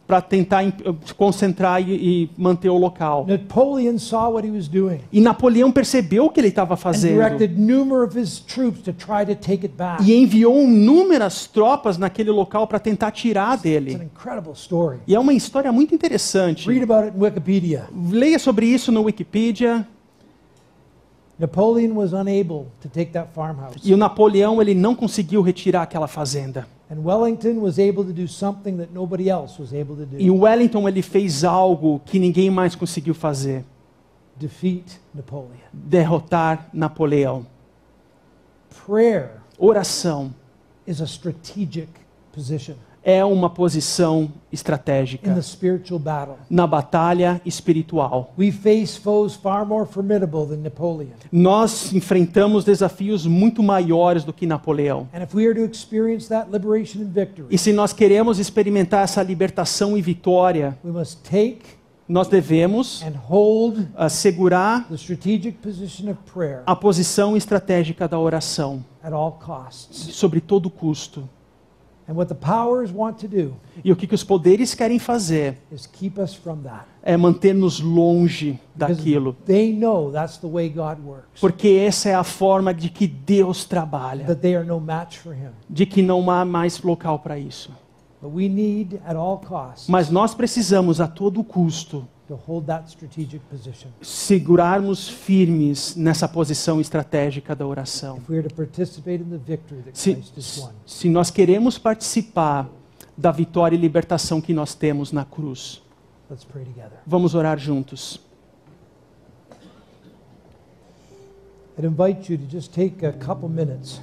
para 0.08 0.22
tentar 0.22 0.64
em- 0.64 0.74
concentrar 1.18 1.82
e, 1.82 2.24
e 2.24 2.30
manter 2.38 2.70
o 2.70 2.78
local. 2.78 3.26
Napoleon 3.28 3.98
saw 3.98 4.30
what 4.34 4.48
he 4.48 4.52
was 4.52 4.68
doing 4.68 5.00
E 5.12 5.20
Napoleão 5.20 5.72
percebeu 5.72 6.26
o 6.26 6.30
que 6.30 6.40
ele 6.40 6.48
estava 6.48 6.74
and 6.76 6.78
fazendo 6.78 7.14
directed 7.16 7.60
numerous 7.60 8.10
of 8.12 8.20
his 8.20 8.40
troops 8.40 8.82
to 8.82 8.94
try 8.94 9.26
to 9.26 9.36
take 9.36 9.66
it 9.66 9.74
back. 9.78 10.04
e 10.04 10.14
enviou 10.16 10.62
inúmeras 10.62 11.46
tropas 11.48 11.98
naquele 11.98 12.32
local 12.32 12.66
para 12.68 12.80
tentar 12.80 13.12
tirar 13.12 13.56
It's 13.56 13.66
an 13.66 13.70
dele. 13.70 13.94
incredible 14.04 14.54
story. 14.54 15.00
E 15.08 15.14
é 15.16 15.20
uma 15.20 15.34
história 15.34 15.72
muito 15.72 15.94
interessante. 15.94 16.68
Read 16.68 16.84
about 16.84 17.08
it 17.08 17.18
in 17.18 17.22
Wikipedia. 17.22 17.86
Leia 18.12 18.40
sobre 18.40 18.66
isso 18.66 18.92
no 18.92 19.02
Wikipedia. 19.04 19.88
Napoleon 21.42 21.96
was 21.96 22.14
unable 22.14 22.68
to 22.80 22.88
take 22.88 23.12
that 23.14 23.30
farmhouse. 23.34 23.76
E 23.84 23.92
o 23.92 23.98
Napoleão 23.98 24.62
ele 24.62 24.76
não 24.76 24.94
conseguiu 24.94 25.42
retirar 25.42 25.82
aquela 25.82 26.08
fazenda. 26.08 26.68
And 26.88 27.00
Wellington 27.04 27.60
was 27.60 27.80
able 27.80 28.04
to 28.04 28.14
do 28.14 28.28
something 28.28 28.78
that 28.78 28.94
nobody 28.94 29.28
else 29.28 29.60
was 29.60 29.74
able 29.74 29.96
to 29.96 30.04
E 30.20 30.28
do. 30.28 30.36
o 30.36 30.42
Wellington 30.42 30.88
ele 30.88 31.02
fez 31.02 31.44
algo 31.44 32.00
que 32.06 32.20
ninguém 32.20 32.52
mais 32.52 32.76
conseguiu 32.76 33.16
fazer: 33.16 33.66
Defeat 34.38 35.02
Napoleon. 35.16 35.58
derrotar 35.74 36.70
Napoleão. 36.72 37.48
Prayer 38.86 39.42
Oração 39.58 40.36
is 40.86 41.02
a 41.02 41.06
strategic 41.06 41.90
position 42.32 42.76
é 43.04 43.24
uma 43.26 43.50
posição 43.50 44.24
in 44.24 44.32
estratégica 44.52 45.34
the 45.34 45.42
spiritual 45.42 46.00
battle. 46.00 46.36
na 46.50 46.68
batalha 46.68 47.42
espiritual. 47.46 48.34
We 48.38 48.52
face 48.52 49.00
foes 49.00 49.36
far 49.36 49.66
more 49.66 49.88
formidable 49.88 50.46
than 50.46 50.58
Napoleon. 50.58 51.10
Nós 51.32 51.92
enfrentamos 51.94 52.64
desafios 52.64 53.26
muito 53.26 53.64
maiores 53.64 54.24
do 54.24 54.32
que 54.32 54.46
Napoleão. 54.46 55.08
And 55.14 55.24
if 55.24 55.34
we 55.34 55.48
are 55.48 55.56
to 55.56 55.66
experience 55.72 56.28
that 56.30 56.52
liberation 56.52 57.02
and 57.02 57.12
victory, 57.12 57.48
E 57.50 57.58
se 57.58 57.74
nós 57.74 57.94
queremos 57.94 58.40
experimentar 58.40 59.04
essa 59.04 59.24
libertação 59.24 59.98
e 59.98 60.02
vitória, 60.02 60.78
we 60.84 60.92
must 60.92 61.20
take 61.24 61.82
nós 62.08 62.28
devemos 62.28 63.02
assegurar 63.96 64.86
the 64.90 64.96
strategic 64.96 65.60
position 65.60 66.12
of 66.12 66.20
prayer 66.34 66.62
a 66.66 66.76
posição 66.76 67.38
estratégica 67.38 68.06
da 68.06 68.20
oração 68.20 68.84
sobre 69.92 70.42
todo 70.42 70.70
custo. 70.70 71.30
E 73.84 73.92
o 73.92 73.96
que, 73.96 74.08
que 74.08 74.16
os 74.16 74.24
poderes 74.24 74.74
querem 74.74 75.00
fazer 75.00 75.58
is 75.72 75.86
keep 75.86 76.20
us 76.20 76.34
from 76.34 76.58
that. 76.64 76.86
é 77.04 77.16
manter-nos 77.18 77.80
longe 77.80 78.60
daquilo. 78.76 79.36
they 79.46 79.74
know 79.74 80.12
that's 80.12 80.38
the 80.38 80.48
way 80.48 80.70
God 80.70 81.00
works. 81.06 81.40
Porque 81.40 81.70
essa 81.70 82.10
é 82.10 82.16
a 82.16 82.24
forma 82.24 82.74
de 82.74 82.90
que 82.90 83.08
Deus 83.08 83.66
trabalha, 83.66 84.26
That 84.26 84.42
they 84.42 84.56
are 84.56 84.66
no 84.66 84.80
match 84.80 85.18
for 85.18 85.34
him. 85.34 85.52
de 85.70 85.86
que 85.86 86.02
não 86.02 86.30
há 86.30 86.46
mais 86.46 86.82
local 86.82 87.20
para 87.20 87.38
isso. 87.40 87.72
But 88.22 88.32
we 88.34 88.48
need 88.48 89.02
at 89.04 89.16
all 89.16 89.40
costs 89.40 89.88
Mas 89.88 90.12
nós 90.12 90.36
precisamos 90.36 91.02
a 91.02 91.08
todo 91.08 91.44
custo 91.44 92.08
to 92.32 92.40
hold 92.48 92.66
that 92.68 92.90
strategic 92.90 93.42
position. 93.50 93.90
segurarmos 94.02 95.10
firmes 95.10 95.96
nessa 95.96 96.28
posição 96.28 96.80
estratégica 96.80 97.54
da 97.56 97.68
oração. 97.68 98.18
If 98.18 98.30
we 98.30 98.38
are 98.40 98.48
to 98.48 98.56
participate 98.56 99.22
in 99.22 99.30
the 99.30 99.38
victory 99.38 99.82
that 99.82 99.98
Se, 100.00 100.18
se 100.86 101.10
nós 101.10 101.30
queremos 101.30 101.78
participar 101.78 102.70
da 103.18 103.32
vitória 103.32 103.76
e 103.76 103.80
libertação 103.80 104.40
que 104.40 104.54
nós 104.54 104.74
temos 104.74 105.12
na 105.12 105.26
cruz, 105.26 105.82
Let's 106.30 106.46
pray 106.46 106.64
together. 106.64 107.00
vamos 107.06 107.36
orar 107.36 107.60
juntos. 107.60 108.20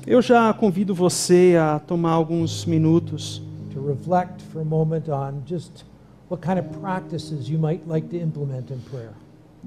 Eu 0.06 0.22
já 0.22 0.52
convido 0.52 0.94
você 0.94 1.56
a 1.60 1.78
tomar 1.78 2.10
alguns 2.10 2.64
minutos 2.64 3.40
to 3.72 3.86
reflect 3.86 4.42
for 4.44 4.62
a 4.62 4.64
moment 4.64 5.08
on 5.08 5.42
just 5.46 5.84
what 6.28 6.44
kind 6.44 6.58
of 6.58 6.66
practices 6.80 7.48
you 7.48 7.58
might 7.58 7.86
like 7.86 8.08
to 8.08 8.16
implement 8.16 8.70
in 8.70 8.78
prayer. 8.90 9.12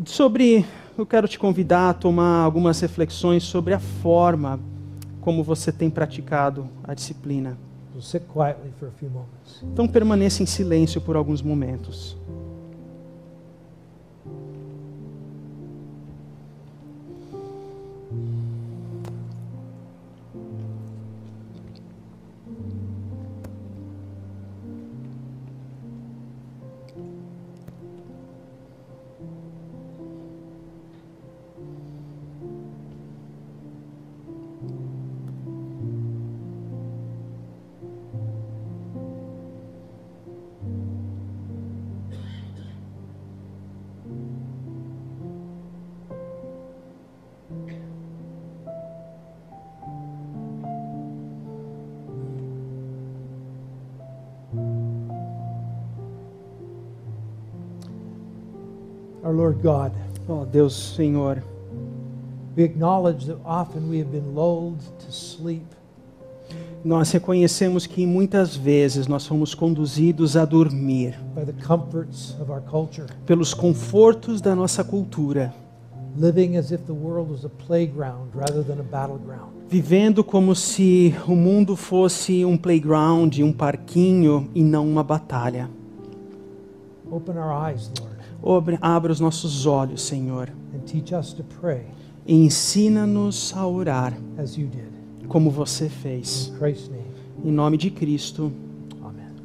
sobre. 0.06 0.66
Eu 0.98 1.06
quero 1.06 1.28
te 1.28 1.40
convidar 1.40 1.90
a 1.90 1.94
tomar 1.94 2.44
algumas 2.44 2.80
reflexões 2.80 3.44
sobre 3.44 3.74
a 3.74 3.80
forma 3.80 4.60
como 5.22 5.44
você 5.44 5.72
tem 5.72 5.90
praticado 5.90 6.68
a 6.84 6.94
disciplina. 6.94 7.58
Então 9.64 9.88
permaneça 9.88 10.44
em 10.44 10.46
silêncio 10.46 11.00
por 11.02 11.16
alguns 11.16 11.42
momentos. 11.42 12.18
Our 59.32 59.38
Lord 59.38 59.62
God, 59.64 59.94
Ó 60.28 60.44
Deus 60.44 60.94
Senhor, 60.94 61.42
we 62.54 62.64
acknowledge 62.64 63.28
that 63.28 63.38
often 63.46 63.90
we 63.90 63.98
have 64.00 64.12
been 64.12 64.36
lulled 64.36 64.82
to 65.06 65.10
sleep. 65.10 65.64
Nós 66.84 67.10
reconhecemos 67.12 67.88
que 67.88 68.06
muitas 68.06 68.58
vezes 68.58 69.08
nós 69.08 69.26
fomos 69.26 69.56
conduzidos 69.56 70.36
a 70.36 70.44
dormir 70.44 71.18
by 71.34 71.46
the 71.46 71.54
comforts 71.66 72.36
of 72.42 72.52
our 72.52 72.60
culture, 72.60 73.06
pelos 73.26 73.54
confortos 73.54 74.42
da 74.42 74.54
nossa 74.54 74.84
cultura, 74.84 75.54
living 76.18 76.58
as 76.58 76.72
if 76.72 76.82
the 76.86 76.92
world 76.92 77.32
was 77.32 77.46
a 77.46 77.50
playground 77.66 78.36
rather 78.36 78.62
than 78.62 78.82
a 78.82 78.84
battleground. 78.84 79.54
vivendo 79.70 80.26
como 80.26 80.54
se 80.54 81.16
o 81.26 81.38
mundo 81.38 81.78
fosse 81.78 82.44
um 82.44 82.58
playground, 82.58 83.40
um 83.42 83.54
parquinho 83.54 84.50
e 84.54 84.62
não 84.62 84.86
uma 84.86 85.06
batalha. 85.06 85.70
Open 87.10 87.38
our 87.38 87.52
eyes, 87.52 87.90
Lord, 88.00 88.11
Abra 88.82 89.12
os 89.12 89.20
nossos 89.20 89.66
olhos, 89.66 90.02
Senhor, 90.02 90.52
e 92.26 92.36
ensina-nos 92.36 93.54
a 93.56 93.68
orar 93.68 94.18
como 95.28 95.50
você 95.50 95.90
fez. 95.90 96.52
Em 97.44 97.52
nome 97.52 97.78
de 97.78 97.90
Cristo, 97.92 98.52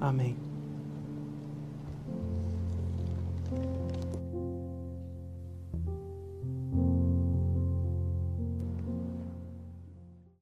amém. 0.01 0.46